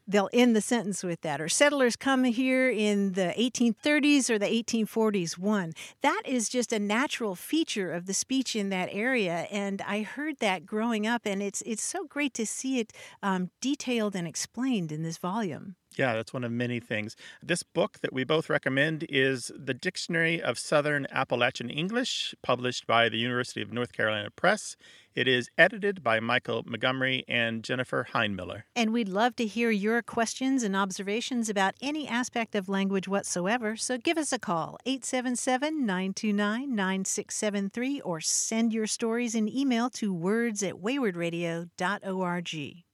they'll 0.08 0.30
end 0.32 0.56
the 0.56 0.60
sentence 0.60 1.04
with 1.04 1.20
that. 1.20 1.40
Or 1.40 1.48
settlers 1.48 1.94
come 1.94 2.24
here 2.24 2.70
in 2.70 3.12
the 3.12 3.34
1830s 3.38 4.30
or 4.30 4.38
the 4.38 4.46
1840s, 4.46 5.38
one. 5.38 5.74
That 6.00 6.22
is 6.24 6.48
just 6.48 6.72
a 6.72 6.78
natural 6.78 7.34
feature 7.34 7.92
of 7.92 8.06
the 8.06 8.14
speech 8.14 8.56
in 8.56 8.70
that 8.70 8.88
area. 8.90 9.46
And 9.50 9.82
I 9.82 10.02
heard 10.02 10.38
that 10.38 10.66
growing 10.66 11.06
up, 11.06 11.22
and 11.26 11.42
it's, 11.42 11.62
it's 11.62 11.82
so 11.82 12.04
great 12.04 12.32
to 12.34 12.46
see 12.46 12.80
it 12.80 12.92
um, 13.22 13.50
detailed 13.60 14.16
and 14.16 14.26
explained 14.26 14.90
in 14.90 15.02
this 15.02 15.18
volume. 15.18 15.76
Yeah, 15.96 16.14
that's 16.14 16.32
one 16.32 16.44
of 16.44 16.52
many 16.52 16.80
things. 16.80 17.16
This 17.42 17.62
book 17.62 17.98
that 18.02 18.12
we 18.12 18.22
both 18.22 18.48
recommend 18.48 19.04
is 19.08 19.50
The 19.56 19.74
Dictionary 19.74 20.40
of 20.40 20.58
Southern 20.58 21.06
Appalachian 21.10 21.70
English, 21.70 22.34
published 22.42 22.86
by 22.86 23.08
the 23.08 23.16
University 23.16 23.62
of 23.62 23.72
North 23.72 23.92
Carolina 23.92 24.30
Press. 24.30 24.76
It 25.14 25.26
is 25.26 25.50
edited 25.58 26.04
by 26.04 26.20
Michael 26.20 26.62
Montgomery 26.64 27.24
and 27.26 27.64
Jennifer 27.64 28.06
Heinmiller. 28.12 28.62
And 28.76 28.92
we'd 28.92 29.08
love 29.08 29.34
to 29.36 29.46
hear 29.46 29.70
your 29.70 30.02
questions 30.02 30.62
and 30.62 30.76
observations 30.76 31.48
about 31.48 31.74
any 31.82 32.06
aspect 32.06 32.54
of 32.54 32.68
language 32.68 33.08
whatsoever. 33.08 33.76
So 33.76 33.98
give 33.98 34.18
us 34.18 34.32
a 34.32 34.38
call, 34.38 34.78
877 34.86 35.84
929 35.84 36.76
9673, 36.76 38.00
or 38.02 38.20
send 38.20 38.72
your 38.72 38.86
stories 38.86 39.34
in 39.34 39.48
email 39.48 39.90
to 39.90 40.14
words 40.14 40.62
at 40.62 40.74
waywordradio.org. 40.74 42.84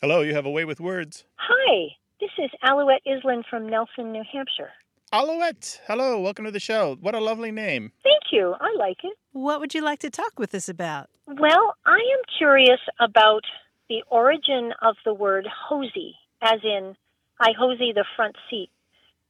Hello, 0.00 0.20
you 0.20 0.34
have 0.34 0.46
a 0.46 0.50
way 0.50 0.64
with 0.64 0.80
words. 0.80 1.24
Hi, 1.36 1.96
this 2.22 2.30
is 2.38 2.50
Alouette 2.62 3.02
Island 3.04 3.44
from 3.50 3.68
Nelson, 3.68 4.12
New 4.12 4.22
Hampshire. 4.32 4.70
Alouette, 5.12 5.80
hello, 5.88 6.20
welcome 6.20 6.44
to 6.44 6.52
the 6.52 6.60
show. 6.60 6.96
What 7.00 7.16
a 7.16 7.20
lovely 7.20 7.50
name. 7.50 7.90
Thank 8.04 8.30
you. 8.30 8.54
I 8.60 8.72
like 8.78 8.98
it. 9.02 9.18
What 9.32 9.58
would 9.58 9.74
you 9.74 9.82
like 9.82 9.98
to 10.00 10.10
talk 10.10 10.38
with 10.38 10.54
us 10.54 10.68
about? 10.68 11.10
Well, 11.26 11.74
I 11.84 11.96
am 11.96 12.22
curious 12.38 12.78
about 13.00 13.42
the 13.88 14.04
origin 14.08 14.72
of 14.82 14.94
the 15.04 15.12
word 15.12 15.48
hosey, 15.68 16.14
as 16.40 16.60
in, 16.62 16.94
I 17.40 17.50
hosey 17.58 17.92
the 17.92 18.04
front 18.14 18.36
seat. 18.48 18.70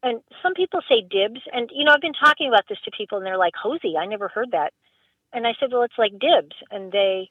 And 0.02 0.20
some 0.42 0.52
people 0.52 0.80
say 0.86 1.00
dibs. 1.00 1.40
And, 1.50 1.70
you 1.74 1.86
know, 1.86 1.92
I've 1.92 2.02
been 2.02 2.12
talking 2.12 2.48
about 2.48 2.64
this 2.68 2.78
to 2.84 2.90
people, 2.90 3.16
and 3.16 3.26
they're 3.26 3.38
like, 3.38 3.54
hosey, 3.54 3.94
I 3.98 4.04
never 4.04 4.28
heard 4.28 4.50
that. 4.50 4.74
And 5.32 5.46
I 5.46 5.54
said, 5.58 5.70
well, 5.72 5.82
it's 5.82 5.96
like 5.96 6.12
dibs. 6.12 6.56
And 6.70 6.92
they 6.92 7.30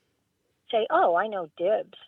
say, 0.72 0.88
oh, 0.89 1.16
I 1.16 1.28
know 1.28 1.49
dibs. 1.55 1.99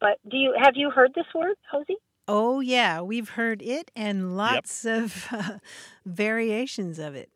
But 0.00 0.18
do 0.28 0.36
you 0.36 0.52
have 0.60 0.72
you 0.74 0.90
heard 0.90 1.12
this 1.14 1.32
word, 1.32 1.54
Hosey? 1.70 1.94
Oh, 2.28 2.60
yeah, 2.60 3.00
we've 3.00 3.30
heard 3.30 3.62
it 3.62 3.90
and 3.96 4.36
lots 4.36 4.84
of 4.84 5.26
uh, 5.30 5.58
variations 6.06 6.98
of 6.98 7.14
it. 7.14 7.30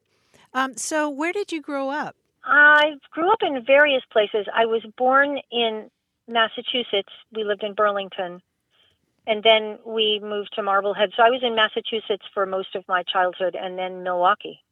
Um, 0.55 0.77
so, 0.77 1.11
where 1.11 1.33
did 1.33 1.53
you 1.53 1.61
grow 1.61 1.91
up? 1.91 2.17
I 2.45 2.93
grew 3.11 3.31
up 3.33 3.41
in 3.43 3.65
various 3.65 4.03
places. 4.13 4.47
I 4.55 4.67
was 4.67 4.83
born 4.97 5.39
in 5.51 5.91
Massachusetts. 6.29 7.13
We 7.35 7.45
lived 7.45 7.65
in 7.65 7.75
Burlington. 7.75 8.41
And 9.27 9.43
then 9.43 9.79
we 9.85 10.21
moved 10.23 10.53
to 10.55 10.63
Marblehead. 10.63 11.11
So 11.17 11.23
I 11.23 11.31
was 11.31 11.43
in 11.43 11.57
Massachusetts 11.57 12.25
for 12.33 12.47
most 12.47 12.77
of 12.77 12.85
my 12.87 13.03
childhood 13.03 13.57
and 13.61 13.77
then 13.77 14.05
Milwaukee. 14.05 14.63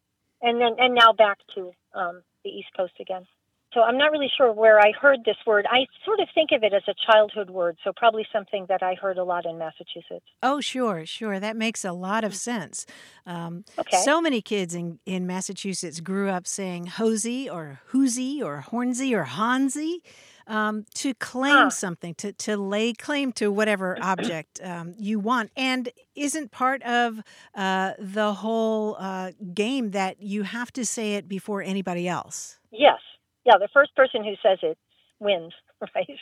And 0.40 0.60
then 0.60 0.76
and 0.78 0.94
now 0.94 1.12
back 1.12 1.38
to 1.56 1.72
um, 1.94 2.22
the 2.44 2.50
East 2.50 2.68
Coast 2.76 2.92
again. 3.00 3.26
So 3.74 3.82
I'm 3.82 3.98
not 3.98 4.12
really 4.12 4.30
sure 4.34 4.52
where 4.52 4.78
I 4.78 4.92
heard 4.92 5.24
this 5.24 5.36
word. 5.44 5.66
I 5.68 5.86
sort 6.04 6.20
of 6.20 6.28
think 6.32 6.50
of 6.52 6.62
it 6.62 6.72
as 6.72 6.84
a 6.88 6.94
childhood 7.10 7.50
word, 7.50 7.76
so 7.82 7.92
probably 7.94 8.24
something 8.32 8.66
that 8.68 8.82
I 8.84 8.94
heard 8.94 9.18
a 9.18 9.24
lot 9.24 9.44
in 9.46 9.58
Massachusetts. 9.58 10.24
Oh, 10.44 10.60
sure, 10.60 11.04
sure. 11.04 11.40
That 11.40 11.56
makes 11.56 11.84
a 11.84 11.92
lot 11.92 12.22
of 12.22 12.34
sense. 12.36 12.86
Um, 13.26 13.64
Okay. 13.78 13.96
So 13.96 14.20
many 14.20 14.40
kids 14.40 14.74
in, 14.74 15.00
in 15.04 15.26
Massachusetts 15.26 16.00
grew 16.00 16.28
up 16.30 16.46
saying 16.46 16.86
hosey 16.86 17.50
or 17.50 17.80
hoozy 17.86 18.40
or 18.40 18.60
hornsey 18.60 19.14
or 19.14 19.24
hansy 19.24 20.02
um, 20.46 20.84
to 20.94 21.14
claim 21.14 21.64
Huh. 21.64 21.70
something, 21.70 22.14
to, 22.16 22.32
to 22.32 22.56
lay 22.56 22.92
claim 22.92 23.32
to 23.32 23.50
whatever 23.50 23.98
object 24.02 24.60
um, 24.62 24.94
you 24.98 25.18
want. 25.18 25.50
And 25.56 25.88
isn't 26.14 26.52
part 26.52 26.82
of 26.84 27.20
uh, 27.54 27.94
the 27.98 28.34
whole 28.34 28.96
uh, 29.00 29.32
game 29.52 29.90
that 29.90 30.22
you 30.22 30.44
have 30.44 30.72
to 30.74 30.84
say 30.84 31.14
it 31.14 31.28
before 31.28 31.62
anybody 31.62 32.06
else. 32.06 32.58
Yes. 32.70 33.00
Yeah, 33.45 33.59
the 33.59 33.68
first 33.72 33.95
person 33.95 34.24
who 34.24 34.34
says 34.42 34.59
it 34.62 34.78
wins, 35.20 35.53
right? 35.95 36.18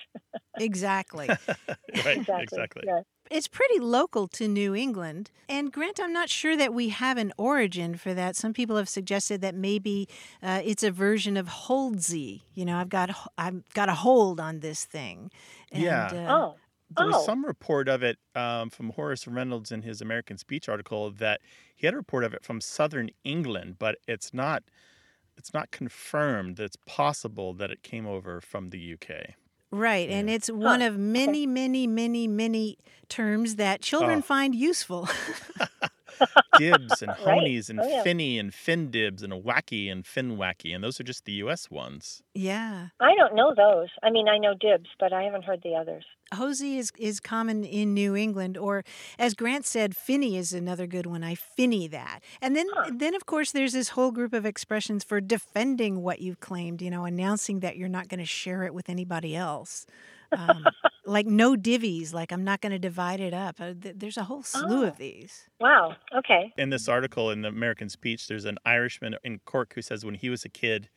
Exactly. 0.59 1.29
right, 1.29 1.39
exactly. 2.19 2.43
exactly. 2.43 2.83
Yeah. 2.87 3.01
it's 3.31 3.49
pretty 3.49 3.79
local 3.79 4.29
to 4.29 4.47
New 4.49 4.75
England. 4.75 5.31
And 5.49 5.73
Grant, 5.73 5.99
I'm 6.01 6.13
not 6.13 6.29
sure 6.29 6.57
that 6.57 6.75
we 6.75 6.91
have 6.91 7.17
an 7.19 7.33
origin 7.39 7.97
for 7.97 8.13
that. 8.15 8.37
Some 8.37 8.53
people 8.53 8.77
have 8.77 8.89
suggested 8.89 9.41
that 9.41 9.55
maybe 9.55 10.09
uh, 10.43 10.61
it's 10.65 10.83
a 10.83 10.91
version 10.91 11.37
of 11.37 11.49
holdsy. 11.49 12.43
You 12.55 12.65
know, 12.65 12.77
I've 12.77 12.89
got 12.91 13.11
I've 13.39 13.63
got 13.75 13.89
a 13.89 13.95
hold 13.95 14.41
on 14.41 14.61
this 14.61 14.85
thing. 14.85 15.31
And, 15.71 15.83
Yeah. 15.83 16.07
Uh, 16.13 16.37
Oh. 16.37 16.55
There 16.95 17.07
was 17.07 17.17
Oh. 17.17 17.25
some 17.25 17.47
report 17.47 17.89
of 17.89 18.03
it 18.03 18.19
um, 18.35 18.69
from 18.69 18.91
Horace 18.91 19.27
Reynolds 19.27 19.73
in 19.73 19.81
his 19.81 20.03
American 20.03 20.37
Speech 20.37 20.69
article 20.69 21.11
that 21.13 21.41
he 21.75 21.87
had 21.87 21.95
a 21.95 21.97
report 21.97 22.23
of 22.23 22.35
it 22.35 22.45
from 22.45 22.61
Southern 22.61 23.09
England, 23.25 23.77
but 23.79 23.97
it's 24.07 24.35
not 24.35 24.63
it's 25.43 25.53
not 25.53 25.73
confirmed 25.73 26.55
that 26.57 26.63
it's 26.63 26.77
possible 26.87 27.53
that 27.55 27.73
it 27.73 27.83
came 27.83 28.07
over 28.07 28.41
from 28.41 28.71
the 28.71 28.93
UK. 28.95 29.35
Right, 29.73 30.09
and 30.09 30.31
it's 30.31 30.49
one 30.49 30.83
of 30.83 30.97
many, 30.99 31.47
many, 31.49 31.89
many, 31.89 32.29
many 32.29 32.79
terms 33.09 33.57
that 33.57 33.81
children 33.83 34.19
Oh. 34.19 34.23
find 34.23 34.55
useful. 34.55 35.09
Dibs 36.57 37.03
and 37.03 37.11
Right. 37.27 37.39
honies 37.43 37.69
and 37.71 37.81
Oh, 37.81 37.89
yeah. 37.89 38.03
finny 38.05 38.39
and 38.39 38.55
fin 38.55 38.91
dibs 38.93 39.23
and 39.25 39.33
wacky 39.33 39.91
and 39.91 40.07
fin 40.07 40.37
wacky, 40.37 40.73
and 40.75 40.85
those 40.85 41.01
are 41.01 41.05
just 41.05 41.25
the 41.25 41.33
US 41.45 41.71
ones. 41.71 42.23
yeah. 42.35 42.89
I 43.01 43.17
don't 43.17 43.35
know 43.35 43.53
those. 43.57 43.89
I 44.03 44.11
mean, 44.11 44.29
I 44.29 44.39
know 44.39 44.55
dibs, 44.55 44.91
but 45.01 45.13
I 45.13 45.23
haven't 45.25 45.43
heard 45.45 45.63
the 45.65 45.75
others. 45.75 46.05
Hosey 46.35 46.79
is, 46.79 46.93
is 46.99 47.21
common 47.21 47.65
in 47.65 47.95
New 47.95 48.15
England, 48.17 48.57
or 48.57 48.85
as 49.19 49.35
Grant 49.35 49.67
said, 49.67 49.97
finny 49.97 50.37
is 50.37 50.53
another 50.53 50.87
good 50.87 51.07
one. 51.07 51.23
I 51.25 51.35
finny 51.35 51.87
that. 51.89 52.21
And 52.41 52.55
then, 52.57 52.67
Huh. 52.73 52.91
then 52.95 53.15
of 53.15 53.27
course, 53.27 53.53
there's 53.53 53.73
this 53.73 53.91
whole 53.91 54.11
group 54.13 54.33
of 54.33 54.47
expressions 54.47 55.05
for 55.05 55.21
defending 55.21 56.03
what 56.03 56.21
you've 56.21 56.41
claimed, 56.41 56.81
you 56.83 56.91
know, 56.91 57.05
announcing 57.05 57.61
that 57.61 57.77
you're 57.77 57.89
not 57.89 58.09
going 58.09 58.21
to 58.21 58.27
share 58.27 58.63
it 58.65 58.75
with 58.75 58.89
anybody 58.89 59.37
else. 59.37 59.87
Um, 60.37 60.65
like 61.07 61.27
no 61.27 61.57
divvies, 61.57 62.15
like 62.15 62.33
I'm 62.33 62.45
not 62.45 62.61
going 62.61 62.73
to 62.73 62.79
divide 62.79 63.21
it 63.21 63.35
up. 63.35 63.57
Uh, 63.61 63.75
there's 63.77 64.17
a 64.17 64.25
whole 64.25 64.43
slew 64.43 64.85
Oh. 64.85 64.89
of 64.89 64.97
these. 64.99 65.49
Wow. 65.61 65.97
Okay. 66.17 66.53
In 66.57 66.71
this 66.71 66.89
article 66.89 67.31
in 67.31 67.43
the 67.43 67.49
American 67.49 67.89
Speech, 67.89 68.29
there's 68.29 68.45
an 68.47 68.59
Irishman 68.65 69.17
in 69.25 69.41
Cork 69.45 69.75
who 69.75 69.83
says 69.83 70.05
when 70.05 70.15
he 70.15 70.31
was 70.31 70.45
a 70.45 70.49
kid, 70.49 70.89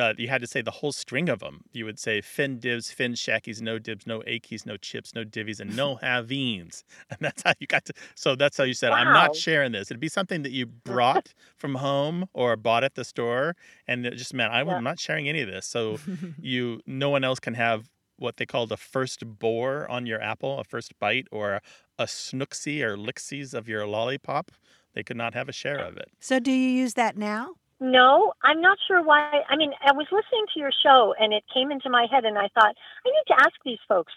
uh, 0.00 0.14
you 0.18 0.28
had 0.28 0.40
to 0.40 0.46
say 0.46 0.62
the 0.62 0.70
whole 0.72 0.92
string 0.92 1.28
of 1.28 1.38
them. 1.40 1.62
You 1.72 1.84
would 1.84 1.98
say 2.00 2.20
fin 2.20 2.58
dibs, 2.58 2.90
fin 2.90 3.12
shackies, 3.12 3.60
no 3.60 3.78
dibs, 3.78 4.06
no 4.06 4.22
achies, 4.22 4.66
no 4.66 4.76
chips, 4.76 5.14
no 5.14 5.24
divvies, 5.24 5.60
and 5.60 5.76
no 5.76 5.96
haveens. 6.02 6.82
And 7.10 7.18
that's 7.20 7.42
how 7.44 7.52
you 7.60 7.66
got 7.66 7.84
to. 7.86 7.92
So 8.14 8.34
that's 8.34 8.56
how 8.56 8.64
you 8.64 8.74
said, 8.74 8.92
I'm 8.92 9.12
not 9.12 9.36
sharing 9.36 9.72
this. 9.72 9.90
It'd 9.90 10.00
be 10.00 10.08
something 10.08 10.42
that 10.42 10.52
you 10.52 10.66
brought 10.66 11.34
from 11.56 11.76
home 11.76 12.26
or 12.32 12.56
bought 12.56 12.82
at 12.84 12.94
the 12.94 13.04
store, 13.04 13.54
and 13.86 14.04
it 14.06 14.16
just 14.16 14.34
meant 14.34 14.52
I, 14.52 14.62
Yeah. 14.64 14.80
not 14.80 14.98
sharing 14.98 15.28
any 15.28 15.42
of 15.42 15.48
this. 15.48 15.66
So 15.66 15.98
you, 16.40 16.80
no 16.86 17.10
one 17.10 17.22
else 17.24 17.38
can 17.40 17.54
have 17.54 17.90
what 18.16 18.36
they 18.36 18.46
call 18.46 18.66
the 18.66 18.76
first 18.76 19.24
bore 19.38 19.90
on 19.90 20.06
your 20.06 20.20
apple, 20.20 20.58
a 20.58 20.64
first 20.64 20.98
bite, 20.98 21.26
or 21.30 21.60
a 21.98 22.04
snooksy 22.04 22.82
or 22.82 22.96
lixies 22.96 23.54
of 23.54 23.68
your 23.68 23.86
lollipop. 23.86 24.50
They 24.94 25.02
could 25.02 25.16
not 25.16 25.34
have 25.34 25.48
a 25.48 25.52
share 25.52 25.78
of 25.78 25.96
it. 25.96 26.08
So 26.18 26.38
do 26.40 26.50
you 26.50 26.68
use 26.68 26.94
that 26.94 27.16
now? 27.16 27.54
No, 27.80 28.32
I'm 28.42 28.60
not 28.60 28.78
sure 28.86 29.02
why. 29.02 29.42
I 29.48 29.56
mean, 29.56 29.72
I 29.84 29.92
was 29.92 30.06
listening 30.12 30.44
to 30.54 30.60
your 30.60 30.70
show 30.82 31.14
and 31.18 31.32
it 31.32 31.44
came 31.52 31.70
into 31.70 31.88
my 31.88 32.06
head, 32.10 32.24
and 32.24 32.36
I 32.38 32.48
thought, 32.54 32.74
I 33.06 33.08
need 33.08 33.24
to 33.28 33.34
ask 33.40 33.52
these 33.64 33.78
folks, 33.88 34.12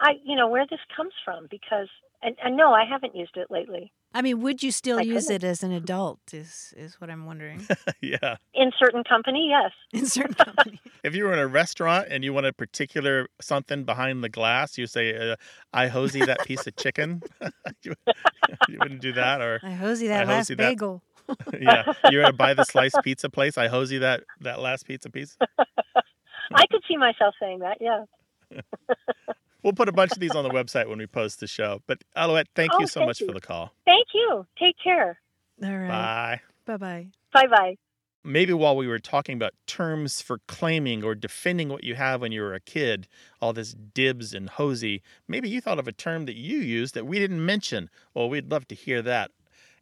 I, 0.00 0.12
you 0.24 0.36
know, 0.36 0.48
where 0.48 0.66
this 0.70 0.78
comes 0.96 1.12
from 1.24 1.46
because, 1.50 1.88
and, 2.22 2.36
and 2.44 2.56
no, 2.56 2.72
I 2.72 2.84
haven't 2.84 3.16
used 3.16 3.36
it 3.36 3.50
lately. 3.50 3.92
I 4.14 4.20
mean, 4.20 4.40
would 4.42 4.62
you 4.62 4.70
still 4.70 4.96
My 4.96 5.02
use 5.02 5.24
goodness. 5.28 5.42
it 5.42 5.44
as 5.46 5.62
an 5.62 5.72
adult? 5.72 6.20
Is 6.34 6.74
is 6.76 7.00
what 7.00 7.08
I'm 7.08 7.24
wondering. 7.24 7.66
yeah. 8.02 8.36
In 8.52 8.70
certain 8.78 9.02
company, 9.04 9.48
yes. 9.50 9.72
In 9.92 10.06
certain 10.06 10.34
companies. 10.34 10.78
If 11.02 11.16
you 11.16 11.24
were 11.24 11.32
in 11.32 11.40
a 11.40 11.48
restaurant 11.48 12.06
and 12.12 12.22
you 12.22 12.32
want 12.32 12.46
a 12.46 12.52
particular 12.52 13.26
something 13.40 13.82
behind 13.82 14.22
the 14.22 14.28
glass, 14.28 14.78
you 14.78 14.86
say, 14.86 15.32
uh, 15.32 15.34
"I 15.72 15.88
hosey 15.88 16.24
that 16.24 16.44
piece 16.44 16.64
of 16.68 16.76
chicken." 16.76 17.22
you, 17.82 17.94
you 18.68 18.78
wouldn't 18.78 19.00
do 19.00 19.12
that, 19.14 19.40
or 19.40 19.58
I 19.64 19.72
hosey 19.72 20.06
that 20.06 20.22
I 20.22 20.24
last 20.28 20.36
hosey 20.50 20.54
that- 20.54 20.68
bagel. 20.70 21.02
Yeah, 21.60 21.92
you're 22.10 22.22
gonna 22.22 22.32
buy 22.32 22.54
the 22.54 22.64
sliced 22.64 22.98
pizza 23.04 23.28
place. 23.30 23.56
I 23.58 23.68
hosey 23.68 23.98
that 23.98 24.24
that 24.40 24.60
last 24.60 24.86
pizza 24.86 25.10
piece. 25.10 25.36
I 26.54 26.66
could 26.70 26.82
see 26.88 26.96
myself 26.96 27.34
saying 27.40 27.60
that, 27.60 27.78
yeah. 27.80 28.04
We'll 29.62 29.72
put 29.72 29.88
a 29.88 29.92
bunch 29.92 30.10
of 30.10 30.18
these 30.18 30.34
on 30.34 30.42
the 30.42 30.50
website 30.50 30.88
when 30.88 30.98
we 30.98 31.06
post 31.06 31.38
the 31.38 31.46
show. 31.46 31.82
But 31.86 31.98
Alouette, 32.16 32.48
thank 32.56 32.72
Oh, 32.74 32.80
you 32.80 32.88
so 32.88 32.98
thank 33.00 33.08
much 33.10 33.20
you. 33.20 33.28
for 33.28 33.32
the 33.32 33.40
call. 33.40 33.72
Thank 33.86 34.08
you. 34.12 34.44
Take 34.58 34.74
care. 34.82 35.20
All 35.62 35.70
right. 35.70 35.88
Bye. 35.88 36.40
Bye 36.66 36.76
bye. 36.78 37.06
Bye 37.32 37.46
bye. 37.46 37.76
maybe 38.24 38.52
while 38.52 38.76
we 38.76 38.88
were 38.88 38.98
talking 38.98 39.36
about 39.36 39.52
terms 39.68 40.20
for 40.20 40.40
claiming 40.48 41.04
or 41.04 41.14
defending 41.14 41.68
what 41.68 41.84
you 41.84 41.94
have 41.94 42.20
when 42.22 42.32
you 42.32 42.40
were 42.42 42.54
a 42.54 42.60
kid, 42.60 43.06
all 43.40 43.52
this 43.52 43.72
dibs 43.72 44.34
and 44.34 44.50
hosey, 44.50 45.00
maybe 45.28 45.48
you 45.48 45.60
thought 45.60 45.78
of 45.78 45.86
a 45.86 45.92
term 45.92 46.24
that 46.26 46.34
you 46.36 46.58
used 46.58 46.94
that 46.94 47.06
we 47.06 47.20
didn't 47.20 47.44
mention. 47.46 47.88
Well, 48.14 48.28
we'd 48.28 48.50
love 48.50 48.66
to 48.66 48.74
hear 48.74 49.00
that. 49.02 49.30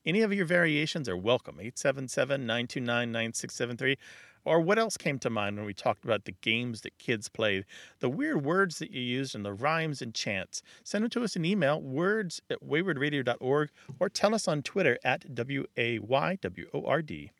Any 0.07 0.23
of 0.23 0.33
your 0.33 0.47
variations 0.47 1.09
are 1.09 1.17
welcome. 1.17 1.57
877 1.57 2.47
929 2.47 3.13
9673. 3.13 3.99
Or 4.47 4.59
what 4.59 4.79
else 4.79 4.97
came 4.97 5.19
to 5.19 5.29
mind 5.29 5.57
when 5.57 5.67
we 5.67 5.75
talked 5.75 6.05
about 6.05 6.25
the 6.25 6.33
games 6.33 6.81
that 6.81 6.97
kids 6.97 7.29
played, 7.29 7.67
the 7.99 8.09
weird 8.09 8.43
words 8.43 8.79
that 8.79 8.91
you 8.91 9.03
used, 9.03 9.35
and 9.35 9.45
the 9.45 9.53
rhymes 9.53 10.01
and 10.01 10.15
chants? 10.15 10.63
Send 10.83 11.05
them 11.05 11.11
to 11.11 11.25
us 11.25 11.37
in 11.37 11.45
email, 11.45 11.83
words 11.83 12.41
at 12.49 12.65
waywordradio.org, 12.65 13.71
or 13.99 14.09
tell 14.09 14.35
us 14.35 14.49
on 14.49 14.63
Twitter 14.63 14.99
at 15.05 15.35
W 15.35 15.67
A 15.77 15.99
Y 15.99 16.39
W 16.41 16.67
O 16.73 16.87
R 16.87 17.03
D. 17.03 17.33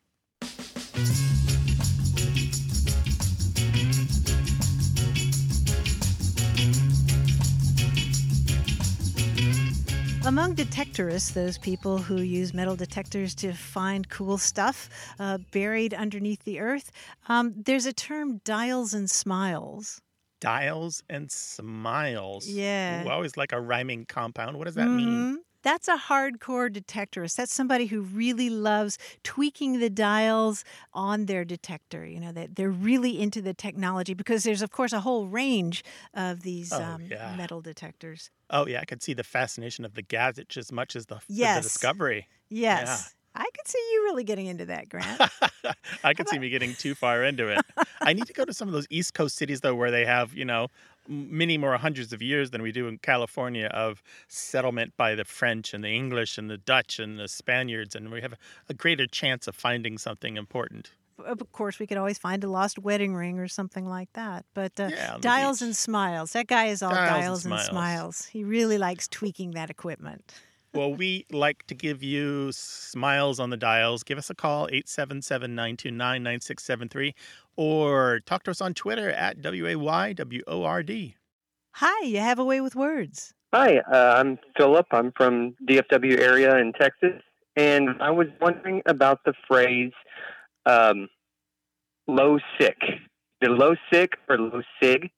Among 10.23 10.55
detectorists, 10.55 11.33
those 11.33 11.57
people 11.57 11.97
who 11.97 12.21
use 12.21 12.53
metal 12.53 12.75
detectors 12.75 13.33
to 13.35 13.53
find 13.53 14.07
cool 14.07 14.37
stuff 14.37 14.87
uh, 15.19 15.39
buried 15.51 15.95
underneath 15.95 16.43
the 16.43 16.59
earth, 16.59 16.91
um, 17.27 17.53
there's 17.57 17.87
a 17.87 17.93
term 17.93 18.39
dials 18.45 18.93
and 18.93 19.09
smiles. 19.09 19.99
Dials 20.39 21.01
and 21.09 21.31
smiles. 21.31 22.47
Yeah. 22.47 23.03
Ooh, 23.03 23.09
always 23.09 23.35
like 23.35 23.51
a 23.51 23.59
rhyming 23.59 24.05
compound. 24.05 24.57
What 24.57 24.65
does 24.65 24.75
that 24.75 24.89
mean? 24.89 25.41
That's 25.63 25.87
a 25.87 25.97
hardcore 25.97 26.69
detectorist. 26.71 27.35
That's 27.35 27.53
somebody 27.53 27.85
who 27.87 28.01
really 28.01 28.49
loves 28.49 28.97
tweaking 29.23 29.79
the 29.79 29.89
dials 29.89 30.63
on 30.93 31.25
their 31.27 31.45
detector. 31.45 32.05
You 32.05 32.19
know, 32.19 32.31
that 32.31 32.55
they're 32.55 32.69
really 32.69 33.19
into 33.21 33.41
the 33.41 33.53
technology 33.53 34.13
because 34.13 34.43
there's, 34.43 34.61
of 34.61 34.71
course, 34.71 34.93
a 34.93 34.99
whole 35.01 35.27
range 35.27 35.83
of 36.13 36.41
these 36.41 36.71
Oh, 36.73 36.81
um, 36.81 37.03
yeah. 37.09 37.35
metal 37.37 37.61
detectors. 37.61 38.29
Oh, 38.49 38.65
yeah. 38.67 38.79
I 38.81 38.85
could 38.85 39.01
see 39.03 39.13
the 39.13 39.23
fascination 39.23 39.85
of 39.85 39.93
the 39.93 40.01
gadget 40.01 40.49
just 40.49 40.69
as 40.69 40.71
much 40.71 40.95
as 40.95 41.05
the, 41.05 41.15
the 41.15 41.21
Yes. 41.29 41.63
discovery. 41.63 42.27
Yes. 42.49 43.13
I 43.33 43.45
could 43.55 43.65
see 43.65 43.79
you 43.93 44.03
really 44.03 44.25
getting 44.25 44.47
into 44.47 44.65
that, 44.65 44.89
Grant. 44.89 45.21
I 46.03 46.13
could 46.13 46.27
see 46.27 46.37
me 46.37 46.49
getting 46.49 46.75
too 46.75 46.93
far 46.95 47.23
into 47.23 47.47
it. 47.47 47.59
I 48.01 48.11
need 48.11 48.25
to 48.27 48.33
go 48.33 48.43
to 48.43 48.53
some 48.53 48.67
of 48.67 48.73
those 48.73 48.87
East 48.89 49.13
Coast 49.13 49.37
cities, 49.37 49.61
though, 49.61 49.73
where 49.73 49.89
they 49.89 50.03
have, 50.05 50.33
you 50.33 50.43
know, 50.43 50.67
many 51.07 51.57
more 51.57 51.77
hundreds 51.77 52.13
of 52.13 52.21
years 52.21 52.51
than 52.51 52.61
we 52.61 52.71
do 52.71 52.87
in 52.87 52.97
California 52.99 53.67
of 53.67 54.01
settlement 54.27 54.93
by 54.97 55.15
the 55.15 55.25
French 55.25 55.73
and 55.73 55.83
the 55.83 55.89
English 55.89 56.37
and 56.37 56.49
the 56.49 56.57
Dutch 56.57 56.99
and 56.99 57.17
the 57.19 57.27
Spaniards. 57.27 57.95
And 57.95 58.11
we 58.11 58.21
have 58.21 58.33
a 58.69 58.73
greater 58.73 59.07
chance 59.07 59.47
of 59.47 59.55
finding 59.55 59.97
something 59.97 60.37
important. 60.37 60.91
of 61.25 61.51
course, 61.51 61.77
we 61.79 61.85
could 61.85 61.97
always 61.97 62.17
find 62.17 62.43
a 62.43 62.49
lost 62.49 62.79
wedding 62.79 63.13
ring 63.15 63.37
or 63.39 63.47
something 63.47 63.85
like 63.85 64.11
that. 64.13 64.45
But 64.53 64.79
uh, 64.79 64.89
Yeah, 64.91 65.17
dials 65.19 65.59
beach. 65.59 65.65
and 65.67 65.75
smiles. 65.75 66.33
That 66.33 66.47
guy 66.47 66.65
is 66.67 66.81
all 66.81 66.91
Dials 66.91 67.09
and 67.09 67.21
dials, 67.21 67.45
and, 67.45 67.51
smiles. 67.53 67.67
smiles. 67.69 68.25
He 68.25 68.43
really 68.43 68.77
likes 68.77 69.07
tweaking 69.07 69.51
that 69.51 69.69
equipment. 69.69 70.33
Well, 70.73 70.93
we 70.93 71.25
like 71.29 71.67
to 71.67 71.75
give 71.75 72.01
you 72.01 72.53
smiles 72.53 73.41
on 73.41 73.49
the 73.49 73.57
dials. 73.57 74.03
Give 74.03 74.17
us 74.17 74.29
a 74.29 74.35
call, 74.35 74.67
877 74.67 75.53
929 75.53 76.23
9673, 76.23 77.13
or 77.57 78.21
talk 78.25 78.43
to 78.43 78.51
us 78.51 78.61
on 78.61 78.73
Twitter 78.73 79.09
at 79.09 79.41
WAYWORD. 79.41 81.15
Hi, 81.73 82.05
you 82.05 82.19
have 82.19 82.39
a 82.39 82.45
way 82.45 82.61
with 82.61 82.75
words. 82.75 83.33
Hi, 83.53 83.79
uh, 83.79 84.15
I'm 84.17 84.39
Philip. 84.55 84.85
I'm 84.91 85.11
from 85.11 85.55
DFW 85.67 86.17
area 86.21 86.57
in 86.57 86.71
Texas, 86.71 87.21
and 87.57 87.89
I 88.01 88.11
was 88.11 88.27
wondering 88.39 88.81
about 88.85 89.19
the 89.25 89.33
phrase 89.49 89.91
um, 90.65 91.09
"low 92.07 92.39
sick." 92.57 92.77
The 93.41 93.49
low 93.49 93.75
sick 93.91 94.13
or 94.29 94.37
low 94.37 94.61
sig? 94.81 95.09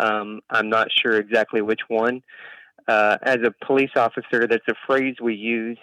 Um, 0.00 0.40
I'm 0.50 0.68
not 0.68 0.88
sure 0.90 1.18
exactly 1.18 1.60
which 1.60 1.82
one. 1.86 2.22
Uh, 2.88 3.18
as 3.22 3.38
a 3.44 3.52
police 3.66 3.90
officer, 3.96 4.46
that's 4.46 4.66
a 4.68 4.74
phrase 4.86 5.16
we 5.22 5.34
use. 5.34 5.78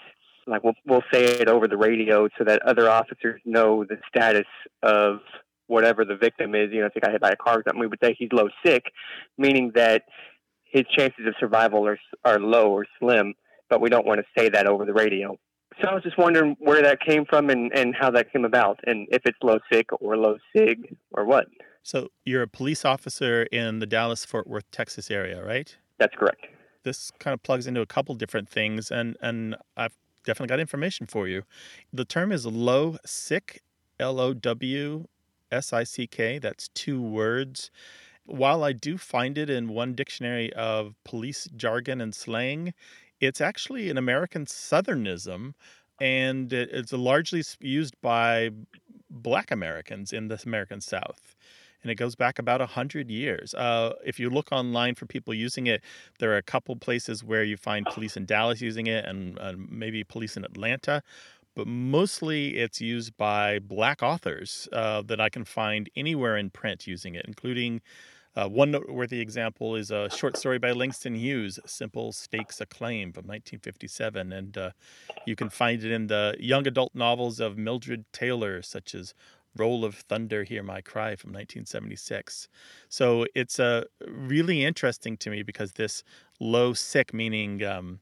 Like 0.47 0.63
we'll 0.63 0.75
we'll 0.85 1.03
say 1.13 1.25
it 1.25 1.47
over 1.47 1.67
the 1.67 1.77
radio 1.77 2.27
so 2.37 2.43
that 2.43 2.61
other 2.63 2.89
officers 2.89 3.41
know 3.45 3.83
the 3.83 3.97
status 4.09 4.47
of 4.83 5.19
whatever 5.67 6.03
the 6.03 6.15
victim 6.15 6.55
is. 6.55 6.69
You 6.71 6.81
know, 6.81 6.87
if 6.87 6.93
he 6.93 6.99
got 6.99 7.11
hit 7.11 7.21
by 7.21 7.31
a 7.31 7.35
car 7.35 7.59
or 7.59 7.63
something, 7.65 7.79
we 7.79 7.87
would 7.87 7.99
say 8.03 8.15
he's 8.17 8.29
low 8.31 8.49
sick, 8.65 8.85
meaning 9.37 9.71
that 9.75 10.03
his 10.63 10.83
chances 10.95 11.25
of 11.27 11.35
survival 11.39 11.87
are 11.87 11.99
are 12.23 12.39
low 12.39 12.71
or 12.71 12.85
slim, 12.99 13.33
but 13.69 13.81
we 13.81 13.89
don't 13.89 14.05
want 14.05 14.19
to 14.19 14.25
say 14.37 14.49
that 14.49 14.67
over 14.67 14.85
the 14.85 14.93
radio. 14.93 15.37
So 15.81 15.89
I 15.89 15.93
was 15.93 16.03
just 16.03 16.17
wondering 16.17 16.55
where 16.59 16.81
that 16.81 17.01
came 17.01 17.25
from 17.25 17.49
and, 17.49 17.71
and 17.73 17.93
how 17.99 18.09
that 18.11 18.31
came 18.31 18.45
about, 18.45 18.79
and 18.85 19.07
if 19.11 19.21
it's 19.25 19.37
low 19.43 19.59
sick 19.71 19.87
or 19.99 20.15
low 20.17 20.37
sig 20.55 20.95
or 21.11 21.25
what. 21.25 21.47
So, 21.83 22.09
you're 22.23 22.41
a 22.41 22.47
police 22.47 22.83
officer 22.83 23.43
in 23.43 23.77
the 23.77 23.85
Dallas 23.85 24.25
Fort 24.25 24.47
Worth, 24.47 24.71
Texas 24.71 25.11
area, 25.11 25.43
right? 25.43 25.75
That's 25.99 26.15
correct. 26.15 26.47
This 26.85 27.11
kind 27.19 27.33
of 27.33 27.43
plugs 27.43 27.67
into 27.67 27.81
a 27.81 27.85
couple 27.85 28.15
different 28.15 28.47
things, 28.47 28.91
and, 28.91 29.17
and 29.21 29.55
I've 29.75 29.97
definitely 30.23 30.53
got 30.53 30.59
information 30.59 31.07
for 31.07 31.27
you. 31.27 31.43
The 31.91 32.05
term 32.05 32.31
is 32.31 32.45
low 32.45 32.97
sick, 33.05 33.61
L 33.99 34.19
O 34.19 34.33
W 34.33 35.05
S 35.51 35.73
I 35.73 35.83
C 35.83 36.07
K. 36.07 36.39
That's 36.39 36.69
two 36.69 37.01
words. 37.01 37.71
While 38.25 38.63
I 38.63 38.71
do 38.71 38.97
find 38.97 39.37
it 39.37 39.49
in 39.49 39.69
one 39.69 39.93
dictionary 39.93 40.53
of 40.53 40.95
police 41.03 41.47
jargon 41.55 42.01
and 42.01 42.15
slang, 42.15 42.73
it's 43.19 43.41
actually 43.41 43.89
an 43.89 43.97
American 43.97 44.45
Southernism, 44.45 45.53
and 45.99 46.53
it's 46.53 46.93
largely 46.93 47.43
used 47.59 47.95
by 48.01 48.51
Black 49.09 49.51
Americans 49.51 50.13
in 50.13 50.27
the 50.27 50.41
American 50.45 50.81
South. 50.81 51.34
And 51.85 51.91
it 51.91 51.95
goes 51.95 52.15
back 52.15 52.39
about 52.39 52.61
100 52.61 53.11
years. 53.11 53.53
Uh, 53.53 53.93
if 54.03 54.19
you 54.19 54.31
look 54.31 54.51
online 54.51 54.95
for 54.95 55.05
people 55.05 55.35
using 55.35 55.67
it, 55.67 55.83
there 56.17 56.31
are 56.31 56.37
a 56.37 56.41
couple 56.41 56.75
places 56.75 57.23
where 57.23 57.43
you 57.43 57.57
find 57.57 57.85
police 57.85 58.17
in 58.17 58.25
Dallas 58.25 58.59
using 58.59 58.87
it 58.87 59.05
and 59.05 59.37
uh, 59.37 59.53
maybe 59.55 60.03
police 60.03 60.35
in 60.35 60.43
Atlanta. 60.43 61.03
But 61.55 61.67
mostly 61.67 62.57
it's 62.57 62.81
used 62.81 63.15
by 63.17 63.59
Black 63.59 64.01
authors 64.01 64.67
uh, 64.73 65.03
that 65.03 65.21
I 65.21 65.29
can 65.29 65.45
find 65.45 65.87
anywhere 65.95 66.37
in 66.37 66.49
print 66.49 66.87
using 66.87 67.13
it, 67.13 67.25
including 67.27 67.81
uh, 68.35 68.49
one 68.49 68.71
noteworthy 68.71 69.21
example 69.21 69.75
is 69.75 69.91
a 69.91 70.09
short 70.09 70.37
story 70.37 70.57
by 70.57 70.71
Langston 70.71 71.13
Hughes, 71.13 71.59
Simple 71.67 72.13
Stakes 72.13 72.59
a 72.61 72.65
Claim 72.65 73.13
from 73.13 73.25
1957. 73.27 74.33
And 74.33 74.57
uh, 74.57 74.71
you 75.27 75.35
can 75.35 75.49
find 75.49 75.83
it 75.83 75.91
in 75.91 76.07
the 76.07 76.35
young 76.39 76.65
adult 76.65 76.95
novels 76.95 77.39
of 77.39 77.59
Mildred 77.59 78.05
Taylor, 78.11 78.63
such 78.63 78.95
as 78.95 79.13
Roll 79.55 79.85
of 79.85 79.95
Thunder, 79.95 80.43
Hear 80.43 80.63
My 80.63 80.81
Cry 80.81 81.15
from 81.15 81.31
1976. 81.31 82.47
So 82.89 83.25
it's 83.35 83.59
uh, 83.59 83.85
really 84.07 84.63
interesting 84.63 85.17
to 85.17 85.29
me 85.29 85.43
because 85.43 85.73
this 85.73 86.03
low 86.39 86.73
sick, 86.73 87.13
meaning 87.13 87.63
um, 87.63 87.99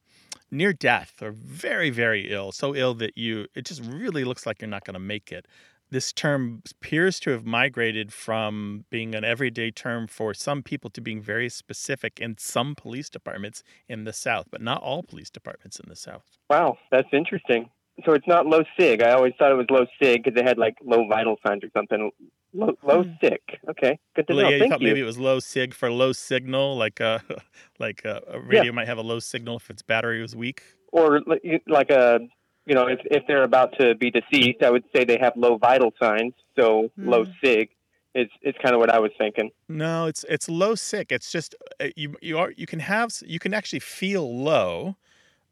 near 0.52 0.74
death 0.74 1.22
or 1.22 1.32
very, 1.32 1.90
very 1.90 2.32
ill, 2.32 2.52
so 2.52 2.76
ill 2.76 2.94
that 2.96 3.18
you, 3.18 3.48
it 3.56 3.66
just 3.66 3.84
really 3.84 4.24
looks 4.24 4.46
like 4.46 4.62
you're 4.62 4.70
not 4.70 4.86
going 4.86 4.94
to 4.94 5.00
make 5.00 5.32
it 5.32 5.48
this 5.94 6.12
term 6.12 6.64
appears 6.72 7.20
to 7.20 7.30
have 7.30 7.46
migrated 7.46 8.12
from 8.12 8.84
being 8.90 9.14
an 9.14 9.24
everyday 9.24 9.70
term 9.70 10.08
for 10.08 10.34
some 10.34 10.64
people 10.64 10.90
to 10.90 11.00
being 11.00 11.22
very 11.22 11.48
specific 11.48 12.20
in 12.20 12.36
some 12.38 12.74
police 12.76 13.10
departments 13.10 13.64
in 13.88 14.04
the 14.04 14.12
South, 14.12 14.48
but 14.50 14.60
not 14.60 14.82
all 14.82 15.04
police 15.04 15.30
departments 15.30 15.80
in 15.80 15.88
the 15.88 15.96
South. 15.96 16.24
Wow, 16.50 16.78
that's 16.92 17.08
interesting. 17.14 17.70
So 18.06 18.14
it's 18.14 18.28
not 18.28 18.48
low 18.48 18.64
sig. 18.78 19.02
I 19.02 19.12
always 19.12 19.34
thought 19.38 19.52
it 19.52 19.56
was 19.56 19.68
low 19.70 19.86
sig 20.02 20.24
because 20.24 20.36
they 20.36 20.44
had 20.44 20.58
like 20.58 20.76
low 20.84 21.08
vital 21.08 21.38
signs 21.46 21.64
or 21.64 21.70
something. 21.76 22.12
Low, 22.54 22.74
low 22.84 23.04
hmm. 23.04 23.12
sick. 23.22 23.42
Okay, 23.70 24.00
good 24.16 24.28
to 24.28 24.34
Well, 24.34 24.44
know. 24.44 24.50
yeah, 24.50 24.56
you 24.56 24.60
Thank 24.62 24.72
thought 24.72 24.82
you. 24.82 24.88
maybe 24.88 25.02
it 25.02 25.06
was 25.06 25.20
low 25.20 25.40
sig 25.40 25.74
for 25.74 25.92
low 25.92 26.12
signal, 26.12 26.76
like 26.76 27.02
uh, 27.02 27.20
uh, 27.30 27.36
a 27.36 27.42
like 27.80 28.04
a, 28.04 28.22
a 28.28 28.40
radio 28.40 28.72
might 28.72 28.88
have 28.88 28.98
a 28.98 29.04
low 29.04 29.20
signal 29.20 29.58
if 29.58 29.70
its 29.70 29.82
battery 29.82 30.22
was 30.22 30.36
weak. 30.36 30.64
Or 30.92 31.22
like 31.68 31.90
a, 31.90 32.16
uh, 32.16 32.20
you 32.66 32.76
know, 32.76 32.88
if 32.88 33.00
if 33.06 33.24
they're 33.28 33.44
about 33.44 33.74
to 33.80 33.96
be 33.96 34.12
deceased, 34.12 34.64
I 34.64 34.72
would 34.72 34.84
say 34.96 35.06
they 35.06 35.18
have 35.20 35.34
low 35.36 35.58
vital 35.58 35.92
signs. 36.02 36.34
So 36.60 36.90
low 36.98 37.26
hmm. 37.26 37.32
sig 37.44 37.70
is 38.16 38.28
is 38.42 38.56
kind 38.62 38.74
of 38.74 38.80
what 38.80 38.90
I 38.90 39.00
was 39.00 39.12
thinking. 39.18 39.52
No, 39.68 40.08
it's 40.08 40.26
it's 40.30 40.50
low 40.50 40.76
sick. 40.76 41.12
It's 41.12 41.32
just 41.32 41.56
uh, 41.80 41.88
you 41.96 42.16
you 42.22 42.38
are 42.38 42.52
you 42.52 42.66
can 42.66 42.80
have 42.80 43.12
you 43.26 43.40
can 43.40 43.54
actually 43.54 43.80
feel 43.80 44.44
low. 44.44 44.96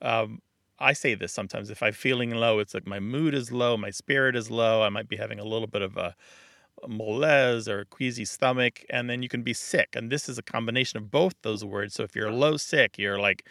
Um, 0.02 0.42
I 0.82 0.94
say 0.94 1.16
this 1.16 1.32
sometimes 1.32 1.70
if 1.70 1.84
I'm 1.84 1.94
feeling 1.94 2.32
low, 2.32 2.60
it's 2.60 2.74
like 2.74 2.88
my 2.88 3.00
mood 3.00 3.34
is 3.34 3.52
low, 3.52 3.78
my 3.78 3.92
spirit 3.92 4.36
is 4.36 4.50
low. 4.50 4.84
I 4.84 4.90
might 4.90 5.08
be 5.08 5.18
having 5.18 5.40
a 5.40 5.46
little 5.46 5.68
bit 5.68 5.82
of 5.82 5.96
a, 5.98 6.16
malaise 6.88 7.68
or 7.68 7.82
a 7.82 7.86
queasy 7.86 8.26
stomach, 8.26 8.84
and 8.90 9.10
then 9.10 9.22
you 9.22 9.30
can 9.30 9.44
be 9.44 9.54
sick. 9.54 9.90
And 9.96 10.12
this 10.12 10.28
is 10.28 10.38
a 10.38 10.44
combination 10.44 10.98
of 10.98 11.12
both 11.12 11.36
those 11.42 11.64
words. 11.64 11.94
So 11.94 12.04
if 12.04 12.16
you're 12.16 12.32
low 12.32 12.58
sick, 12.58 12.98
you're 12.98 13.20
like 13.20 13.48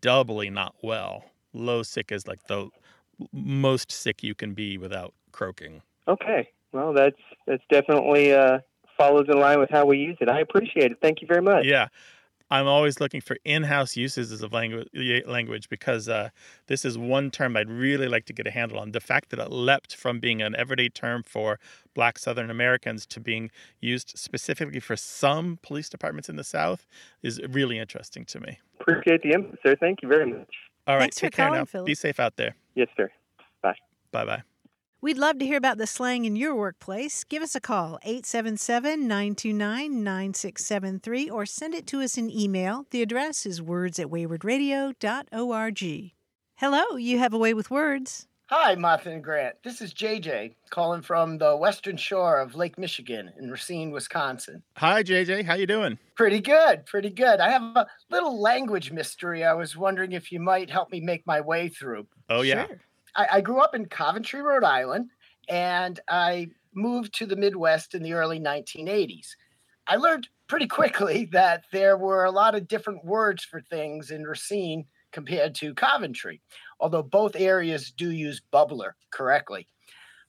doubly 0.00 0.50
not 0.50 0.74
well. 0.82 1.24
Low 1.52 1.82
sick 1.82 2.12
is 2.12 2.26
like 2.26 2.46
the 2.46 2.68
most 3.32 3.90
sick 3.90 4.22
you 4.22 4.34
can 4.34 4.54
be 4.54 4.78
without 4.78 5.14
croaking. 5.32 5.82
Okay, 6.08 6.48
well 6.72 6.92
that's 6.92 7.20
that's 7.46 7.62
definitely 7.70 8.32
uh, 8.32 8.58
follows 8.96 9.26
in 9.28 9.38
line 9.38 9.58
with 9.58 9.70
how 9.70 9.84
we 9.86 9.98
use 9.98 10.16
it. 10.20 10.28
I 10.28 10.40
appreciate 10.40 10.92
it. 10.92 10.98
Thank 11.02 11.20
you 11.20 11.26
very 11.28 11.42
much. 11.42 11.64
Yeah. 11.64 11.88
I'm 12.50 12.66
always 12.66 13.00
looking 13.00 13.20
for 13.20 13.36
in-house 13.44 13.96
uses 13.96 14.42
of 14.42 14.52
language, 14.52 14.88
language 15.26 15.68
because 15.68 16.08
uh, 16.08 16.30
this 16.66 16.84
is 16.84 16.98
one 16.98 17.30
term 17.30 17.56
I'd 17.56 17.70
really 17.70 18.08
like 18.08 18.24
to 18.26 18.32
get 18.32 18.46
a 18.46 18.50
handle 18.50 18.78
on. 18.78 18.90
The 18.90 19.00
fact 19.00 19.30
that 19.30 19.38
it 19.38 19.52
leapt 19.52 19.94
from 19.94 20.18
being 20.18 20.42
an 20.42 20.56
everyday 20.56 20.88
term 20.88 21.22
for 21.22 21.60
Black 21.94 22.18
Southern 22.18 22.50
Americans 22.50 23.06
to 23.06 23.20
being 23.20 23.50
used 23.80 24.18
specifically 24.18 24.80
for 24.80 24.96
some 24.96 25.58
police 25.62 25.88
departments 25.88 26.28
in 26.28 26.36
the 26.36 26.44
South 26.44 26.86
is 27.22 27.40
really 27.50 27.78
interesting 27.78 28.24
to 28.26 28.40
me. 28.40 28.58
Appreciate 28.80 29.22
the 29.22 29.32
input, 29.32 29.58
sir. 29.64 29.76
Thank 29.78 30.02
you 30.02 30.08
very 30.08 30.26
much. 30.26 30.48
All 30.86 30.96
right, 30.96 31.02
Thanks 31.02 31.18
for 31.18 31.26
take 31.26 31.34
care 31.34 31.46
calling, 31.46 31.60
now. 31.60 31.64
Philip. 31.66 31.86
Be 31.86 31.94
safe 31.94 32.18
out 32.18 32.36
there. 32.36 32.56
Yes, 32.74 32.88
sir. 32.96 33.10
Bye. 33.62 33.74
Bye 34.10 34.24
bye. 34.24 34.42
We'd 35.02 35.16
love 35.16 35.38
to 35.38 35.46
hear 35.46 35.56
about 35.56 35.78
the 35.78 35.86
slang 35.86 36.26
in 36.26 36.36
your 36.36 36.54
workplace. 36.54 37.24
Give 37.24 37.42
us 37.42 37.54
a 37.54 37.60
call, 37.60 37.98
877 38.02 39.08
929 39.08 40.04
9673, 40.04 41.30
or 41.30 41.46
send 41.46 41.72
it 41.72 41.86
to 41.86 42.02
us 42.02 42.18
in 42.18 42.30
email. 42.30 42.84
The 42.90 43.00
address 43.00 43.46
is 43.46 43.62
words 43.62 43.98
at 43.98 44.08
waywordradio.org. 44.08 46.12
Hello, 46.56 46.96
you 46.96 47.18
have 47.18 47.32
a 47.32 47.38
way 47.38 47.54
with 47.54 47.70
words. 47.70 48.26
Hi, 48.48 48.74
Martha 48.74 49.10
and 49.10 49.24
Grant. 49.24 49.54
This 49.64 49.80
is 49.80 49.94
JJ 49.94 50.56
calling 50.68 51.00
from 51.00 51.38
the 51.38 51.56
western 51.56 51.96
shore 51.96 52.38
of 52.38 52.54
Lake 52.54 52.76
Michigan 52.76 53.32
in 53.38 53.50
Racine, 53.50 53.92
Wisconsin. 53.92 54.62
Hi 54.76 55.02
JJ, 55.02 55.46
how 55.46 55.54
you 55.54 55.66
doing? 55.66 55.98
Pretty 56.14 56.40
good, 56.40 56.84
pretty 56.84 57.10
good. 57.10 57.40
I 57.40 57.48
have 57.48 57.62
a 57.62 57.86
little 58.10 58.38
language 58.38 58.92
mystery 58.92 59.44
I 59.44 59.54
was 59.54 59.78
wondering 59.78 60.12
if 60.12 60.30
you 60.30 60.40
might 60.40 60.68
help 60.68 60.92
me 60.92 61.00
make 61.00 61.26
my 61.26 61.40
way 61.40 61.68
through. 61.68 62.06
Oh 62.28 62.42
yeah. 62.42 62.66
I, 63.16 63.28
I 63.34 63.40
grew 63.40 63.60
up 63.60 63.74
in 63.74 63.86
Coventry, 63.86 64.42
Rhode 64.42 64.64
Island, 64.64 65.10
and 65.48 65.98
I 66.08 66.48
moved 66.74 67.14
to 67.14 67.26
the 67.26 67.36
Midwest 67.36 67.94
in 67.94 68.02
the 68.02 68.12
early 68.12 68.38
1980s. 68.38 69.36
I 69.86 69.96
learned 69.96 70.28
pretty 70.48 70.66
quickly 70.68 71.24
that 71.32 71.64
there 71.72 71.96
were 71.96 72.24
a 72.24 72.30
lot 72.30 72.54
of 72.54 72.68
different 72.68 73.04
words 73.04 73.44
for 73.44 73.60
things 73.60 74.10
in 74.10 74.24
Racine 74.24 74.86
compared 75.12 75.54
to 75.56 75.74
Coventry, 75.74 76.40
although 76.78 77.02
both 77.02 77.34
areas 77.34 77.90
do 77.90 78.10
use 78.10 78.40
bubbler 78.52 78.92
correctly. 79.10 79.66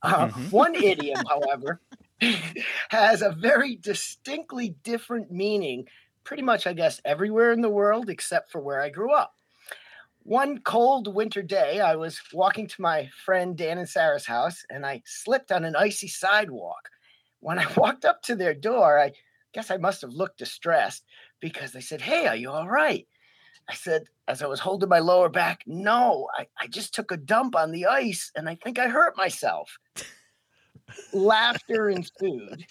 Uh, 0.02 0.30
Mhm. 0.30 0.46
One 0.50 0.76
idiom, 0.76 1.26
however, 1.26 1.82
has 2.90 3.22
a 3.22 3.32
very 3.32 3.76
distinctly 3.76 4.70
different 4.84 5.32
meaning, 5.32 5.88
pretty 6.24 6.44
much, 6.44 6.68
I 6.68 6.74
guess, 6.74 7.02
everywhere 7.06 7.52
in 7.52 7.62
the 7.62 7.70
world 7.70 8.10
except 8.10 8.52
for 8.52 8.62
where 8.62 8.82
I 8.82 8.90
grew 8.90 9.14
up. 9.14 9.36
One 10.24 10.60
cold 10.60 11.14
winter 11.14 11.42
day, 11.42 11.80
I 11.80 11.96
was 11.96 12.22
walking 12.32 12.68
to 12.68 12.82
my 12.82 13.10
friend 13.26 13.58
Dan 13.58 13.80
and 13.80 13.90
Sarah's 13.90 14.26
house 14.26 14.64
and 14.70 14.86
I 14.86 15.02
slipped 15.06 15.52
on 15.52 15.66
an 15.66 15.76
icy 15.76 16.08
sidewalk. 16.08 16.90
When 17.40 17.58
I 17.58 17.66
walked 17.78 18.06
up 18.06 18.22
to 18.24 18.36
their 18.36 18.54
door, 18.54 19.00
I 19.00 19.14
guess 19.52 19.72
I 19.72 19.78
must 19.78 20.02
have 20.02 20.12
looked 20.14 20.38
distressed 20.38 21.06
because 21.40 21.72
they 21.72 21.82
said, 21.82 22.02
Hey, 22.02 22.28
are 22.28 22.36
you 22.36 22.52
all 22.52 22.70
right? 22.70 23.08
I 23.68 23.74
said, 23.74 24.04
as 24.28 24.44
I 24.44 24.48
was 24.48 24.60
holding 24.60 24.90
my 24.90 25.00
lower 25.00 25.30
back, 25.30 25.64
No, 25.66 26.28
I, 26.38 26.46
I 26.60 26.68
just 26.68 26.94
took 26.94 27.12
a 27.12 27.18
dump 27.18 27.56
on 27.56 27.72
the 27.72 27.88
ice 27.88 28.32
and 28.36 28.48
I 28.48 28.56
think 28.56 28.78
I 28.78 28.90
hurt 28.90 29.18
myself. 29.18 29.76
laughter 31.14 31.90
ensued. 31.90 32.66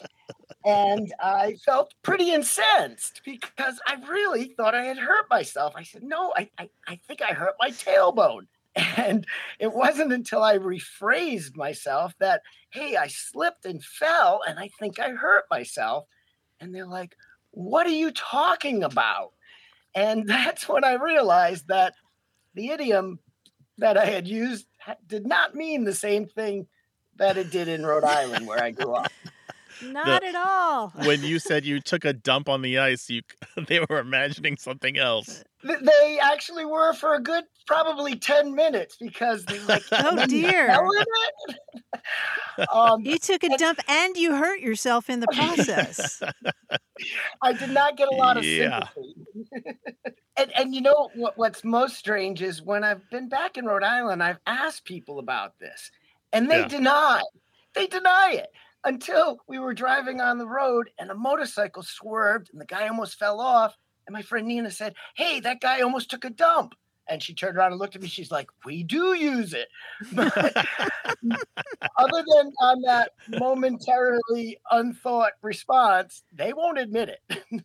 And 0.64 1.12
I 1.20 1.56
felt 1.64 1.94
pretty 2.02 2.32
incensed 2.32 3.22
because 3.24 3.80
I 3.86 3.96
really 4.08 4.52
thought 4.56 4.74
I 4.74 4.84
had 4.84 4.98
hurt 4.98 5.24
myself. 5.30 5.72
I 5.74 5.84
said, 5.84 6.02
No, 6.02 6.32
I, 6.36 6.50
I, 6.58 6.68
I 6.86 7.00
think 7.06 7.22
I 7.22 7.32
hurt 7.32 7.54
my 7.60 7.70
tailbone. 7.70 8.46
And 8.96 9.26
it 9.58 9.72
wasn't 9.72 10.12
until 10.12 10.44
I 10.44 10.56
rephrased 10.56 11.56
myself 11.56 12.14
that, 12.20 12.42
hey, 12.70 12.96
I 12.96 13.08
slipped 13.08 13.64
and 13.64 13.84
fell 13.84 14.42
and 14.46 14.60
I 14.60 14.68
think 14.78 15.00
I 15.00 15.10
hurt 15.10 15.44
myself. 15.50 16.06
And 16.60 16.72
they're 16.72 16.86
like, 16.86 17.16
what 17.50 17.86
are 17.88 17.90
you 17.90 18.12
talking 18.12 18.84
about? 18.84 19.32
And 19.94 20.24
that's 20.28 20.68
when 20.68 20.84
I 20.84 20.94
realized 20.94 21.66
that 21.66 21.94
the 22.54 22.68
idiom 22.70 23.18
that 23.78 23.96
I 23.96 24.04
had 24.04 24.28
used 24.28 24.66
did 25.06 25.26
not 25.26 25.54
mean 25.54 25.84
the 25.84 25.94
same 25.94 26.26
thing 26.26 26.66
that 27.16 27.36
it 27.36 27.50
did 27.50 27.68
in 27.68 27.84
Rhode 27.84 28.04
Island 28.04 28.46
where 28.46 28.62
I 28.62 28.70
grew 28.70 28.94
up. 28.94 29.10
Not 29.82 30.22
at 30.22 30.34
all. 30.34 30.88
when 31.04 31.22
you 31.22 31.38
said 31.38 31.64
you 31.64 31.80
took 31.80 32.04
a 32.04 32.12
dump 32.12 32.48
on 32.48 32.62
the 32.62 32.78
ice, 32.78 33.08
you 33.08 33.22
they 33.68 33.80
were 33.88 33.98
imagining 33.98 34.56
something 34.56 34.98
else. 34.98 35.42
They 35.62 36.18
actually 36.20 36.64
were 36.64 36.92
for 36.94 37.14
a 37.14 37.20
good 37.20 37.44
probably 37.66 38.16
10 38.16 38.54
minutes 38.54 38.96
because 38.98 39.44
they 39.46 39.60
like 39.60 39.84
Oh, 39.92 40.26
dear. 40.26 40.68
fell 40.68 40.88
in 40.90 41.04
it?" 41.06 42.66
um, 42.74 43.00
You 43.02 43.18
took 43.18 43.44
a 43.44 43.56
dump 43.56 43.80
and 43.88 44.16
you 44.16 44.34
hurt 44.36 44.60
yourself 44.60 45.10
in 45.10 45.20
the 45.20 45.28
process. 45.28 46.22
I 47.42 47.52
did 47.52 47.70
not 47.70 47.96
get 47.96 48.08
a 48.08 48.14
lot 48.16 48.36
of 48.36 48.44
Yeah. 48.44 48.86
sympathy. 48.88 49.14
and 50.36 50.52
and 50.56 50.74
you 50.74 50.80
know 50.80 51.10
what 51.14 51.38
what's 51.38 51.64
most 51.64 51.96
strange 51.96 52.42
is 52.42 52.62
when 52.62 52.84
I've 52.84 53.08
been 53.10 53.28
back 53.28 53.56
in 53.56 53.64
Rhode 53.66 53.84
Island, 53.84 54.22
I've 54.22 54.40
asked 54.46 54.84
people 54.84 55.18
about 55.18 55.58
this, 55.58 55.90
and 56.32 56.50
they 56.50 56.60
Yeah. 56.60 56.68
deny. 56.68 57.22
They 57.74 57.86
deny 57.86 58.32
it 58.34 58.48
until 58.84 59.38
we 59.48 59.58
were 59.58 59.74
driving 59.74 60.20
on 60.20 60.38
the 60.38 60.46
road 60.46 60.90
and 60.98 61.10
a 61.10 61.14
motorcycle 61.14 61.82
swerved 61.82 62.50
and 62.52 62.60
the 62.60 62.66
guy 62.66 62.88
almost 62.88 63.18
fell 63.18 63.40
off. 63.40 63.76
And 64.06 64.14
my 64.14 64.22
friend 64.22 64.46
Nina 64.46 64.70
said, 64.70 64.94
"Hey, 65.14 65.40
that 65.40 65.60
guy 65.60 65.80
almost 65.80 66.10
took 66.10 66.24
a 66.24 66.30
dump." 66.30 66.74
And 67.08 67.22
she 67.22 67.34
turned 67.34 67.56
around 67.56 67.72
and 67.72 67.80
looked 67.80 67.96
at 67.96 68.02
me. 68.02 68.08
She's 68.08 68.30
like, 68.30 68.48
"We 68.64 68.82
do 68.82 69.14
use 69.14 69.54
it." 69.54 69.68
But 70.12 70.56
other 71.98 72.24
than 72.34 72.52
on 72.62 72.80
that 72.82 73.12
momentarily 73.28 74.58
unthought 74.70 75.32
response, 75.42 76.22
they 76.32 76.52
won't 76.52 76.78
admit 76.78 77.18
it. 77.30 77.64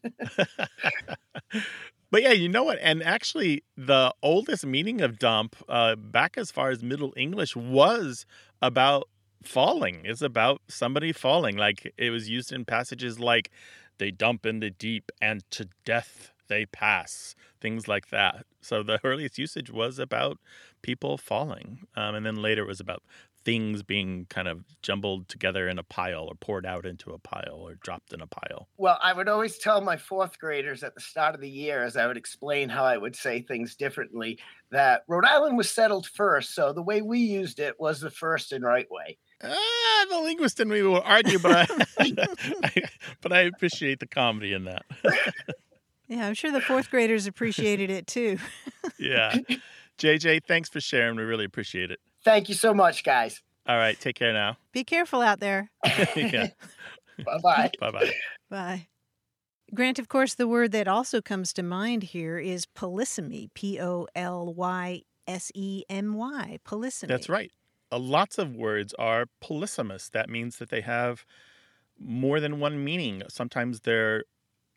But 2.11 2.22
yeah, 2.22 2.32
you 2.32 2.47
know 2.47 2.63
what? 2.63 2.78
And 2.82 3.03
actually, 3.03 3.63
the 3.76 4.13
oldest 4.24 4.66
meaning 4.66 5.01
of 5.01 5.20
dump, 5.20 5.55
uh, 5.68 5.95
back 5.95 6.38
as 6.38 6.49
far 6.49 6.70
as 6.70 6.82
Middle 6.82 7.13
English, 7.18 7.57
was 7.57 8.26
about 8.61 9.09
falling. 9.44 10.02
It's 10.04 10.22
about 10.22 10.62
somebody 10.68 11.12
falling. 11.12 11.58
Like 11.58 11.94
it 11.98 12.10
was 12.10 12.30
used 12.30 12.52
in 12.52 12.66
passages 12.66 13.20
like, 13.20 13.52
they 13.98 14.12
dump 14.12 14.46
in 14.46 14.60
the 14.60 14.70
deep 14.70 15.12
and 15.22 15.44
to 15.52 15.70
death 15.86 16.32
they 16.48 16.66
pass, 16.66 17.36
things 17.60 17.88
like 17.88 18.10
that. 18.10 18.46
So 18.62 18.84
the 18.84 19.00
earliest 19.04 19.38
usage 19.38 19.72
was 19.72 20.00
about 20.00 20.38
people 20.82 21.18
falling. 21.18 21.88
Um, 21.96 22.16
and 22.16 22.26
then 22.26 22.36
later 22.36 22.64
it 22.64 22.68
was 22.68 22.80
about 22.80 23.04
things 23.44 23.84
being 23.84 24.26
kind 24.30 24.48
of 24.48 24.64
jumbled 24.82 25.30
together 25.30 25.70
in 25.70 25.78
a 25.78 25.84
pile 25.84 26.24
or 26.24 26.34
poured 26.36 26.66
out 26.66 26.86
into 26.86 27.12
a 27.12 27.20
pile 27.20 27.58
or 27.60 27.76
dropped 27.76 28.12
in 28.12 28.22
a 28.22 28.28
pile. 28.28 28.68
Well, 28.78 28.98
I 29.02 29.14
would 29.14 29.30
always 29.30 29.60
tell 29.60 29.82
my 29.82 29.98
fourth 29.98 30.40
graders 30.40 30.84
at 30.84 30.96
the 30.96 31.02
start 31.02 31.36
of 31.36 31.42
the 31.42 31.50
year, 31.50 31.84
as 31.84 31.96
I 31.96 32.08
would 32.08 32.18
explain 32.18 32.70
how 32.70 32.84
I 32.84 32.98
would 32.98 33.16
say 33.16 33.42
things 33.42 33.76
differently, 33.76 34.40
that 34.72 35.04
Rhode 35.08 35.26
Island 35.26 35.58
was 35.58 35.70
settled 35.70 36.08
first. 36.08 36.56
So 36.56 36.74
the 36.74 36.82
way 36.82 37.04
we 37.04 37.20
used 37.20 37.60
it 37.60 37.80
was 37.80 38.00
the 38.00 38.10
first 38.10 38.52
and 38.52 38.66
right 38.66 38.90
way. 38.90 39.20
Ah, 39.44 40.06
the 40.10 40.20
linguist 40.20 40.60
and 40.60 40.72
we 40.72 40.82
will 40.82 41.02
argue, 41.02 41.40
but 41.40 41.70
I, 41.70 41.86
I, 42.64 42.84
but 43.22 43.32
I 43.34 43.42
appreciate 43.42 44.00
the 44.00 44.08
comedy 44.08 44.54
in 44.54 44.66
that. 44.66 44.86
Yeah, 46.08 46.28
I'm 46.28 46.36
sure 46.36 46.52
the 46.52 46.62
fourth 46.62 46.92
graders 46.92 47.26
appreciated 47.26 47.90
it 47.90 48.06
too. 48.06 48.38
Yeah. 49.00 49.36
JJ, 49.98 50.44
thanks 50.48 50.70
for 50.70 50.80
sharing. 50.80 51.16
We 51.16 51.24
really 51.24 51.46
appreciate 51.46 51.90
it. 51.90 52.00
Thank 52.24 52.48
you 52.48 52.54
so 52.54 52.76
much, 52.76 53.04
guys. 53.04 53.42
All 53.68 53.76
right, 53.76 54.00
take 54.00 54.16
care 54.16 54.32
now. 54.32 54.58
Be 54.72 54.84
careful 54.84 55.22
out 55.22 55.40
there. 55.40 55.72
yeah. 56.16 56.50
Bye 57.26 57.40
bye. 57.42 57.72
Bye 57.80 57.90
bye. 57.92 58.12
Bye. 58.52 58.88
Grant, 59.74 59.98
of 59.98 60.08
course, 60.08 60.36
the 60.36 60.48
word 60.48 60.72
that 60.74 60.88
also 60.88 61.22
comes 61.22 61.52
to 61.54 61.64
mind 61.64 62.04
here 62.04 62.38
is 62.38 62.68
polysemy. 62.68 63.50
P 63.56 63.82
O 63.82 64.06
L 64.16 64.54
Y 64.54 65.02
S 65.28 65.52
E 65.56 65.86
M 65.90 66.14
Y. 66.14 66.60
Polysemy. 66.68 67.08
That's 67.08 67.30
right. 67.30 67.52
Uh, 67.92 68.00
lots 68.00 68.38
of 68.38 68.56
words 68.56 68.94
are 68.96 69.26
polysemous. 69.44 70.10
That 70.12 70.30
means 70.30 70.58
that 70.58 70.70
they 70.70 70.82
have 70.82 71.26
more 72.00 72.40
than 72.40 72.60
one 72.60 72.84
meaning. 72.84 73.24
Sometimes 73.30 73.82
they're 73.82 74.26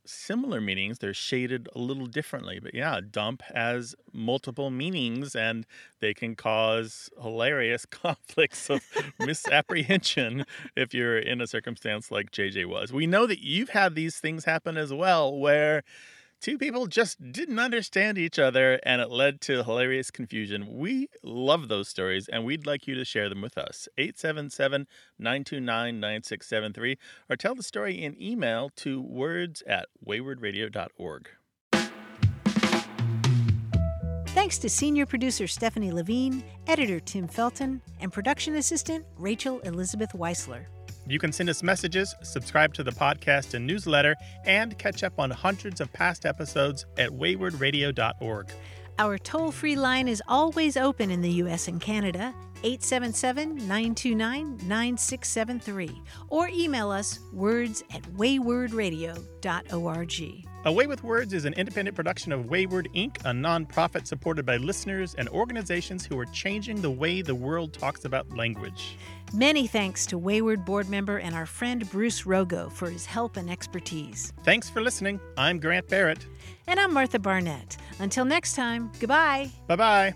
similar 0.07 0.61
meanings, 0.61 0.99
they're 0.99 1.15
shaded 1.15 1.69
a 1.77 1.79
little 1.79 2.07
differently. 2.07 2.61
But 2.61 2.75
yeah, 2.75 3.01
dump 3.11 3.43
has 3.55 3.95
multiple 4.13 4.71
meanings 4.71 5.37
and 5.37 5.67
they 6.01 6.15
can 6.15 6.37
cause 6.37 7.11
hilarious 7.23 7.87
conflicts 7.91 8.71
of 8.71 8.83
misapprehension 9.21 10.47
if 10.77 10.95
you're 10.95 11.19
in 11.19 11.41
a 11.41 11.47
circumstance 11.47 12.11
like 12.11 12.33
JJ 12.33 12.67
was. 12.67 12.93
We 12.93 13.07
know 13.07 13.27
that 13.27 13.45
you've 13.45 13.71
had 13.71 13.95
these 13.95 14.19
things 14.19 14.45
happen 14.45 14.77
as 14.77 14.93
well 14.93 15.37
where 15.37 15.85
two 16.41 16.59
people 16.59 16.87
just 16.87 17.33
didn't 17.33 17.59
understand 17.59 18.19
each 18.19 18.39
other 18.39 18.81
and 18.83 19.01
it 19.01 19.11
led 19.11 19.41
to 19.43 19.65
hilarious 19.65 20.11
confusion. 20.11 20.67
We 20.79 21.09
love 21.23 21.69
those 21.69 21.89
stories 21.89 22.29
and 22.29 22.45
we'd 22.45 22.67
like 22.67 22.87
you 22.87 22.95
to 22.95 23.05
share 23.05 23.29
them 23.29 23.41
with 23.41 23.59
us. 23.59 23.89
877 23.99 24.87
929 25.19 26.01
9673 26.01 26.99
or 27.29 27.37
tell 27.37 27.55
the 27.55 27.63
story 27.63 28.03
in 28.03 28.21
email 28.23 28.71
to 28.77 29.01
words 29.01 29.63
at 29.67 29.87
waywordradio.org. 30.07 31.29
Thanks 34.29 34.59
to 34.59 34.69
senior 34.69 35.05
producer 35.05 35.47
Stephanie 35.49 35.91
Levine, 35.91 36.45
editor 36.69 37.01
Tim 37.01 37.27
Felton, 37.27 37.83
and 38.01 38.13
production 38.13 38.55
assistant 38.55 39.05
Rachel 39.17 39.59
Elizabeth 39.61 40.13
Weisler. 40.13 40.67
You 41.09 41.19
can 41.19 41.33
send 41.33 41.49
us 41.49 41.63
messages, 41.63 42.15
subscribe 42.23 42.75
to 42.75 42.85
the 42.85 42.91
podcast 42.91 43.55
and 43.55 43.67
newsletter, 43.67 44.15
and 44.45 44.79
catch 44.79 45.03
up 45.03 45.19
on 45.19 45.31
hundreds 45.31 45.81
of 45.81 45.91
past 45.93 46.27
episodes 46.27 46.85
at 46.99 47.09
waywordradio.org. 47.09 48.53
Our 48.99 49.17
toll 49.17 49.51
free 49.53 49.77
line 49.77 50.09
is 50.09 50.23
always 50.29 50.77
open 50.77 51.11
in 51.11 51.23
the 51.23 51.31
U.S. 51.31 51.69
and 51.69 51.81
Canada, 51.81 52.35
877 52.65 53.57
929 53.57 54.59
9673, 54.65 56.03
or 56.29 56.49
email 56.49 56.91
us 56.91 57.21
words 57.33 57.83
at 57.95 58.03
waywordradio.org. 58.03 60.45
Away 60.65 60.89
with 60.89 61.05
Words 61.05 61.33
is 61.33 61.45
an 61.45 61.55
independent 61.55 61.95
production 61.95 62.33
of 62.33 62.47
Wayword 62.47 62.93
Inc., 62.93 63.19
a 63.19 63.31
nonprofit 63.31 64.09
supported 64.09 64.45
by 64.45 64.57
listeners 64.57 65.15
and 65.15 65.29
organizations 65.29 66.05
who 66.05 66.19
are 66.19 66.27
changing 66.27 66.83
the 66.83 66.91
way 66.91 67.23
the 67.23 67.35
world 67.35 67.73
talks 67.73 68.05
about 68.05 68.37
language. 68.37 68.97
Many 69.35 69.67
thanks 69.67 70.07
to 70.07 70.19
Wayword 70.19 70.65
board 70.65 70.89
member 70.89 71.19
and 71.19 71.35
our 71.35 71.45
friend 71.45 71.89
Bruce 71.91 72.23
Rogo 72.23 72.73
for 72.73 72.89
his 72.89 73.05
help 73.05 73.37
and 73.37 73.51
expertise. 73.51 74.33
Thanks 74.43 74.71
for 74.71 74.81
listening. 74.81 75.21
I'm 75.37 75.61
Grant 75.61 75.87
Barrett. 75.89 76.27
And 76.67 76.81
I'm 76.81 76.95
Martha 76.95 77.19
Barnette. 77.19 77.77
Until 77.99 78.25
next 78.25 78.55
time, 78.55 78.91
goodbye. 79.01 79.51
Bye 79.67 79.77
bye. 79.77 80.15